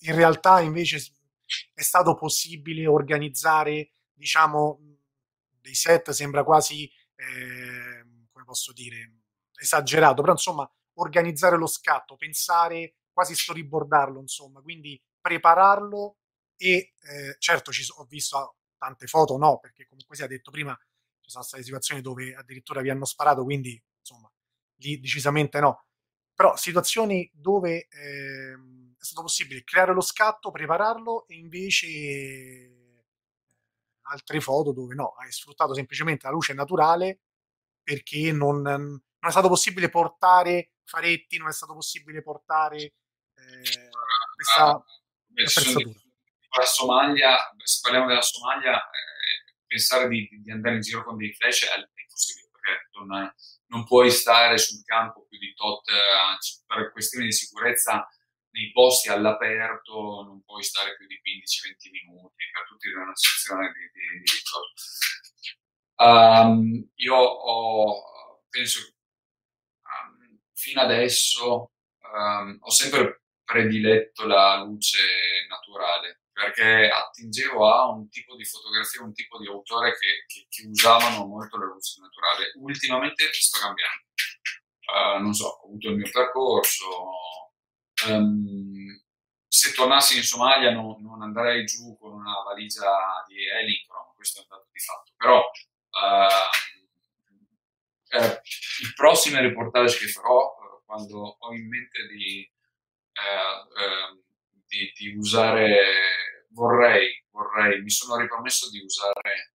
in 0.00 0.14
realtà 0.14 0.60
invece 0.60 1.02
è 1.72 1.80
stato 1.82 2.14
possibile 2.14 2.86
organizzare, 2.86 3.92
diciamo, 4.12 4.78
dei 5.58 5.74
set, 5.74 6.10
sembra 6.10 6.44
quasi, 6.44 6.84
eh, 6.84 8.04
come 8.30 8.44
posso 8.44 8.72
dire, 8.72 9.20
esagerato, 9.58 10.20
però 10.20 10.32
insomma 10.32 10.70
organizzare 10.94 11.56
lo 11.56 11.66
scatto, 11.66 12.16
pensare, 12.16 12.96
quasi 13.10 13.34
storyboardarlo, 13.34 14.20
insomma, 14.20 14.60
quindi 14.60 15.00
prepararlo 15.18 16.18
e 16.56 16.94
eh, 17.00 17.36
certo 17.38 17.72
ci 17.72 17.82
so, 17.82 17.94
ho 18.00 18.04
visto 18.04 18.56
tante 18.76 19.06
foto, 19.06 19.38
no, 19.38 19.58
perché 19.58 19.86
comunque 19.86 20.16
si 20.16 20.22
è 20.22 20.26
detto 20.26 20.50
prima 20.50 20.78
sono 21.32 21.44
state 21.44 21.62
situazioni 21.62 22.00
dove 22.00 22.34
addirittura 22.34 22.80
vi 22.80 22.90
hanno 22.90 23.04
sparato, 23.04 23.42
quindi 23.42 23.82
insomma, 23.98 24.30
lì 24.76 25.00
decisamente 25.00 25.58
no. 25.60 25.86
Però 26.34 26.56
situazioni 26.56 27.30
dove 27.34 27.88
eh, 27.88 28.52
è 28.52 29.04
stato 29.04 29.22
possibile 29.22 29.64
creare 29.64 29.92
lo 29.92 30.00
scatto, 30.00 30.50
prepararlo 30.50 31.26
e 31.26 31.36
invece 31.36 31.86
eh, 31.86 33.04
altre 34.02 34.40
foto 34.40 34.72
dove 34.72 34.94
no, 34.94 35.14
hai 35.18 35.32
sfruttato 35.32 35.74
semplicemente 35.74 36.26
la 36.26 36.32
luce 36.32 36.52
naturale 36.52 37.20
perché 37.82 38.30
non, 38.32 38.60
non 38.62 39.02
è 39.20 39.30
stato 39.30 39.48
possibile 39.48 39.88
portare 39.88 40.72
faretti, 40.84 41.38
non 41.38 41.48
è 41.48 41.52
stato 41.52 41.74
possibile 41.74 42.22
portare 42.22 42.78
eh, 42.78 43.90
questa 44.34 44.64
ah, 44.64 44.84
attrezzatura. 45.30 46.00
La 46.54 46.66
Somalia, 46.66 47.36
se 47.64 47.80
parliamo 47.80 48.06
della 48.06 48.20
Somalia, 48.20 48.78
pensare 49.72 50.06
di, 50.08 50.28
di, 50.30 50.50
andare 50.50 50.74
in 50.74 50.82
giro 50.82 51.02
con 51.02 51.16
dei 51.16 51.32
flash 51.32 51.64
è 51.64 51.78
impossibile, 51.78 52.48
perché 52.52 52.88
non, 52.92 53.34
non 53.68 53.84
puoi 53.84 54.10
stare 54.10 54.58
sul 54.58 54.84
campo 54.84 55.24
più 55.26 55.38
di 55.38 55.54
tot, 55.54 55.88
per 56.66 56.92
questioni 56.92 57.26
di 57.26 57.32
sicurezza 57.32 58.06
nei 58.52 58.70
posti 58.70 59.08
all'aperto 59.08 60.24
non 60.26 60.42
puoi 60.44 60.62
stare 60.62 60.94
più 60.96 61.06
di 61.06 61.14
15-20 61.14 61.90
minuti 61.90 62.44
per 62.52 62.66
tutti 62.68 62.88
in 62.88 62.96
una 62.98 63.14
situazione 63.14 63.72
di, 63.72 63.90
di, 63.96 64.20
di 64.20 64.30
um, 65.96 66.90
io 66.96 67.14
ho, 67.14 68.44
penso 68.50 68.92
fino 70.52 70.82
adesso 70.82 71.72
um, 72.12 72.58
ho 72.60 72.70
sempre 72.70 73.22
prediletto 73.42 74.26
la 74.26 74.62
luce 74.62 75.00
naturale 75.48 76.21
perché 76.32 76.88
attingevo 76.88 77.70
a 77.70 77.88
un 77.90 78.08
tipo 78.08 78.34
di 78.36 78.44
fotografia, 78.44 79.02
un 79.02 79.12
tipo 79.12 79.38
di 79.38 79.46
autore 79.46 79.92
che, 79.92 80.24
che, 80.26 80.46
che 80.48 80.66
usavano 80.66 81.26
molto 81.26 81.58
la 81.58 81.66
luce 81.66 82.00
naturale. 82.00 82.52
Ultimamente 82.56 83.32
sto 83.32 83.58
cambiando. 83.58 84.06
Uh, 84.92 85.22
non 85.22 85.34
so, 85.34 85.46
ho 85.46 85.66
avuto 85.66 85.88
il 85.90 85.96
mio 85.96 86.10
percorso. 86.10 86.86
Um, 88.06 89.00
se 89.46 89.72
tornassi 89.74 90.16
in 90.16 90.22
Somalia 90.22 90.72
no, 90.72 90.96
non 91.00 91.22
andrei 91.22 91.64
giù 91.64 91.96
con 91.98 92.12
una 92.12 92.42
valigia 92.44 93.22
di 93.28 93.46
Elincrom, 93.46 94.14
questo 94.14 94.40
è 94.40 94.42
un 94.42 94.48
dato 94.48 94.68
di 94.72 94.80
fatto. 94.80 95.12
Però 95.16 95.38
uh, 95.38 96.50
eh, 98.14 98.40
il 98.82 98.94
prossimo 98.94 99.38
reportage 99.40 99.98
che 99.98 100.08
farò, 100.08 100.54
eh, 100.56 100.82
quando 100.84 101.36
ho 101.38 101.52
in 101.54 101.68
mente 101.68 102.06
di, 102.08 102.40
eh, 103.12 103.82
ehm, 103.84 104.22
di, 104.72 104.90
di 104.96 105.16
usare, 105.16 106.16
vorrei, 106.50 107.12
vorrei, 107.30 107.82
mi 107.82 107.90
sono 107.90 108.16
ripromesso 108.16 108.70
di 108.70 108.80
usare 108.80 109.52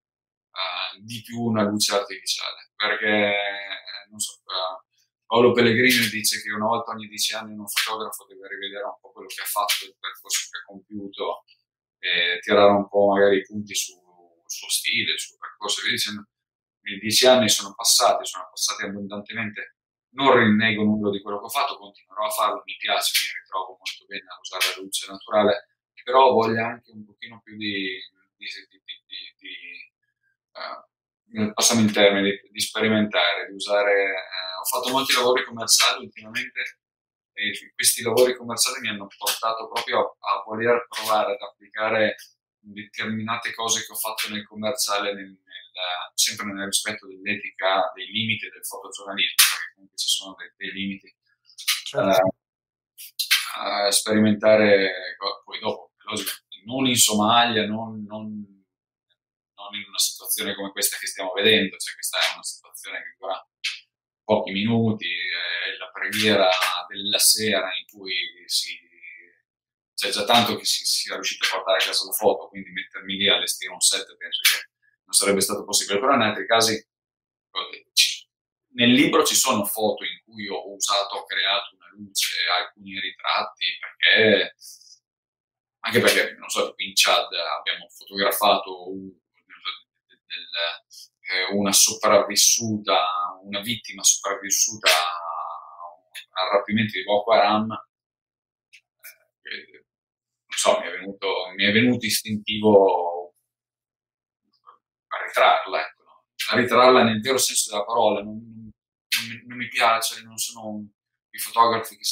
uh, 0.53 1.01
di 1.01 1.23
più 1.23 1.41
una 1.41 1.63
luce 1.63 1.95
artificiale, 1.95 2.71
perché, 2.77 3.35
non 4.11 4.19
so, 4.19 4.43
uh, 4.45 4.85
Paolo 5.25 5.53
Pellegrini 5.53 6.09
dice 6.09 6.43
che 6.43 6.53
una 6.53 6.67
volta 6.67 6.93
ogni 6.93 7.09
dieci 7.09 7.35
anni 7.35 7.57
un 7.57 7.67
fotografo 7.67 8.27
deve 8.27 8.47
rivedere 8.49 8.85
un 8.85 8.99
po' 9.01 9.11
quello 9.11 9.27
che 9.27 9.41
ha 9.41 9.45
fatto, 9.45 9.87
il 9.87 9.97
percorso 9.99 10.49
che 10.51 10.59
ha 10.59 10.65
compiuto 10.67 11.45
e 11.99 12.39
tirare 12.41 12.71
un 12.71 12.87
po' 12.89 13.09
magari 13.09 13.39
i 13.39 13.43
punti 13.43 13.75
sul 13.75 13.99
suo 14.45 14.69
stile, 14.69 15.17
sul 15.19 15.39
percorso 15.39 15.83
che 15.83 15.91
dicendo. 15.91 16.29
I 16.87 17.01
dieci 17.01 17.27
anni 17.27 17.49
sono 17.49 17.75
passati, 17.75 18.25
sono 18.25 18.47
passati 18.49 18.85
abbondantemente, 18.85 19.76
non 20.17 20.35
rinnego 20.35 20.83
nulla 20.83 21.11
di 21.11 21.21
quello 21.21 21.39
che 21.39 21.45
ho 21.45 21.49
fatto, 21.49 21.77
continuerò 21.77 22.25
a 22.25 22.31
farlo, 22.31 22.63
mi 22.65 22.77
piace, 22.77 23.13
mi 23.21 23.41
ritrovo 23.41 23.77
molto 23.77 24.05
bene 24.09 24.25
a 24.25 24.41
usare 24.41 24.65
la 24.75 24.83
luce 24.83 25.07
naturale, 25.07 25.69
però 26.03 26.33
voglio 26.33 26.65
anche 26.65 26.91
un 26.91 27.05
pochino 27.05 27.41
più 27.45 27.57
di, 27.57 28.01
di, 28.37 28.47
di, 28.69 28.81
di 29.37 29.55
uh, 30.57 31.53
passiamo 31.53 31.83
in 31.83 31.93
termini 31.93 32.33
di, 32.51 32.61
sperimentare, 32.61 33.47
di 33.49 33.55
usare. 33.55 33.93
Eh, 33.93 34.55
ho 34.61 34.65
fatto 34.65 34.91
molti 34.91 35.13
lavori 35.15 35.45
commerciali 35.45 36.05
ultimamente 36.05 36.81
e 37.33 37.53
questi 37.75 38.03
lavori 38.03 38.35
commerciali 38.35 38.81
mi 38.81 38.89
hanno 38.89 39.07
portato 39.19 39.69
proprio 39.69 40.17
a, 40.21 40.41
a 40.41 40.43
voler 40.47 40.87
provare 40.89 41.35
ad 41.35 41.43
applicare 41.43 42.17
determinate 42.59 43.53
cose 43.53 43.85
che 43.85 43.93
ho 43.93 43.97
fatto 43.97 44.33
nel 44.33 44.47
commerciale, 44.47 45.13
nel, 45.13 45.29
nel, 45.29 45.67
sempre 46.15 46.47
nel 46.47 46.67
rispetto 46.67 47.07
dell'etica, 47.07 47.93
dei 47.95 48.07
limiti 48.07 48.49
del 48.49 48.65
fotogiornalismo, 48.65 49.45
perché 49.97 50.05
ci 50.05 50.09
sono 50.09 50.37
dei, 50.37 50.53
dei 50.57 50.73
limiti. 50.73 51.17
Certo. 51.85 52.37
Uh, 53.57 53.91
sperimentare 53.91 55.17
poi 55.45 55.59
dopo, 55.59 55.93
non 56.67 56.87
in 56.87 56.97
Somalia, 56.97 57.67
non, 57.67 58.05
non, 58.05 58.27
non, 58.27 59.75
in 59.75 59.89
una 59.89 59.99
situazione 59.99 60.55
come 60.55 60.73
questa 60.73 60.99
che 60.99 61.07
stiamo 61.07 61.33
vedendo, 61.33 61.77
cioè 61.79 61.95
questa 61.95 62.19
è 62.19 62.35
una 62.35 62.43
situazione 62.43 62.99
che 62.99 63.17
dura 63.19 63.49
pochi 64.25 64.53
minuti, 64.53 65.07
è 65.07 65.77
la 65.79 65.91
preghiera 65.91 66.51
della 66.89 67.19
sera 67.19 67.69
in 67.77 67.87
cui 67.87 68.13
si 68.47 68.85
c'è 69.97 70.11
già 70.11 70.25
tanto 70.25 70.57
che 70.59 70.67
si 70.67 70.85
sia 70.85 71.15
riuscito 71.15 71.47
a 71.47 71.57
portare 71.57 71.83
a 71.83 71.87
casa 71.87 72.05
la 72.05 72.13
foto, 72.13 72.49
quindi 72.49 72.71
mettermi 72.71 73.17
lì 73.17 73.29
a 73.29 73.37
allestire 73.37 73.73
un 73.73 73.81
set 73.81 74.05
penso 74.19 74.41
che 74.43 74.69
non 75.05 75.15
sarebbe 75.15 75.41
stato 75.41 75.65
possibile, 75.65 75.99
però 75.99 76.13
in 76.15 76.21
altri 76.21 76.47
casi 76.47 76.87
nel 78.77 78.93
libro 78.93 79.25
ci 79.25 79.35
sono 79.35 79.65
foto 79.65 80.05
in 80.05 80.21
cui 80.25 80.49
ho 80.49 80.73
usato, 80.73 81.17
ho 81.17 81.25
creato 81.25 81.75
una 81.77 81.89
luce, 81.93 82.35
alcuni 82.61 83.01
ritratti, 83.01 83.67
perché 83.81 84.55
anche 85.81 86.01
perché, 86.01 86.35
non 86.39 86.49
so, 86.49 86.75
in 86.79 86.93
Chad 86.95 87.33
abbiamo 87.33 87.89
fotografato 87.89 88.91
un, 88.91 89.07
del, 89.07 90.51
eh, 91.31 91.53
una 91.55 91.73
sopravvissuta, 91.73 93.07
una 93.43 93.61
vittima 93.61 94.03
sopravvissuta 94.03 94.91
al 96.33 96.51
rapimento 96.51 96.99
di 96.99 97.05
Boko 97.05 97.33
Haram, 97.33 97.71
eh, 99.43 99.85
non 100.47 100.59
so, 100.59 100.81
mi 100.81 100.87
è 100.87 100.91
venuto, 100.91 101.29
mi 101.55 101.65
è 101.65 101.73
venuto 101.73 102.05
istintivo 102.05 103.35
a 105.09 105.25
ritrarla, 105.25 105.81
ecco, 105.81 105.96
ritrarla 106.55 107.03
nel 107.03 107.21
vero 107.21 107.39
senso 107.39 107.71
della 107.71 107.85
parola, 107.85 108.23
non, 108.23 108.37
non, 108.37 109.43
non 109.47 109.57
mi 109.57 109.69
piace, 109.69 110.23
non 110.23 110.37
sono 110.37 110.87
i 111.31 111.39
fotografi 111.39 111.97
che 111.97 112.05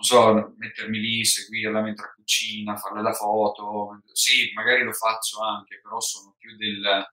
non 0.00 0.02
so, 0.02 0.54
mettermi 0.56 0.98
lì, 0.98 1.24
seguirla 1.24 1.82
mentre 1.82 2.12
cucina, 2.16 2.76
farle 2.76 3.02
la 3.02 3.12
foto. 3.12 4.00
Sì, 4.12 4.50
magari 4.54 4.82
lo 4.82 4.92
faccio 4.92 5.42
anche, 5.42 5.78
però 5.82 6.00
sono 6.00 6.34
più 6.38 6.56
del... 6.56 7.06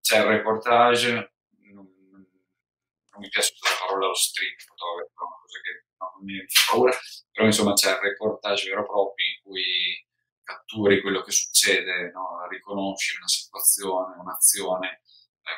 C'è 0.00 0.18
il 0.18 0.24
reportage, 0.24 1.34
non, 1.72 1.84
non 1.84 3.20
mi 3.20 3.28
piace 3.28 3.52
la 3.60 3.86
parola 3.86 4.06
lo 4.08 4.14
street 4.14 4.64
photography, 4.66 5.12
una 5.14 5.36
cosa 5.40 5.60
che 5.60 5.84
no, 5.98 6.12
non 6.16 6.24
mi 6.24 6.44
fa 6.48 6.72
paura, 6.72 6.98
però 7.30 7.46
insomma 7.46 7.74
c'è 7.74 7.90
il 7.90 8.00
reportage 8.00 8.68
vero 8.70 8.82
e 8.82 8.86
proprio 8.86 9.26
in 9.26 9.42
cui 9.42 10.06
catturi 10.42 11.00
quello 11.00 11.22
che 11.22 11.30
succede, 11.30 12.10
no? 12.12 12.46
riconosci 12.48 13.16
una 13.16 13.28
situazione, 13.28 14.16
un'azione, 14.18 15.02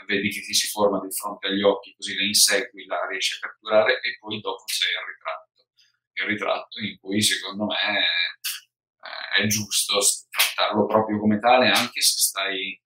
vedi 0.07 0.31
che 0.31 0.41
ti 0.41 0.55
si 0.55 0.69
forma 0.69 1.01
di 1.01 1.13
fronte 1.13 1.49
agli 1.49 1.63
occhi, 1.63 1.95
così 1.95 2.17
la 2.17 2.25
insegui, 2.25 2.87
la 2.87 3.07
riesci 3.09 3.37
a 3.37 3.49
catturare 3.49 4.01
e 4.01 4.17
poi 4.19 4.41
dopo 4.41 4.65
c'è 4.65 4.87
il 4.87 5.07
ritratto 5.07 5.51
il 6.15 6.25
ritratto 6.27 6.79
in 6.81 6.99
cui 6.99 7.23
secondo 7.23 7.65
me 7.65 7.99
eh, 7.99 9.43
è 9.43 9.47
giusto 9.47 9.99
trattarlo 10.29 10.85
proprio 10.85 11.19
come 11.19 11.39
tale 11.39 11.71
anche 11.71 12.03
se 12.03 12.19
stai 12.19 12.79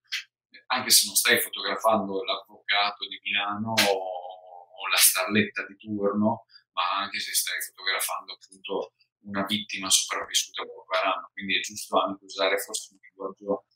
anche 0.68 0.90
se 0.90 1.06
non 1.06 1.14
stai 1.14 1.38
fotografando 1.38 2.22
l'avvocato 2.24 3.06
di 3.06 3.20
Milano 3.22 3.70
o, 3.70 3.92
o 3.94 4.88
la 4.90 4.96
starletta 4.96 5.64
di 5.66 5.76
turno, 5.76 6.46
ma 6.72 6.98
anche 6.98 7.20
se 7.20 7.32
stai 7.34 7.60
fotografando 7.62 8.32
appunto 8.32 8.94
una 9.26 9.44
vittima 9.44 9.88
sopravvissuta 9.88 10.62
a 10.62 10.64
Boko 10.64 10.96
Haram. 10.96 11.30
Quindi 11.32 11.58
è 11.58 11.60
giusto 11.60 12.00
anche 12.00 12.24
usare 12.24 12.58
forse 12.58 12.94
un 12.94 12.98
linguaggio 13.00 13.66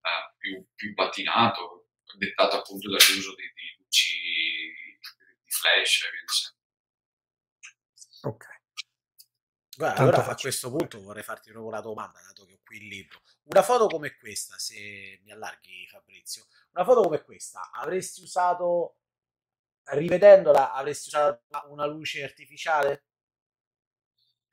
eh, 0.00 0.34
più, 0.38 0.66
più, 0.74 0.94
patinato, 0.94 1.87
dettato 2.16 2.56
appunto 2.56 2.88
dall'uso 2.88 3.34
di, 3.34 3.42
di 3.42 3.76
luci 3.78 4.18
di 5.42 5.50
flash 5.50 6.02
e 6.02 6.10
via 6.10 6.20
dicendo. 6.26 6.56
Ok. 8.22 8.56
Guarda, 9.78 10.00
allora 10.00 10.26
a 10.26 10.34
questo 10.34 10.70
punto 10.70 11.00
vorrei 11.00 11.22
farti 11.22 11.52
proprio 11.52 11.70
la 11.70 11.80
domanda, 11.80 12.20
dato 12.20 12.44
che 12.44 12.54
ho 12.54 12.60
qui 12.64 12.78
il 12.78 12.88
libro. 12.88 13.20
Una 13.44 13.62
foto 13.62 13.86
come 13.86 14.16
questa, 14.16 14.58
se 14.58 15.20
mi 15.22 15.30
allarghi 15.30 15.86
Fabrizio, 15.86 16.46
una 16.72 16.84
foto 16.84 17.02
come 17.02 17.22
questa, 17.22 17.70
avresti 17.72 18.22
usato, 18.22 18.96
rivedendola, 19.84 20.72
avresti 20.72 21.08
usato 21.08 21.44
una 21.68 21.86
luce 21.86 22.24
artificiale? 22.24 23.04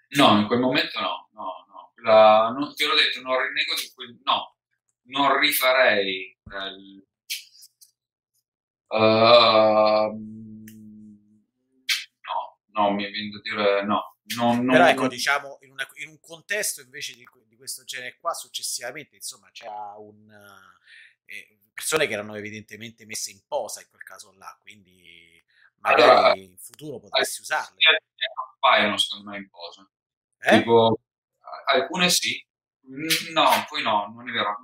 No, 0.10 0.38
in 0.38 0.46
quel 0.46 0.60
momento 0.60 1.00
no, 1.00 1.30
no, 1.32 1.66
no. 1.70 1.94
La, 2.04 2.54
non, 2.56 2.76
ti 2.76 2.86
l'ho 2.86 2.94
detto, 2.94 3.20
non 3.22 3.42
rinnego 3.42 3.74
di 3.74 3.92
quel... 3.96 4.20
No, 4.24 4.58
non 5.06 5.40
rifarei... 5.40 6.38
Eh, 6.52 7.04
no, 8.88 10.20
no, 12.72 12.92
mi 12.92 13.12
viene 13.12 13.30
da 13.30 13.40
dire 13.42 13.84
no 13.86 14.16
non, 14.36 14.64
non, 14.64 14.74
Però 14.74 14.88
ecco, 14.88 15.08
diciamo, 15.08 15.60
in, 15.62 15.72
una, 15.72 15.88
in, 15.96 16.10
un 16.10 16.20
contesto 16.20 16.82
invece 16.82 17.14
di, 17.14 17.28
di, 17.48 17.56
questo 17.56 17.84
genere 17.84 18.18
qua, 18.20 18.34
successivamente, 18.34 19.16
insomma, 19.16 19.50
c'è 19.52 19.68
un... 19.98 20.32
Eh, 21.26 21.60
persone 21.76 22.08
che 22.08 22.14
erano 22.14 22.36
evidentemente 22.36 23.06
messe 23.06 23.32
in 23.32 23.42
posa 23.46 23.82
in 23.82 23.88
quel 23.90 24.04
caso 24.04 24.34
là, 24.38 24.58
quindi 24.62 25.44
magari 25.80 26.02
allora, 26.10 26.36
in 26.36 26.58
futuro 26.58 27.00
potresti 27.00 27.42
usarle. 27.42 27.76
Appaiono 28.56 28.98
secondo 28.98 29.32
me 29.32 29.38
in 29.38 29.50
posa. 29.50 29.88
Eh? 30.40 30.58
Tipo, 30.60 31.00
alcune 31.68 32.10
sì, 32.10 32.44
no, 33.34 33.66
poi 33.68 33.82
no, 33.82 34.12
non 34.16 34.30
è 34.30 34.32
vero. 34.32 34.58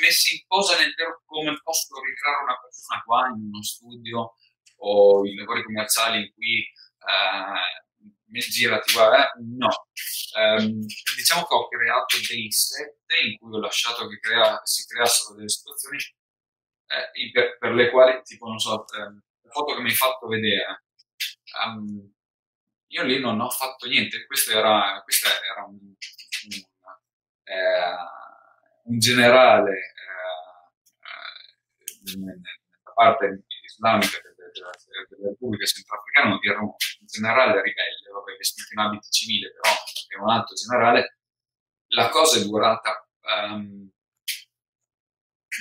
Messi 0.00 0.36
in 0.36 0.46
posa 0.46 0.78
nel 0.78 0.94
vero 0.94 1.22
come 1.24 1.58
posso 1.62 2.00
ricreare 2.00 2.42
una 2.42 2.58
persona 2.60 3.02
qua 3.02 3.26
in 3.28 3.48
uno 3.48 3.62
studio 3.62 4.34
o 4.82 5.26
in 5.26 5.36
lavori 5.36 5.62
commerciali 5.64 6.22
in 6.22 6.32
cui 6.32 6.58
eh, 6.60 8.40
girati, 8.48 8.92
guarda, 8.92 9.26
eh? 9.26 9.40
no. 9.56 9.68
Um, 10.38 10.86
diciamo 11.16 11.44
che 11.44 11.54
ho 11.54 11.68
creato 11.68 12.16
dei 12.28 12.50
set 12.52 12.96
in 13.24 13.36
cui 13.38 13.54
ho 13.54 13.58
lasciato 13.58 14.06
che 14.06 14.18
crea, 14.20 14.60
si 14.64 14.86
creassero 14.86 15.34
delle 15.34 15.48
situazioni 15.48 15.98
eh, 16.86 17.30
per, 17.32 17.58
per, 17.58 17.72
le 17.72 17.90
quali, 17.90 18.22
tipo, 18.22 18.46
non 18.46 18.58
so, 18.58 18.84
eh, 18.94 18.98
la 19.42 19.50
foto 19.50 19.74
che 19.74 19.82
mi 19.82 19.88
hai 19.88 19.94
fatto 19.94 20.28
vedere, 20.28 20.84
um, 21.66 22.12
io 22.88 23.02
lì 23.04 23.18
non 23.18 23.40
ho 23.40 23.50
fatto 23.50 23.86
niente, 23.86 24.24
questo 24.26 24.52
era, 24.52 25.00
questo 25.02 25.28
era 25.28 25.64
un, 25.64 25.94
eh, 27.50 27.98
un 28.84 28.98
generale 28.98 29.72
eh, 29.72 29.80
nella 32.16 32.40
parte 32.94 33.42
islamica 33.64 34.20
della, 34.22 34.70
della 35.08 35.30
Repubblica 35.30 35.64
Centroafricana, 35.64 36.38
era 36.40 36.60
un 36.60 36.72
generale 37.00 37.60
ribelle, 37.62 38.10
vabbè, 38.12 38.36
vestito 38.36 38.68
in 38.72 38.78
abiti 38.78 39.10
civile, 39.10 39.50
però 39.52 39.74
è 40.08 40.16
un 40.22 40.30
altro 40.30 40.54
generale. 40.54 41.16
La 41.92 42.08
cosa 42.08 42.38
è 42.38 42.42
durata 42.42 43.04
um, 43.22 43.90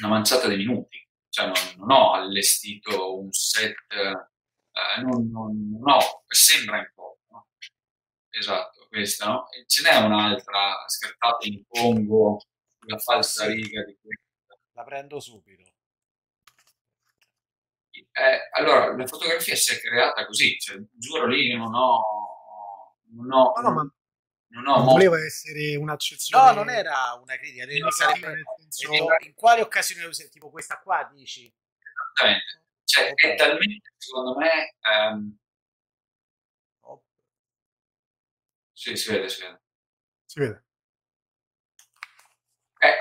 una 0.02 0.08
manciata 0.08 0.48
di 0.48 0.58
minuti, 0.58 1.04
cioè 1.30 1.48
non, 1.48 1.56
non 1.78 1.90
ho 1.92 2.14
allestito 2.14 3.20
un 3.20 3.32
set, 3.32 3.76
uh, 3.90 5.02
non, 5.02 5.28
non, 5.32 5.70
non, 5.72 5.96
ho, 5.96 6.24
sembra 6.28 6.78
un 6.78 6.92
po'? 6.94 7.19
Esatto, 8.40 8.88
questa, 8.88 9.26
no? 9.26 9.48
Ce 9.68 9.84
n'è 9.84 9.98
un'altra 9.98 10.86
scattata 10.88 11.46
in 11.46 11.64
Congo, 11.68 12.42
la 12.88 12.98
falsa 12.98 13.46
riga 13.48 13.84
di 13.84 13.98
questa. 14.02 14.58
La 14.72 14.84
prendo 14.84 15.20
subito. 15.20 15.64
Eh, 17.92 18.50
allora, 18.52 18.96
la 18.96 19.08
fotografia 19.08 19.56
si 19.56 19.74
è 19.74 19.80
creata 19.80 20.26
così, 20.26 20.58
cioè, 20.58 20.78
giuro 20.94 21.28
lì 21.28 21.56
non 21.56 21.74
ho... 21.74 22.02
Non 23.12 23.32
ho, 23.32 23.54
no, 23.56 23.62
no, 23.62 23.72
ma 23.74 23.94
non, 24.52 24.68
ho 24.68 24.76
non 24.78 24.86
voleva 24.86 25.18
essere 25.24 25.76
un'accezione. 25.76 26.46
No, 26.46 26.54
non 26.54 26.70
era 26.70 27.14
una 27.20 27.36
critica. 27.38 27.66
Sarebbe, 27.90 28.44
senso... 28.58 28.92
In 29.26 29.34
quale 29.34 29.62
occasione 29.62 30.04
lo 30.04 30.10
usi? 30.10 30.30
Tipo 30.30 30.50
questa 30.50 30.80
qua, 30.80 31.10
dici? 31.12 31.52
Esattamente. 32.14 32.64
Cioè, 32.84 33.12
okay. 33.12 33.32
è 33.32 33.36
talmente, 33.36 33.94
secondo 33.98 34.36
me... 34.38 34.76
Um... 34.92 35.38
Oh. 36.82 37.04
Sì, 38.80 38.96
si 38.96 39.12
vede, 39.12 39.28
si 39.28 39.42
vede. 39.42 39.62
Si 40.26 40.40
vede. 40.40 40.64
Eh, 42.80 42.98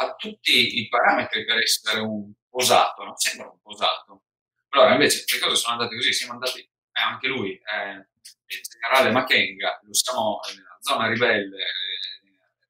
ha 0.00 0.14
tutti 0.14 0.78
i 0.78 0.88
parametri 0.88 1.46
per 1.46 1.56
essere 1.56 2.00
un 2.00 2.30
posato, 2.50 3.02
non 3.02 3.16
sembra 3.16 3.48
un 3.48 3.58
posato. 3.62 4.24
Allora 4.68 4.92
invece 4.92 5.24
le 5.32 5.40
cose 5.40 5.56
sono 5.56 5.72
andate 5.72 5.94
così, 5.94 6.12
siamo 6.12 6.34
andati, 6.34 6.60
eh, 6.60 7.00
anche 7.00 7.28
lui, 7.28 7.52
eh, 7.52 8.08
il 8.44 8.60
generale 8.60 9.10
Makenga, 9.10 9.80
lo 9.82 9.94
siamo 9.94 10.38
nella 10.54 10.76
zona 10.80 11.08
ribelle, 11.08 11.64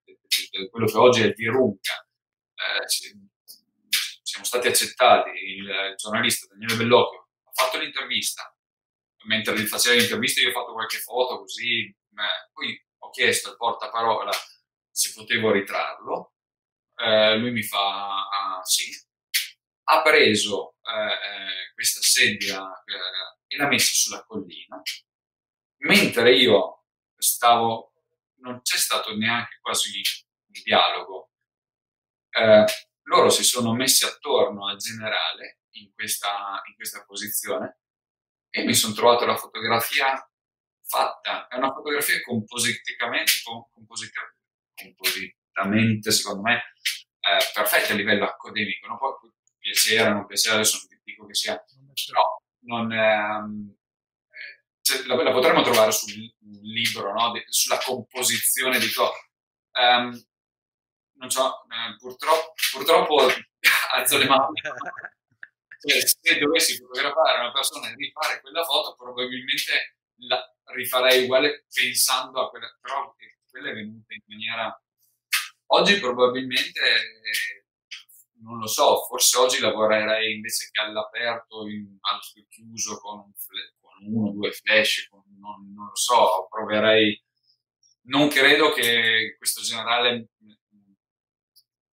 eh, 0.04 0.68
quello 0.70 0.86
che 0.86 0.98
oggi 0.98 1.22
è 1.22 1.24
il 1.24 1.34
Virunga, 1.34 2.06
eh, 2.54 2.86
siamo 4.22 4.44
stati 4.44 4.68
accettati, 4.68 5.30
il 5.30 5.94
giornalista 5.96 6.46
Daniele 6.46 6.76
Bellocchio 6.76 7.28
ha 7.42 7.50
fatto 7.52 7.78
l'intervista, 7.78 8.56
mentre 9.28 9.54
gli 9.58 9.66
faceva 9.66 9.94
l'intervista 9.94 10.40
io 10.40 10.48
ho 10.48 10.52
fatto 10.52 10.72
qualche 10.72 10.98
foto 10.98 11.38
così, 11.38 11.94
poi 12.52 12.84
ho 12.98 13.10
chiesto 13.10 13.50
al 13.50 13.56
portaparola 13.56 14.32
se 14.90 15.12
potevo 15.14 15.52
ritrarlo, 15.52 16.34
eh, 16.96 17.36
lui 17.36 17.52
mi 17.52 17.62
fa 17.62 18.26
ah, 18.28 18.64
sì, 18.64 18.90
ha 19.84 20.02
preso 20.02 20.76
eh, 20.82 21.72
questa 21.74 22.00
sedia 22.00 22.82
eh, 22.84 23.54
e 23.54 23.56
l'ha 23.56 23.68
messa 23.68 23.92
sulla 23.92 24.24
collina, 24.24 24.80
mentre 25.82 26.34
io 26.34 26.86
stavo, 27.16 27.92
non 28.40 28.60
c'è 28.62 28.76
stato 28.76 29.14
neanche 29.14 29.58
quasi 29.60 29.90
un 29.98 30.62
dialogo, 30.64 31.30
eh, 32.30 32.64
loro 33.02 33.28
si 33.28 33.44
sono 33.44 33.74
messi 33.74 34.04
attorno 34.04 34.68
al 34.68 34.78
generale 34.78 35.60
in 35.72 35.92
questa, 35.94 36.60
in 36.66 36.74
questa 36.74 37.04
posizione 37.04 37.82
e 38.50 38.64
mi 38.64 38.74
sono 38.74 38.94
trovato 38.94 39.26
la 39.26 39.36
fotografia 39.36 40.28
fatta, 40.82 41.46
è 41.48 41.56
una 41.56 41.72
fotografia 41.72 42.20
compositicamente, 42.22 43.32
composita, 43.72 44.20
compositamente 44.74 46.10
secondo 46.10 46.42
me, 46.42 46.56
eh, 47.20 47.44
perfetta 47.52 47.92
a 47.92 47.96
livello 47.96 48.24
accademico, 48.24 48.86
non 48.86 48.96
può 48.96 49.18
piacere, 49.58 50.10
non 50.10 50.26
piacere, 50.26 50.56
adesso 50.56 50.86
non 50.88 51.00
dico 51.04 51.26
che 51.26 51.34
sia, 51.34 51.62
però 52.06 52.42
non, 52.60 52.92
ehm, 52.92 53.76
cioè, 54.80 55.04
la, 55.04 55.22
la, 55.22 55.32
potremmo 55.32 55.62
trovare 55.62 55.92
sul 55.92 56.14
libro, 56.62 57.12
no? 57.12 57.32
De, 57.32 57.44
sulla 57.48 57.78
composizione 57.84 58.78
di 58.78 58.90
cose. 58.90 59.30
Um, 59.72 60.18
non 61.18 61.30
so, 61.30 61.64
eh, 61.64 61.96
purtroppo, 61.98 62.54
purtroppo 62.72 63.26
alzo 63.92 64.16
le 64.16 64.26
mani. 64.26 64.60
Cioè, 65.80 66.00
se 66.06 66.38
dovessi 66.38 66.76
fotografare 66.76 67.38
una 67.40 67.52
persona 67.52 67.88
e 67.88 67.94
rifare 67.94 68.40
quella 68.40 68.64
foto, 68.64 68.96
probabilmente 68.96 69.98
la 70.26 70.42
rifarei 70.74 71.24
uguale 71.24 71.66
pensando 71.72 72.40
a 72.40 72.50
quella, 72.50 72.76
però 72.80 73.14
quella 73.48 73.70
è 73.70 73.74
venuta 73.74 74.14
in 74.14 74.22
maniera... 74.26 74.82
Oggi 75.70 76.00
probabilmente, 76.00 76.80
non 78.40 78.58
lo 78.58 78.66
so, 78.66 79.04
forse 79.04 79.38
oggi 79.38 79.60
lavorerei 79.60 80.34
invece 80.34 80.68
che 80.70 80.80
all'aperto, 80.80 81.68
in, 81.68 81.96
al 82.00 82.18
chiuso 82.48 82.98
con, 82.98 83.18
un, 83.18 83.32
con 83.78 84.06
uno 84.06 84.28
o 84.30 84.32
due 84.32 84.50
flash, 84.50 85.08
con, 85.08 85.22
non, 85.38 85.72
non 85.74 85.86
lo 85.88 85.96
so, 85.96 86.46
proverei... 86.50 87.22
Non 88.08 88.28
credo 88.28 88.72
che 88.72 89.34
questo 89.36 89.60
generale 89.60 90.30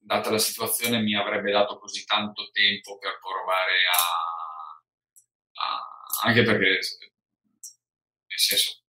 data 0.05 0.29
la 0.29 0.37
situazione, 0.37 1.01
mi 1.01 1.15
avrebbe 1.15 1.51
dato 1.51 1.79
così 1.79 2.05
tanto 2.05 2.49
tempo 2.51 2.97
per 2.99 3.19
provare 3.19 3.73
a, 3.91 4.03
a 5.63 6.27
anche 6.27 6.43
perché, 6.43 6.67
nel 6.67 8.39
senso, 8.39 8.83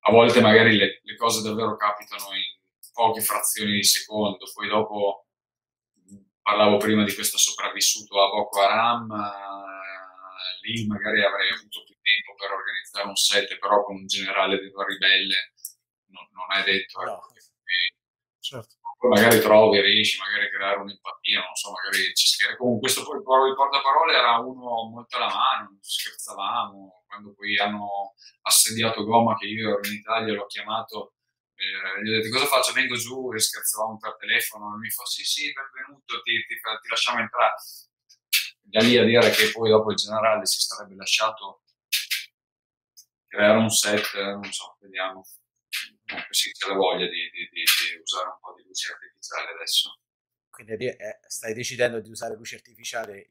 a 0.00 0.10
volte 0.10 0.40
magari 0.40 0.76
le, 0.76 1.00
le, 1.02 1.16
cose 1.16 1.42
davvero 1.42 1.76
capitano 1.76 2.34
in 2.34 2.42
poche 2.92 3.20
frazioni 3.20 3.74
di 3.74 3.84
secondo, 3.84 4.44
poi 4.52 4.68
dopo 4.68 5.28
parlavo 6.42 6.76
prima 6.78 7.04
di 7.04 7.14
questo 7.14 7.38
sopravvissuto 7.38 8.20
a 8.20 8.28
Boko 8.28 8.60
Haram, 8.60 9.08
eh, 9.08 10.68
lì 10.68 10.86
magari 10.86 11.24
avrei 11.24 11.50
avuto 11.50 11.84
più 11.84 11.94
tempo 12.02 12.34
per 12.34 12.50
organizzare 12.50 13.06
un 13.06 13.16
set, 13.16 13.56
però 13.58 13.84
con 13.84 13.94
un 13.94 14.06
generale 14.06 14.58
ribelle 14.58 15.52
non, 16.06 16.26
non 16.32 16.58
è 16.58 16.64
detto. 16.64 17.00
No. 17.02 17.12
Ecco. 17.14 17.40
Certo 18.40 18.81
poi 19.02 19.10
magari 19.18 19.40
trovi, 19.40 19.80
riesci 19.80 20.16
magari 20.20 20.46
a 20.46 20.48
creare 20.48 20.78
un'empatia, 20.78 21.40
non 21.40 21.54
so, 21.56 21.72
magari 21.72 22.14
ci 22.14 22.28
scherzi. 22.28 22.56
Comunque 22.56 22.92
questo 22.92 23.02
poi 23.02 23.48
il 23.50 23.56
portaparole 23.56 24.14
era 24.14 24.38
uno 24.38 24.90
molto 24.94 25.16
alla 25.16 25.26
mano, 25.26 25.76
scherzavamo, 25.80 27.02
quando 27.08 27.34
poi 27.34 27.58
hanno 27.58 28.14
assediato 28.42 29.02
Goma, 29.02 29.36
che 29.36 29.46
io 29.46 29.70
ero 29.70 29.80
in 29.88 29.94
Italia, 29.94 30.34
l'ho 30.34 30.46
chiamato, 30.46 31.14
eh, 31.56 32.00
gli 32.04 32.10
ho 32.14 32.20
detto 32.20 32.30
cosa 32.30 32.46
faccio, 32.46 32.72
vengo 32.74 32.94
giù 32.94 33.34
e 33.34 33.40
scherzavamo 33.40 33.96
per 33.98 34.14
telefono, 34.18 34.76
e 34.76 34.78
mi 34.78 34.90
fa 34.90 35.04
sì 35.04 35.24
sì, 35.24 35.50
benvenuto, 35.52 36.22
ti, 36.22 36.32
ti, 36.46 36.54
ti 36.54 36.88
lasciamo 36.88 37.18
entrare. 37.18 37.54
Da 38.60 38.80
lì 38.82 38.96
a 38.98 39.04
dire 39.04 39.30
che 39.30 39.50
poi 39.50 39.68
dopo 39.68 39.90
il 39.90 39.96
generale 39.96 40.46
si 40.46 40.60
sarebbe 40.60 40.94
lasciato 40.94 41.62
creare 43.26 43.58
un 43.58 43.68
set, 43.68 44.14
non 44.14 44.52
so, 44.52 44.76
vediamo 44.80 45.24
comunque 46.12 46.34
sì, 46.34 46.52
c'è 46.52 46.68
la 46.68 46.74
voglia 46.74 47.06
di, 47.06 47.30
di, 47.30 47.48
di, 47.50 47.62
di, 47.64 48.00
usare 48.00 48.28
un 48.28 48.38
po' 48.40 48.54
di 48.56 48.62
luce 48.66 48.92
artificiale 48.92 49.50
adesso. 49.50 49.98
Quindi 50.50 50.86
eh, 50.86 51.20
stai 51.26 51.54
decidendo 51.54 52.00
di 52.00 52.10
usare 52.10 52.36
luce 52.36 52.56
artificiale 52.56 53.26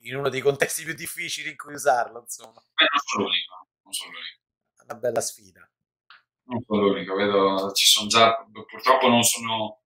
in 0.00 0.16
uno 0.16 0.28
dei 0.28 0.40
contesti 0.40 0.84
più 0.84 0.94
difficili 0.94 1.50
in 1.50 1.56
cui 1.56 1.74
usarlo, 1.74 2.20
insomma. 2.20 2.62
Beh, 2.74 2.86
non 2.88 3.00
sono 3.04 3.24
l'unico, 3.24 3.68
non 3.82 3.92
sono 3.92 4.10
l'unico. 4.12 4.42
Una 4.84 4.94
bella 4.94 5.20
sfida. 5.20 5.70
Non 6.44 6.62
sono 6.62 6.82
l'unico, 6.82 7.14
vedo, 7.14 7.72
ci 7.72 7.86
sono 7.86 8.06
già, 8.06 8.46
purtroppo 8.52 9.08
non 9.08 9.22
sono, 9.22 9.82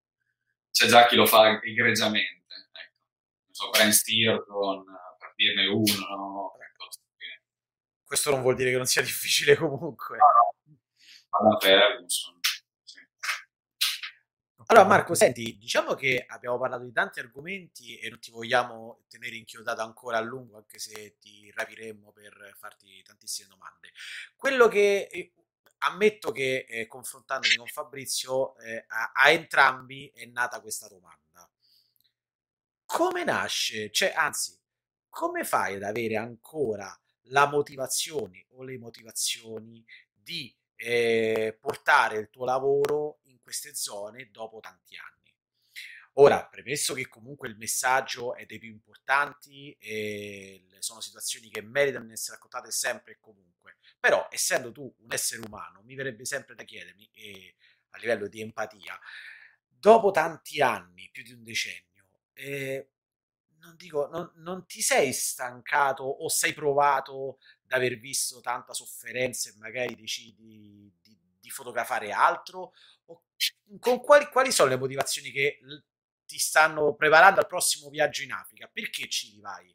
c'è 0.70 0.86
già 0.86 1.06
chi 1.06 1.14
lo 1.14 1.24
fa 1.24 1.60
egregiamente, 1.62 2.54
ecco. 2.54 2.98
Non 3.44 3.54
so, 3.54 3.70
Brian 3.70 3.92
Steerton, 3.92 4.84
per 5.18 5.32
dirne 5.36 5.66
uno, 5.66 6.16
no? 6.16 6.52
Questo 8.04 8.30
non 8.30 8.40
vuol 8.40 8.56
dire 8.56 8.70
che 8.70 8.76
non 8.76 8.86
sia 8.86 9.02
difficile 9.02 9.54
comunque. 9.54 10.16
No, 10.16 10.24
no 10.24 10.57
alla 11.30 11.58
Ferguson. 11.58 12.36
Allora 14.70 14.84
Marco, 14.84 15.14
senti, 15.14 15.56
diciamo 15.56 15.94
che 15.94 16.26
abbiamo 16.28 16.58
parlato 16.58 16.84
di 16.84 16.92
tanti 16.92 17.20
argomenti 17.20 17.96
e 17.98 18.10
non 18.10 18.18
ti 18.18 18.30
vogliamo 18.30 19.04
tenere 19.08 19.36
inchiodato 19.36 19.80
ancora 19.80 20.18
a 20.18 20.20
lungo, 20.20 20.58
anche 20.58 20.78
se 20.78 21.16
ti 21.18 21.50
rapiremmo 21.54 22.12
per 22.12 22.54
farti 22.54 23.02
tantissime 23.02 23.48
domande. 23.48 23.92
Quello 24.36 24.68
che 24.68 25.08
eh, 25.10 25.32
ammetto 25.78 26.32
che 26.32 26.66
eh, 26.68 26.86
confrontandomi 26.86 27.56
con 27.56 27.66
Fabrizio, 27.66 28.58
eh, 28.58 28.84
a, 28.88 29.12
a, 29.14 29.30
entrambi 29.30 30.10
è 30.14 30.26
nata 30.26 30.60
questa 30.60 30.86
domanda. 30.86 31.50
Come 32.84 33.24
nasce, 33.24 33.90
cioè 33.90 34.12
anzi, 34.14 34.58
come 35.08 35.44
fai 35.44 35.76
ad 35.76 35.82
avere 35.82 36.16
ancora 36.16 36.94
la 37.30 37.46
motivazione 37.46 38.46
o 38.50 38.62
le 38.64 38.78
motivazioni 38.78 39.82
di 40.12 40.54
eh, 40.78 41.58
portare 41.60 42.18
il 42.18 42.30
tuo 42.30 42.44
lavoro 42.44 43.18
in 43.24 43.40
queste 43.42 43.74
zone 43.74 44.30
dopo 44.30 44.60
tanti 44.60 44.96
anni. 44.96 45.34
Ora, 46.14 46.46
premesso 46.46 46.94
che 46.94 47.06
comunque 47.08 47.48
il 47.48 47.56
messaggio 47.56 48.34
è 48.34 48.44
dei 48.44 48.58
più 48.58 48.70
importanti 48.70 49.76
e 49.78 50.64
sono 50.78 51.00
situazioni 51.00 51.48
che 51.48 51.62
meritano 51.62 52.06
di 52.06 52.12
essere 52.12 52.36
raccontate 52.36 52.72
sempre 52.72 53.12
e 53.12 53.18
comunque, 53.20 53.76
però 54.00 54.26
essendo 54.30 54.72
tu 54.72 54.92
un 54.98 55.12
essere 55.12 55.42
umano, 55.46 55.82
mi 55.82 55.94
verrebbe 55.94 56.24
sempre 56.24 56.54
da 56.54 56.64
chiedermi, 56.64 57.08
e 57.12 57.54
a 57.90 57.98
livello 57.98 58.26
di 58.26 58.40
empatia, 58.40 58.98
dopo 59.66 60.10
tanti 60.10 60.60
anni, 60.60 61.08
più 61.12 61.22
di 61.22 61.32
un 61.32 61.44
decennio, 61.44 62.08
eh, 62.32 62.88
non 63.60 63.76
dico, 63.76 64.08
non, 64.08 64.32
non, 64.36 64.66
ti 64.66 64.80
sei 64.82 65.12
stancato 65.12 66.02
o 66.02 66.28
sei 66.28 66.52
provato 66.52 67.38
ad 67.68 67.78
aver 67.78 67.98
visto 67.98 68.40
tanta 68.40 68.72
sofferenza 68.72 69.50
e 69.50 69.54
magari 69.58 69.94
decidi 69.94 70.92
di, 71.00 71.18
di 71.38 71.50
fotografare 71.50 72.10
altro? 72.10 72.72
O 73.06 73.24
con 73.78 74.00
quali, 74.00 74.26
quali, 74.26 74.50
sono 74.50 74.70
le 74.70 74.78
motivazioni 74.78 75.30
che 75.30 75.60
ti 76.24 76.38
stanno 76.38 76.94
preparando 76.94 77.40
al 77.40 77.46
prossimo 77.46 77.90
viaggio 77.90 78.22
in 78.22 78.32
Africa? 78.32 78.68
Perché 78.72 79.08
ci 79.08 79.38
vai? 79.40 79.74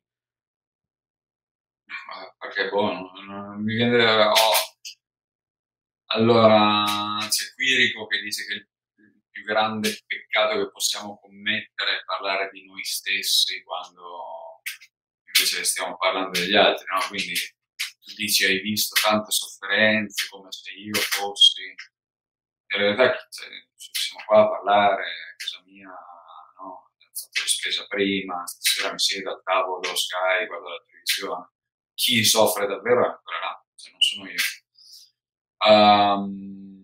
Perché 2.40 2.70
buono, 2.70 3.12
non 3.26 3.62
mi 3.62 3.76
viene 3.76 4.04
oh. 4.06 4.34
Allora, 6.08 7.18
c'è 7.28 7.54
Quirico 7.54 8.08
che 8.08 8.20
dice 8.22 8.46
che 8.46 8.54
il 8.54 9.22
più 9.30 9.44
grande 9.44 10.00
peccato 10.06 10.58
che 10.58 10.72
possiamo 10.72 11.18
commettere 11.20 12.00
è 12.00 12.04
parlare 12.06 12.50
di 12.52 12.66
noi 12.66 12.84
stessi 12.84 13.64
quando 13.64 14.62
invece 15.26 15.64
stiamo 15.64 15.98
parlando 15.98 16.40
degli 16.40 16.56
altri, 16.56 16.86
no? 16.88 17.00
Quindi 17.08 17.34
tu 18.04 18.14
dici 18.16 18.46
hai 18.46 18.60
visto 18.60 18.96
tante 19.00 19.32
sofferenze 19.32 20.28
come 20.30 20.52
se 20.52 20.72
io 20.72 20.94
fossi 20.94 21.62
in 21.64 22.80
realtà 22.80 23.28
cioè, 23.30 23.48
siamo 23.76 24.24
qua 24.26 24.42
a 24.42 24.50
parlare 24.50 25.04
a 25.04 25.36
casa 25.38 25.64
mia 25.66 25.88
no? 25.88 26.66
ho 26.66 26.92
fatto 27.14 27.42
la 27.42 27.48
spesa 27.48 27.86
prima 27.88 28.46
stasera 28.46 28.92
mi 28.92 29.00
siedo 29.00 29.32
al 29.32 29.42
tavolo 29.44 29.96
Sky 29.96 30.48
guardo 30.48 30.70
la 30.70 30.84
televisione 30.86 31.52
chi 31.94 32.24
soffre 32.24 32.68
davvero 32.68 33.06
è 33.06 33.10
ancora 33.10 33.40
là 33.40 33.66
cioè, 33.76 33.92
non 33.92 34.02
sono 34.02 34.30
io 34.30 34.42
um, 35.66 36.82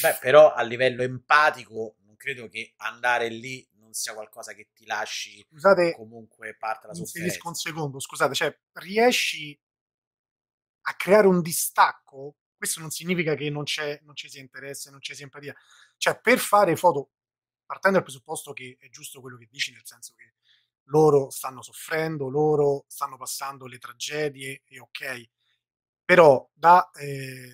Beh, 0.00 0.18
però 0.20 0.52
a 0.52 0.62
livello 0.62 1.02
empatico 1.02 1.96
non 2.04 2.14
credo 2.16 2.48
che 2.48 2.74
andare 2.76 3.28
lì 3.28 3.66
non 3.88 3.94
sia 3.94 4.12
qualcosa 4.12 4.52
che 4.52 4.68
ti 4.74 4.84
lasci 4.84 5.44
scusate, 5.48 5.94
comunque 5.94 6.56
parte 6.56 6.86
la 6.86 6.94
sofferenza. 6.94 7.38
un 7.44 7.54
secondo, 7.54 7.98
scusate, 8.00 8.34
cioè 8.34 8.58
riesci 8.74 9.58
a 10.82 10.94
creare 10.94 11.26
un 11.26 11.40
distacco? 11.40 12.36
Questo 12.56 12.80
non 12.80 12.90
significa 12.90 13.34
che 13.34 13.50
non 13.50 13.64
c'è, 13.64 14.00
non 14.02 14.14
ci 14.14 14.28
sia 14.28 14.40
interesse, 14.40 14.90
non 14.90 15.00
ci 15.00 15.14
sia 15.14 15.24
empatia. 15.24 15.54
Cioè, 15.96 16.20
per 16.20 16.38
fare 16.38 16.76
foto 16.76 17.12
partendo 17.64 17.98
dal 17.98 18.06
presupposto 18.06 18.52
che 18.52 18.76
è 18.78 18.88
giusto 18.88 19.20
quello 19.20 19.36
che 19.36 19.48
dici, 19.50 19.72
nel 19.72 19.84
senso 19.84 20.14
che 20.14 20.34
loro 20.84 21.30
stanno 21.30 21.62
soffrendo, 21.62 22.28
loro 22.28 22.84
stanno 22.88 23.16
passando 23.16 23.66
le 23.66 23.78
tragedie, 23.78 24.62
e 24.66 24.80
ok, 24.80 25.28
però 26.04 26.48
da, 26.52 26.90
eh, 26.94 27.52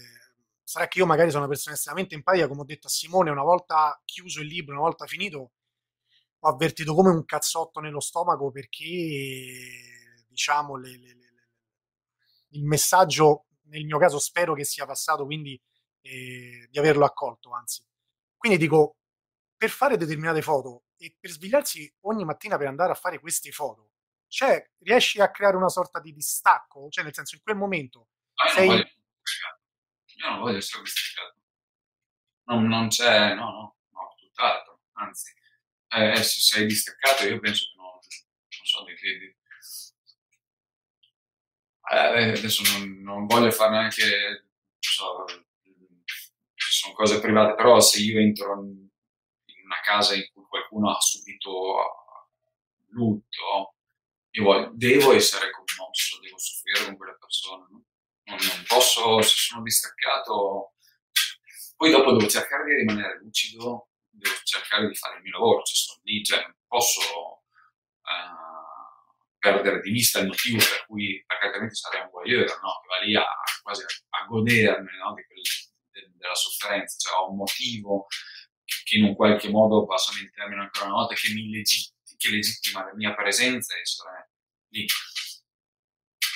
sarà 0.63 0.89
che 0.89 0.99
io 0.99 1.07
magari 1.07 1.31
sono 1.31 1.43
una 1.43 1.53
persona 1.53 1.75
estremamente 1.75 2.15
empatica, 2.15 2.49
come 2.49 2.61
ho 2.63 2.65
detto 2.65 2.87
a 2.87 2.91
Simone, 2.91 3.31
una 3.31 3.43
volta 3.43 4.01
chiuso 4.05 4.41
il 4.41 4.47
libro, 4.47 4.75
una 4.75 4.85
volta 4.85 5.07
finito, 5.07 5.53
ho 6.45 6.49
avvertito 6.49 6.95
come 6.95 7.09
un 7.09 7.25
cazzotto 7.25 7.81
nello 7.81 8.01
stomaco 8.01 8.51
perché, 8.51 10.25
diciamo, 10.29 10.77
le, 10.77 10.91
le, 10.99 11.15
le, 11.15 11.49
il 12.51 12.65
messaggio, 12.65 13.47
nel 13.69 13.85
mio 13.85 13.99
caso, 13.99 14.19
spero 14.19 14.53
che 14.53 14.65
sia 14.65 14.85
passato, 14.85 15.25
quindi 15.25 15.59
eh, 16.03 16.69
di 16.71 16.79
averlo 16.79 17.07
accolto, 17.07 17.53
anzi. 17.53 17.83
Quindi 18.37 18.59
dico, 18.59 18.97
per 19.57 19.71
fare 19.71 19.97
determinate 19.97 20.43
foto 20.43 20.85
e 20.99 21.17
per 21.19 21.31
svegliarsi 21.31 21.91
ogni 22.03 22.25
mattina 22.25 22.59
per 22.59 22.67
andare 22.67 22.93
a 22.93 22.95
fare 22.95 23.19
queste 23.21 23.51
foto, 23.51 23.93
cioè 24.29 24.63
riesci 24.81 25.21
a 25.23 25.31
creare 25.31 25.57
una 25.57 25.71
sorta 25.71 25.99
di 25.99 26.13
distacco? 26.13 26.89
Cioè, 26.91 27.05
nel 27.05 27.15
senso, 27.15 27.37
in 27.37 27.43
quel 27.43 27.57
momento 27.57 28.09
ah, 28.35 28.49
sei... 28.51 28.69
Io 30.17 30.31
non 30.31 30.41
voglio 30.41 30.59
essere 30.59 30.83
distaccato. 30.83 31.39
Non, 32.45 32.67
non 32.67 32.89
c'è, 32.89 33.35
no, 33.35 33.51
no, 33.51 33.77
no, 33.89 34.15
tutt'altro. 34.19 34.83
Anzi, 34.93 35.33
eh, 35.95 36.17
se 36.23 36.41
sei 36.41 36.67
distaccato, 36.67 37.25
io 37.25 37.39
penso 37.39 37.67
che 37.71 37.77
non, 37.77 37.91
non 37.93 38.65
so 38.65 38.85
di 38.85 38.95
che... 38.95 39.19
Di... 39.19 39.37
Eh, 41.91 42.39
adesso 42.39 42.63
non, 42.73 43.01
non, 43.03 43.27
voglio 43.27 43.51
fare 43.51 43.71
neanche, 43.71 44.49
so, 44.79 45.25
sono 46.57 46.95
cose 46.95 47.21
private, 47.21 47.55
però 47.55 47.79
se 47.81 48.01
io 48.01 48.19
entro 48.19 48.55
in 48.65 48.89
una 49.65 49.81
casa 49.83 50.15
in 50.15 50.27
cui 50.33 50.45
qualcuno 50.49 50.91
ha 50.91 51.01
subito 51.01 51.95
lutto, 52.89 53.75
io 54.31 54.43
voglio, 54.43 54.71
devo 54.75 55.13
essere 55.13 55.51
commosso, 55.51 56.21
devo 56.21 56.39
soffrire 56.39 56.85
con 56.87 56.97
quella 56.97 57.17
persona. 57.21 57.67
No? 57.71 57.85
Non, 58.25 58.39
non, 58.39 58.65
posso, 58.67 59.21
se 59.21 59.37
sono 59.37 59.63
distaccato, 59.63 60.73
poi 61.77 61.91
dopo 61.91 62.13
devo 62.13 62.29
cercare 62.29 62.65
di 62.65 62.75
rimanere 62.81 63.19
lucido, 63.19 63.89
devo 64.17 64.37
cercare 64.45 64.89
di 64.89 64.95
fare 64.95 65.17
il 65.17 65.23
mio 65.23 65.33
lavoro, 65.33 65.63
cioè 65.63 65.77
sono 65.77 66.01
lì, 66.05 66.23
cioè 66.25 66.43
non 66.43 66.55
posso 66.67 67.01
uh, 68.03 69.37
perdere 69.39 69.81
di 69.81 69.91
vista 69.91 70.21
il 70.21 70.27
motivo 70.29 70.59
per 70.59 70.87
cui, 70.87 71.23
perché 71.27 71.45
altrimenti 71.47 71.75
sarei 71.77 72.03
un 72.03 72.11
voyeur, 72.11 72.47
no? 72.63 72.81
Che 72.81 72.87
va 72.89 72.99
lì 73.05 73.17
a, 73.17 73.27
quasi 73.63 73.83
a, 73.83 73.87
a 74.21 74.27
goderne 74.27 74.97
no? 74.99 75.15
quel, 75.15 75.43
de, 75.91 76.13
della 76.17 76.35
sofferenza, 76.35 76.97
cioè 76.99 77.19
ho 77.19 77.31
un 77.31 77.37
motivo 77.37 78.07
che 78.85 78.97
in 78.97 79.05
un 79.05 79.15
qualche 79.15 79.49
modo, 79.51 79.87
passami 79.87 80.21
il 80.23 80.33
termine 80.33 80.63
ancora 80.63 80.87
una 80.87 80.95
volta, 80.95 81.15
che 81.15 81.29
legittima 81.29 81.93
che 82.17 82.31
legittima 82.31 82.85
la 82.85 82.95
mia 82.95 83.15
presenza 83.15 83.75
e 83.75 83.81
essere 83.81 84.31
lì. 84.69 84.87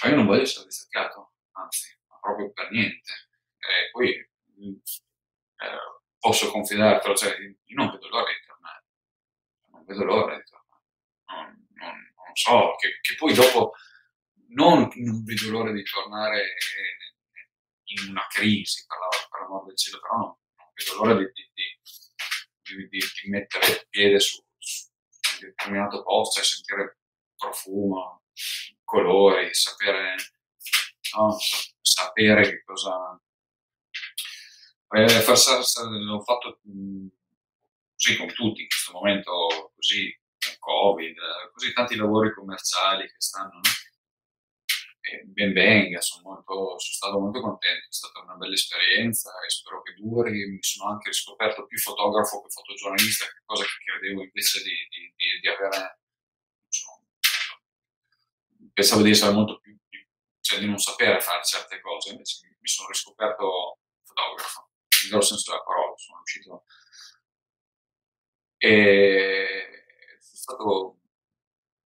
Ma 0.03 0.11
io 0.11 0.17
non 0.17 0.27
voglio 0.27 0.43
essere 0.43 0.67
distaccato, 0.67 1.35
anzi, 1.53 1.97
ma 2.09 2.19
proprio 2.21 2.53
per 2.53 2.71
niente. 2.71 3.13
E 3.59 3.91
poi 3.91 4.11
eh, 4.11 4.81
posso 6.19 6.51
confidartelo, 6.51 7.15
cioè 7.15 7.37
io 7.39 7.77
non 7.77 7.91
vedo 7.91 8.09
l'ora 8.09 8.31
di 8.31 8.47
tornare, 8.47 8.85
non 9.71 9.85
vedo 9.85 10.05
l'ora 10.05 10.37
di 10.37 10.43
tornare. 10.45 10.67
Non, 11.27 11.67
non, 11.75 12.13
non 12.17 12.35
so, 12.35 12.75
che, 12.77 12.99
che, 13.01 13.15
poi 13.17 13.35
dopo 13.35 13.75
non, 14.49 14.89
non, 14.95 15.25
vedo 15.25 15.51
l'ora 15.51 15.73
di 15.73 15.83
tornare 15.83 16.55
in 17.85 18.11
una 18.11 18.27
crisi, 18.29 18.85
per, 18.87 18.99
la, 18.99 19.41
l'amor 19.41 19.67
del 19.67 19.77
cielo, 19.77 20.01
però 20.01 20.17
non, 20.17 20.37
vedo 20.75 20.95
l'ora 20.97 21.15
di, 21.19 21.31
di, 21.33 22.89
di, 22.89 22.99
di 22.99 23.31
mettere 23.31 23.87
piede 23.89 24.21
su, 24.21 24.43
in 25.41 25.49
determinato 25.49 26.03
posto 26.03 26.41
e 26.41 26.45
sentire 26.45 26.99
profumo, 27.37 28.25
colori, 28.85 29.53
sapere, 29.55 30.17
no? 31.17 31.37
sapere 31.81 32.43
che 32.43 32.63
cosa... 32.65 33.21
Eh, 34.91 35.21
forse 35.21 35.53
l'ho 35.87 36.21
fatto 36.23 36.61
così 36.63 38.17
con 38.17 38.33
tutti 38.33 38.63
in 38.63 38.69
questo 38.69 38.93
momento, 38.93 39.73
così 39.75 40.17
con 40.39 40.57
Covid, 40.59 41.17
così 41.53 41.73
tanti 41.73 41.97
lavori 41.97 42.33
commerciali 42.33 43.07
che 43.07 43.15
stanno, 43.19 43.55
no? 43.55 43.61
Ben 45.25 45.53
venga, 45.55 46.01
sono, 46.03 46.23
molto, 46.23 46.79
sono 46.79 46.79
stato 46.79 47.19
molto 47.19 47.41
contento, 47.41 47.87
è 47.89 47.93
stata 47.93 48.21
una 48.21 48.35
bella 48.35 48.53
esperienza 48.53 49.31
e 49.41 49.49
spero 49.49 49.81
che 49.83 49.95
duri. 49.95 50.47
Mi 50.47 50.59
sono 50.61 50.91
anche 50.91 51.09
riscoperto 51.09 51.67
più 51.67 51.79
fotografo 51.79 52.43
che 52.43 52.51
fotogiornalista, 52.51 53.25
cosa 53.47 53.65
che 53.65 53.71
credevo 53.85 54.23
invece 54.23 54.63
di, 54.63 54.75
di, 54.91 55.13
di, 55.17 55.41
di 55.41 55.49
avere. 55.49 56.01
Insomma, 56.67 57.01
pensavo 58.75 59.03
di 59.03 59.11
essere 59.11 59.33
molto 59.33 59.59
più, 59.61 59.77
cioè 60.41 60.59
di 60.59 60.67
non 60.67 60.79
sapere 60.79 61.21
fare 61.21 61.43
certe 61.43 61.81
cose, 61.81 62.11
invece 62.11 62.47
mi 62.61 62.69
sono 62.69 62.89
riscoperto 62.89 63.79
fotografo, 64.03 64.68
vero 65.07 65.21
senso 65.21 65.51
della 65.51 65.63
parola, 65.63 65.97
sono 65.97 66.19
riuscito. 66.19 66.65
E 68.59 70.19
sono 70.19 70.37
stato 70.37 70.99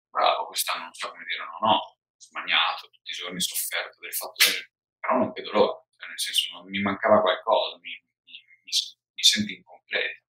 bravo 0.09 0.47
quest'anno, 0.47 0.85
non 0.85 0.95
so 0.95 1.11
come 1.11 1.25
dire, 1.25 1.45
no, 1.45 1.67
no, 1.67 1.99
smaniato, 2.17 2.89
tutti 2.91 3.11
i 3.11 3.15
giorni 3.15 3.41
sofferto 3.41 3.99
del 4.01 4.15
fatto 4.15 4.45
che 4.45 4.71
però 4.99 5.19
non 5.19 5.33
vedo 5.33 5.51
l'ora, 5.51 5.85
cioè 5.97 6.09
nel 6.09 6.21
senso 6.21 6.55
non, 6.55 6.69
mi 6.69 6.81
mancava 6.81 7.21
qualcosa, 7.21 7.77
mi, 7.79 7.91
mi, 8.25 8.33
mi, 8.63 8.71
mi 9.15 9.23
sento 9.23 9.53
incompleto. 9.53 10.21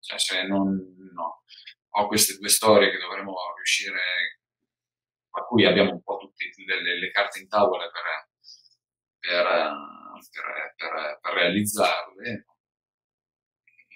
Cioè 0.00 0.18
se 0.18 0.42
non 0.46 0.76
no, 1.12 1.44
ho 1.88 2.06
queste 2.06 2.36
due 2.36 2.48
storie 2.48 2.90
che 2.90 2.98
dovremmo 2.98 3.34
riuscire, 3.56 4.40
a 5.30 5.42
cui 5.44 5.64
abbiamo 5.64 5.92
un 5.92 6.02
po' 6.02 6.18
tutte 6.18 6.52
le, 6.66 6.98
le 6.98 7.10
carte 7.10 7.38
in 7.38 7.48
tavola 7.48 7.88
per, 7.90 8.28
per, 9.22 9.46
per, 10.30 10.74
per, 10.76 11.18
per 11.22 11.32
realizzarle, 11.32 12.46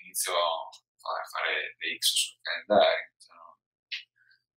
inizio 0.05 0.33
a 0.33 1.29
fare 1.29 1.75
le 1.79 1.99
X 1.99 2.15
sul 2.15 2.39
calendario 2.41 3.15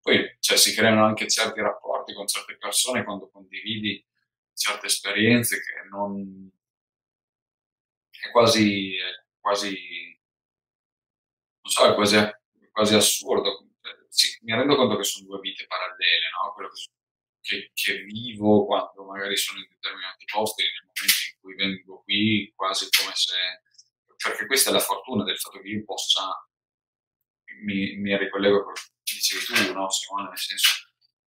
poi 0.02 0.38
cioè, 0.40 0.58
si 0.58 0.74
creano 0.74 1.06
anche 1.06 1.28
certi 1.28 1.62
rapporti 1.62 2.14
con 2.14 2.26
certe 2.26 2.58
persone 2.58 3.04
quando 3.04 3.30
condividi 3.30 4.04
certe 4.54 4.88
esperienze 4.88 5.58
che 5.62 5.88
non... 5.90 6.50
è 8.10 8.32
quasi, 8.32 8.98
è 8.98 9.24
quasi 9.40 10.20
non 11.62 11.72
so, 11.72 11.92
è 11.92 11.94
quasi, 11.94 12.18
quasi 12.72 12.96
assurdo. 12.96 13.68
Sì, 14.10 14.40
mi 14.42 14.56
rendo 14.56 14.76
conto 14.76 14.98
che 14.98 15.04
sono 15.04 15.28
due 15.28 15.40
vite 15.40 15.68
parallele, 15.68 16.30
no? 16.42 16.54
Quello 16.54 16.70
che, 16.70 16.82
che, 17.42 17.72
vivo 18.04 18.66
quando 18.66 19.06
magari 19.06 19.36
sono 19.38 19.60
in 19.60 19.68
determinati 19.70 20.26
posti, 20.26 20.64
nei 20.64 20.72
momenti 20.86 21.30
in 21.34 21.40
cui 21.40 21.56
vengo 21.56 22.02
qui, 22.04 22.54
quasi 22.56 22.88
come 22.90 23.12
se... 23.16 23.36
Perché 24.16 24.46
questa 24.48 24.70
è 24.70 24.74
la 24.74 24.80
fortuna 24.80 25.24
del 25.24 25.38
fatto 25.38 25.62
che 25.62 25.70
io 25.70 25.84
possa, 25.86 26.30
mi, 27.64 27.96
mi 27.96 28.18
ricollego 28.18 28.64
con 28.64 28.74
dicevi 29.04 29.46
tu, 29.46 29.74
no, 29.74 29.90
Simone, 29.90 30.30
nel 30.30 30.38
senso, 30.38 30.72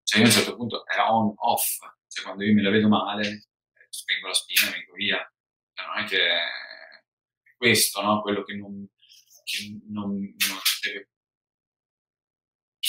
cioè 0.02 0.20
io 0.20 0.26
a 0.26 0.28
un 0.28 0.34
certo 0.34 0.56
punto 0.56 0.86
è 0.86 0.98
on-off, 0.98 1.78
cioè 2.08 2.24
quando 2.24 2.44
io 2.44 2.54
me 2.54 2.62
la 2.62 2.70
vedo 2.70 2.88
male, 2.88 3.28
eh, 3.28 3.86
spengo 3.88 4.28
la 4.28 4.34
spina 4.34 4.68
e 4.68 4.72
vengo 4.72 4.92
via. 4.92 5.32
Cioè, 5.74 5.86
non 5.86 5.98
è 5.98 6.04
che 6.06 6.28
è 6.28 7.54
questo, 7.56 8.00
no? 8.02 8.20
Quello 8.20 8.42
che 8.42 8.54
non, 8.54 8.86
che 9.44 9.80
non, 9.88 10.10
non 10.10 10.58
deve 10.82 11.08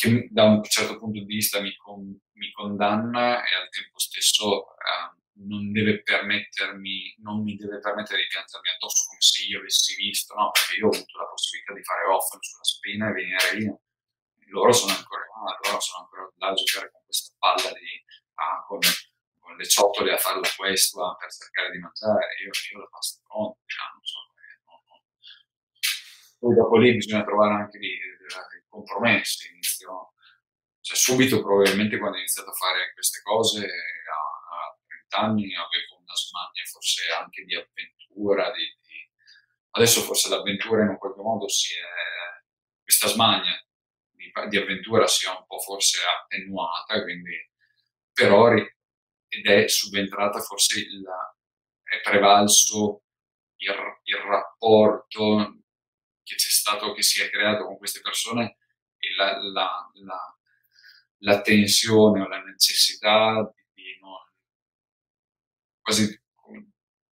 che 0.04 0.28
da 0.32 0.44
un 0.44 0.62
certo 0.64 1.00
punto 1.00 1.20
di 1.20 1.26
vista 1.26 1.62
mi, 1.62 1.76
con, 1.78 2.04
mi 2.34 2.52
condanna 2.52 3.40
e 3.40 3.56
al 3.56 3.70
tempo 3.70 3.98
stesso 4.00 4.76
eh, 4.76 5.16
non 5.48 5.72
deve 5.72 6.04
permettermi, 6.04 7.16
non 7.24 7.42
mi 7.42 7.56
deve 7.56 7.80
permettere 7.80 8.22
di 8.22 8.28
piangermi 8.28 8.70
addosso 8.76 9.08
come 9.08 9.22
se 9.22 9.46
io 9.46 9.60
avessi 9.60 9.96
visto, 9.96 10.36
no? 10.36 10.52
Perché 10.52 10.76
io 10.76 10.88
ho 10.88 10.92
avuto 10.92 11.18
la 11.18 11.26
possibilità 11.26 11.74
di 11.74 11.84
fare 11.84 12.06
off 12.06 12.28
sulla 12.40 12.64
spina 12.64 13.10
e 13.10 13.14
venire 13.14 13.56
via 13.56 13.78
loro 14.54 14.72
sono 14.72 14.94
ancora, 14.94 15.24
loro 15.66 15.80
sono 15.80 16.04
ancora 16.04 16.30
là 16.38 16.48
a 16.50 16.54
giocare 16.54 16.92
con 16.92 17.02
questa 17.06 17.34
palla 17.40 17.74
di, 17.74 17.90
ah, 18.36 18.64
con, 18.68 18.78
con, 19.40 19.56
le 19.56 19.66
ciotole 19.66 20.14
a 20.14 20.18
fare 20.18 20.40
la 20.42 20.50
questua 20.56 21.16
per 21.18 21.32
cercare 21.32 21.72
di 21.72 21.80
mangiare, 21.80 22.28
io, 22.44 22.52
io 22.54 22.80
la 22.80 22.88
passo 22.92 23.18
pronta, 23.26 23.58
ah, 23.82 23.90
non 23.94 24.04
so 24.04 24.20
no. 24.68 25.02
Poi 26.38 26.54
dopo 26.54 26.78
lì 26.78 26.94
bisogna 26.94 27.24
trovare 27.24 27.54
anche 27.56 27.80
dei, 27.80 27.98
dei 28.74 28.84
compromessi, 28.84 29.52
inizio, 29.52 30.14
cioè 30.82 30.98
subito 30.98 31.42
probabilmente 31.42 31.98
quando 31.98 32.18
ho 32.18 32.20
iniziato 32.20 32.50
a 32.50 32.54
fare 32.54 32.92
queste 32.94 33.22
cose 33.22 33.60
a, 33.60 33.68
a 33.70 34.78
30 35.10 35.18
anni 35.18 35.56
avevo 35.56 36.02
una 36.02 36.16
smania 36.16 36.64
forse 36.72 37.12
anche 37.12 37.44
di 37.44 37.56
avventura, 37.56 38.52
di, 38.52 38.66
di... 38.82 39.10
adesso 39.72 40.02
forse 40.02 40.30
l'avventura 40.30 40.82
in 40.82 40.90
un 40.90 40.98
qualche 40.98 41.22
modo 41.22 41.48
si 41.48 41.74
è 41.74 42.42
questa 42.82 43.08
smania 43.08 43.58
di 44.50 44.58
avventura 44.58 45.06
sia 45.08 45.38
un 45.38 45.46
po' 45.46 45.60
forse 45.60 46.00
attenuata, 46.04 47.02
quindi 47.04 47.50
però 48.12 48.52
ed 48.54 49.46
è 49.46 49.68
subentrata 49.68 50.40
forse 50.40 50.80
il, 50.80 51.04
è 51.84 52.02
prevalso 52.02 53.04
il, 53.58 53.74
il 54.04 54.16
rapporto 54.18 55.64
che 56.24 56.36
c'è 56.36 56.50
stato, 56.50 56.94
che 56.94 57.04
si 57.04 57.22
è 57.22 57.30
creato 57.30 57.66
con 57.66 57.78
queste 57.78 58.02
persone 58.02 58.58
la, 59.16 59.38
la, 59.42 59.92
la, 59.94 60.38
la 61.20 61.42
tensione 61.42 62.22
o 62.22 62.28
la 62.28 62.42
necessità 62.42 63.52
di 63.74 63.98
non 64.02 64.12
quasi 65.82 66.22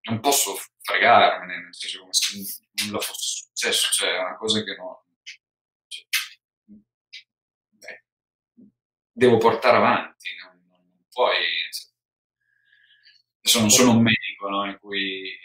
non 0.03 0.19
posso 0.19 0.57
fregarmene, 0.81 1.63
nel 1.63 1.75
senso 1.75 1.99
come 1.99 2.13
se 2.13 2.65
nulla 2.85 2.99
fosse 2.99 3.45
successo, 3.45 3.91
cioè 3.91 4.15
è 4.15 4.19
una 4.19 4.35
cosa 4.37 4.63
che 4.63 4.75
non... 4.75 4.95
Cioè, 5.87 6.05
beh, 7.69 8.03
devo 9.11 9.37
portare 9.37 9.77
avanti, 9.77 10.29
non, 10.43 10.63
non 10.67 11.05
puoi... 11.09 11.35
Cioè, 13.41 13.61
non 13.61 13.69
sono 13.69 13.91
un 13.91 14.01
medico 14.01 14.49
no, 14.49 14.65
in 14.65 14.77
cui 14.79 15.37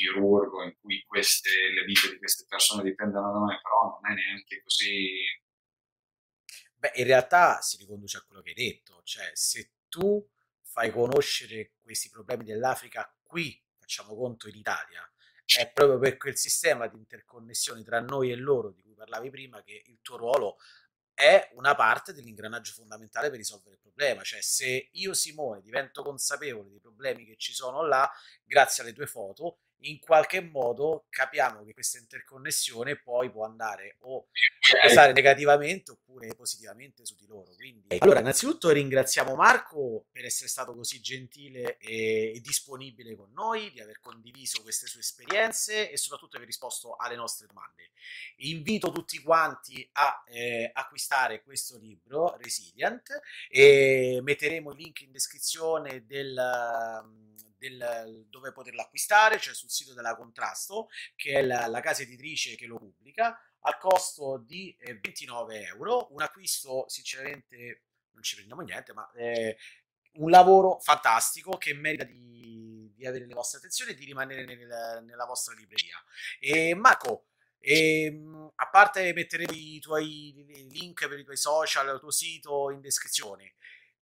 chirurgo 0.00 0.62
in 0.62 0.74
cui 0.80 1.04
queste, 1.06 1.50
le 1.50 1.84
vite 1.84 2.10
di 2.10 2.18
queste 2.18 2.46
persone 2.48 2.82
dipendono 2.82 3.32
da 3.32 3.38
me, 3.44 3.60
però 3.60 3.98
non 4.00 4.10
è 4.10 4.14
neanche 4.14 4.62
così... 4.62 5.18
Beh, 6.76 6.92
in 6.94 7.04
realtà 7.04 7.60
si 7.60 7.76
riconduce 7.76 8.16
a 8.16 8.22
quello 8.22 8.40
che 8.40 8.50
hai 8.50 8.54
detto, 8.54 9.02
cioè 9.04 9.30
se 9.34 9.72
tu 9.88 10.26
fai 10.62 10.90
conoscere 10.90 11.74
questi 11.80 12.08
problemi 12.08 12.44
dell'Africa 12.44 13.14
qui, 13.22 13.62
facciamo 13.78 14.14
conto 14.14 14.48
in 14.48 14.56
Italia, 14.56 15.06
è 15.44 15.70
proprio 15.70 15.98
per 15.98 16.16
quel 16.16 16.36
sistema 16.38 16.86
di 16.86 16.96
interconnessione 16.96 17.82
tra 17.82 18.00
noi 18.00 18.30
e 18.30 18.36
loro 18.36 18.70
di 18.70 18.80
cui 18.82 18.94
parlavi 18.94 19.30
prima 19.30 19.62
che 19.62 19.82
il 19.86 19.98
tuo 20.00 20.16
ruolo 20.16 20.56
è 21.12 21.50
una 21.54 21.74
parte 21.74 22.14
dell'ingranaggio 22.14 22.72
fondamentale 22.72 23.28
per 23.28 23.38
risolvere 23.38 23.74
il 23.74 23.80
problema. 23.80 24.22
Cioè, 24.22 24.40
se 24.40 24.88
io, 24.92 25.12
Simone, 25.12 25.60
divento 25.60 26.02
consapevole 26.02 26.70
dei 26.70 26.80
problemi 26.80 27.26
che 27.26 27.36
ci 27.36 27.52
sono 27.52 27.84
là, 27.86 28.10
grazie 28.42 28.82
alle 28.82 28.94
tue 28.94 29.06
foto, 29.06 29.58
in 29.82 29.98
qualche 29.98 30.40
modo 30.40 31.06
capiamo 31.08 31.64
che 31.64 31.72
questa 31.72 31.98
interconnessione 31.98 32.96
poi 32.96 33.30
può 33.30 33.44
andare 33.44 33.96
o 34.00 34.26
a 34.74 34.80
pesare 34.80 35.12
negativamente 35.12 35.92
oppure 35.92 36.34
positivamente 36.34 37.04
su 37.04 37.16
di 37.16 37.26
loro. 37.26 37.52
Quindi, 37.54 37.96
allora, 37.98 38.20
innanzitutto 38.20 38.70
ringraziamo 38.70 39.34
Marco 39.34 40.06
per 40.10 40.24
essere 40.24 40.48
stato 40.48 40.74
così 40.74 41.00
gentile 41.00 41.78
e, 41.78 42.32
e 42.34 42.40
disponibile 42.40 43.14
con 43.16 43.32
noi, 43.32 43.70
di 43.72 43.80
aver 43.80 44.00
condiviso 44.00 44.62
queste 44.62 44.86
sue 44.86 45.00
esperienze 45.00 45.90
e 45.90 45.96
soprattutto 45.96 46.36
aver 46.36 46.48
risposto 46.48 46.96
alle 46.96 47.16
nostre 47.16 47.46
domande. 47.46 47.90
Invito 48.38 48.90
tutti 48.92 49.18
quanti 49.20 49.88
a 49.92 50.24
eh, 50.26 50.70
acquistare 50.72 51.42
questo 51.42 51.78
libro, 51.78 52.36
Resilient, 52.36 53.20
e 53.48 54.20
metteremo 54.22 54.72
il 54.72 54.76
link 54.76 55.00
in 55.02 55.12
descrizione 55.12 56.04
del 56.06 56.38
del, 57.60 58.26
dove 58.28 58.52
poterlo 58.52 58.80
acquistare, 58.80 59.38
cioè 59.38 59.54
sul 59.54 59.70
sito 59.70 59.92
della 59.94 60.16
Contrasto, 60.16 60.88
che 61.14 61.34
è 61.34 61.42
la, 61.42 61.66
la 61.66 61.80
casa 61.80 62.02
editrice 62.02 62.56
che 62.56 62.66
lo 62.66 62.78
pubblica, 62.78 63.38
al 63.60 63.78
costo 63.78 64.38
di 64.38 64.74
eh, 64.80 64.98
29 64.98 65.66
euro. 65.66 66.08
Un 66.12 66.22
acquisto, 66.22 66.88
sinceramente, 66.88 67.84
non 68.12 68.22
ci 68.22 68.34
prendiamo 68.34 68.62
niente, 68.62 68.92
ma 68.94 69.08
è 69.12 69.54
un 70.14 70.30
lavoro 70.30 70.80
fantastico 70.80 71.56
che 71.56 71.74
merita 71.74 72.04
di, 72.04 72.90
di 72.94 73.06
avere 73.06 73.26
le 73.26 73.34
vostre 73.34 73.58
attenzioni 73.58 73.92
e 73.92 73.94
di 73.94 74.06
rimanere 74.06 74.44
nel, 74.44 75.02
nella 75.04 75.26
vostra 75.26 75.54
libreria. 75.54 76.02
E 76.40 76.74
Marco, 76.74 77.26
e, 77.58 78.04
ehm, 78.04 78.52
a 78.54 78.68
parte 78.70 79.12
mettere 79.12 79.44
i 79.52 79.78
tuoi 79.80 80.66
link 80.70 81.06
per 81.06 81.18
i 81.18 81.24
tuoi 81.24 81.36
social, 81.36 81.92
il 81.92 82.00
tuo 82.00 82.10
sito 82.10 82.70
in 82.70 82.80
descrizione, 82.80 83.54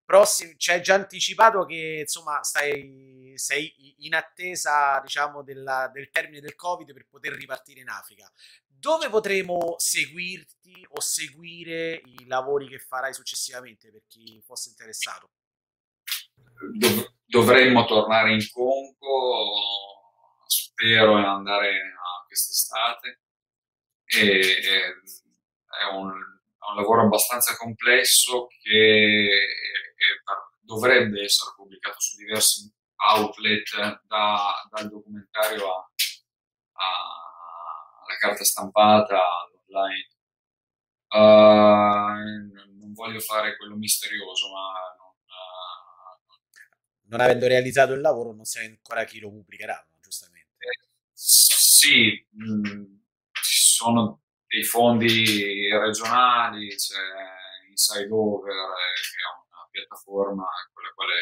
prossimi, 0.07 0.57
c'è 0.57 0.80
già 0.80 0.94
anticipato 0.94 1.66
che 1.66 1.98
insomma 2.00 2.42
stai, 2.42 3.32
sei 3.34 3.94
in 3.98 4.14
attesa 4.14 4.98
diciamo 5.00 5.42
della, 5.42 5.90
del 5.92 6.09
termine 6.11 6.40
del 6.40 6.54
covid 6.54 6.94
per 6.94 7.07
poter 7.11 7.32
ripartire 7.32 7.80
in 7.80 7.88
Africa. 7.88 8.30
Dove 8.66 9.11
potremo 9.11 9.74
seguirti 9.78 10.86
o 10.90 11.00
seguire 11.00 12.00
i 12.04 12.26
lavori 12.26 12.68
che 12.68 12.78
farai 12.78 13.12
successivamente 13.12 13.90
per 13.90 14.02
chi 14.07 14.40
fosse 14.44 14.68
interessato? 14.68 15.30
Dov- 16.78 17.14
dovremmo 17.26 17.84
tornare 17.84 18.32
in 18.32 18.48
Congo 18.50 19.54
spero 20.46 21.14
andare 21.14 21.70
a 21.78 22.24
quest'estate. 22.26 23.22
E 24.04 24.40
è 24.40 25.84
un, 25.92 26.09
è 26.09 26.70
un 26.70 26.76
lavoro 26.76 27.02
abbastanza 27.02 27.57
complesso 27.57 28.46
che 28.62 29.28
dovrebbe 30.61 31.22
essere 31.22 31.53
pubblicato 31.57 32.01
su 32.01 32.16
diversi 32.16 32.70
outlet, 32.97 34.03
da, 34.07 34.66
dal 34.70 34.88
documentario 34.88 35.72
a, 35.72 35.90
a, 36.72 36.86
alla 38.05 38.16
carta 38.18 38.44
stampata, 38.44 39.16
all'online. 39.16 40.09
Uh, 41.09 42.78
non 42.78 42.92
voglio 42.92 43.20
fare 43.20 43.57
quello 43.57 43.76
misterioso, 43.76 44.53
ma 44.53 44.94
non, 44.99 45.14
uh, 45.24 47.09
non 47.11 47.20
avendo 47.20 47.47
realizzato 47.47 47.92
il 47.92 48.01
lavoro 48.01 48.32
non 48.32 48.44
sai 48.44 48.66
ancora 48.66 49.05
chi 49.05 49.20
lo 49.20 49.30
pubblicherà, 49.30 49.86
giustamente. 50.01 50.57
Eh, 50.59 50.88
sì, 51.12 52.26
mh, 52.30 52.68
mm, 52.68 52.84
ci 53.32 53.61
sono 53.74 54.22
dei 54.47 54.64
fondi 54.64 55.70
regionali, 55.70 56.74
c'è 56.74 56.97
Inside 57.68 58.09
Over, 58.11 58.51
eh, 58.51 58.55
che 58.55 59.16
è 59.22 59.38
un 59.38 59.45
piattaforma 59.77 60.47
con 60.72 60.83
la 60.83 60.91
quale 60.95 61.20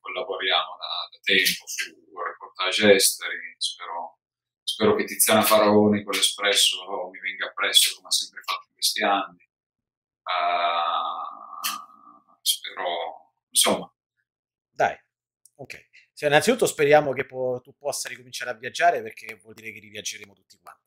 collaboriamo 0.00 0.76
da, 0.76 1.08
da 1.10 1.18
tempo 1.22 1.66
su 1.66 1.94
reportage 2.12 2.94
esteri. 2.94 3.54
Spero, 3.56 4.18
spero, 4.62 4.96
che 4.96 5.04
Tiziana 5.04 5.42
Faraoni 5.42 6.02
con 6.02 6.12
l'Espresso 6.12 7.08
mi 7.10 7.20
venga 7.20 7.52
presto 7.52 7.94
come 7.94 8.08
ha 8.08 8.10
sempre 8.10 8.42
fatto 8.42 8.66
in 8.66 8.74
questi 8.74 9.02
anni. 9.02 9.48
Uh, 10.24 11.54
spero, 12.42 13.34
insomma. 13.48 13.92
Dai, 14.70 14.98
ok. 15.56 15.88
Cioè, 16.14 16.28
innanzitutto 16.28 16.66
speriamo 16.66 17.12
che 17.12 17.26
po- 17.26 17.60
tu 17.62 17.76
possa 17.76 18.08
ricominciare 18.08 18.50
a 18.50 18.54
viaggiare 18.54 19.02
perché 19.02 19.34
vuol 19.36 19.54
dire 19.54 19.72
che 19.72 19.80
riviaggeremo 19.80 20.32
tutti 20.32 20.58
quanti 20.60 20.83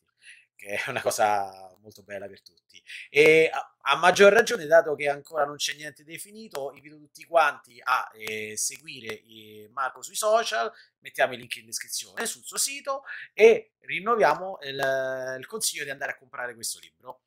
è 0.68 0.89
una 0.89 1.01
cosa 1.01 1.76
molto 1.82 2.03
bella 2.03 2.28
per 2.28 2.41
tutti. 2.41 2.84
E 3.09 3.49
a, 3.51 3.76
a 3.82 3.95
maggior 3.95 4.34
ragione, 4.34 4.65
dato 4.65 4.95
che 4.95 5.07
ancora 5.07 5.45
non 5.45 5.55
c'è 5.55 5.74
niente 5.76 6.03
definito, 6.03 6.74
invito 6.74 6.97
tutti 6.97 7.24
quanti 7.26 7.80
a 7.82 8.09
eh, 8.13 8.57
seguire 8.57 9.22
eh, 9.24 9.70
Marco 9.72 10.01
sui 10.01 10.15
social, 10.15 10.72
mettiamo 10.99 11.34
il 11.34 11.39
link 11.39 11.55
in 11.55 11.65
descrizione 11.65 12.26
sul 12.26 12.43
suo 12.43 12.57
sito 12.57 13.03
e 13.34 13.74
rinnoviamo 13.80 14.59
il, 14.63 15.36
il 15.39 15.45
consiglio 15.45 15.86
di 15.86 15.89
andare 15.89 16.11
a 16.11 16.18
comprare 16.18 16.53
questo 16.53 16.80
libro. 16.80 17.22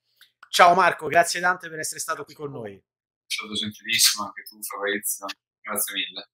Ciao 0.50 0.74
Marco, 0.74 1.06
grazie 1.06 1.40
tante 1.40 1.68
per 1.70 1.78
essere 1.78 2.00
stato 2.00 2.24
qui 2.24 2.34
con 2.34 2.50
noi. 2.50 2.74
È 2.74 3.54
gentilissimo 3.54 4.26
anche 4.26 4.42
tu, 4.42 4.60
Fabrizio. 4.62 5.26
Grazie 5.62 5.94
mille. 5.94 6.28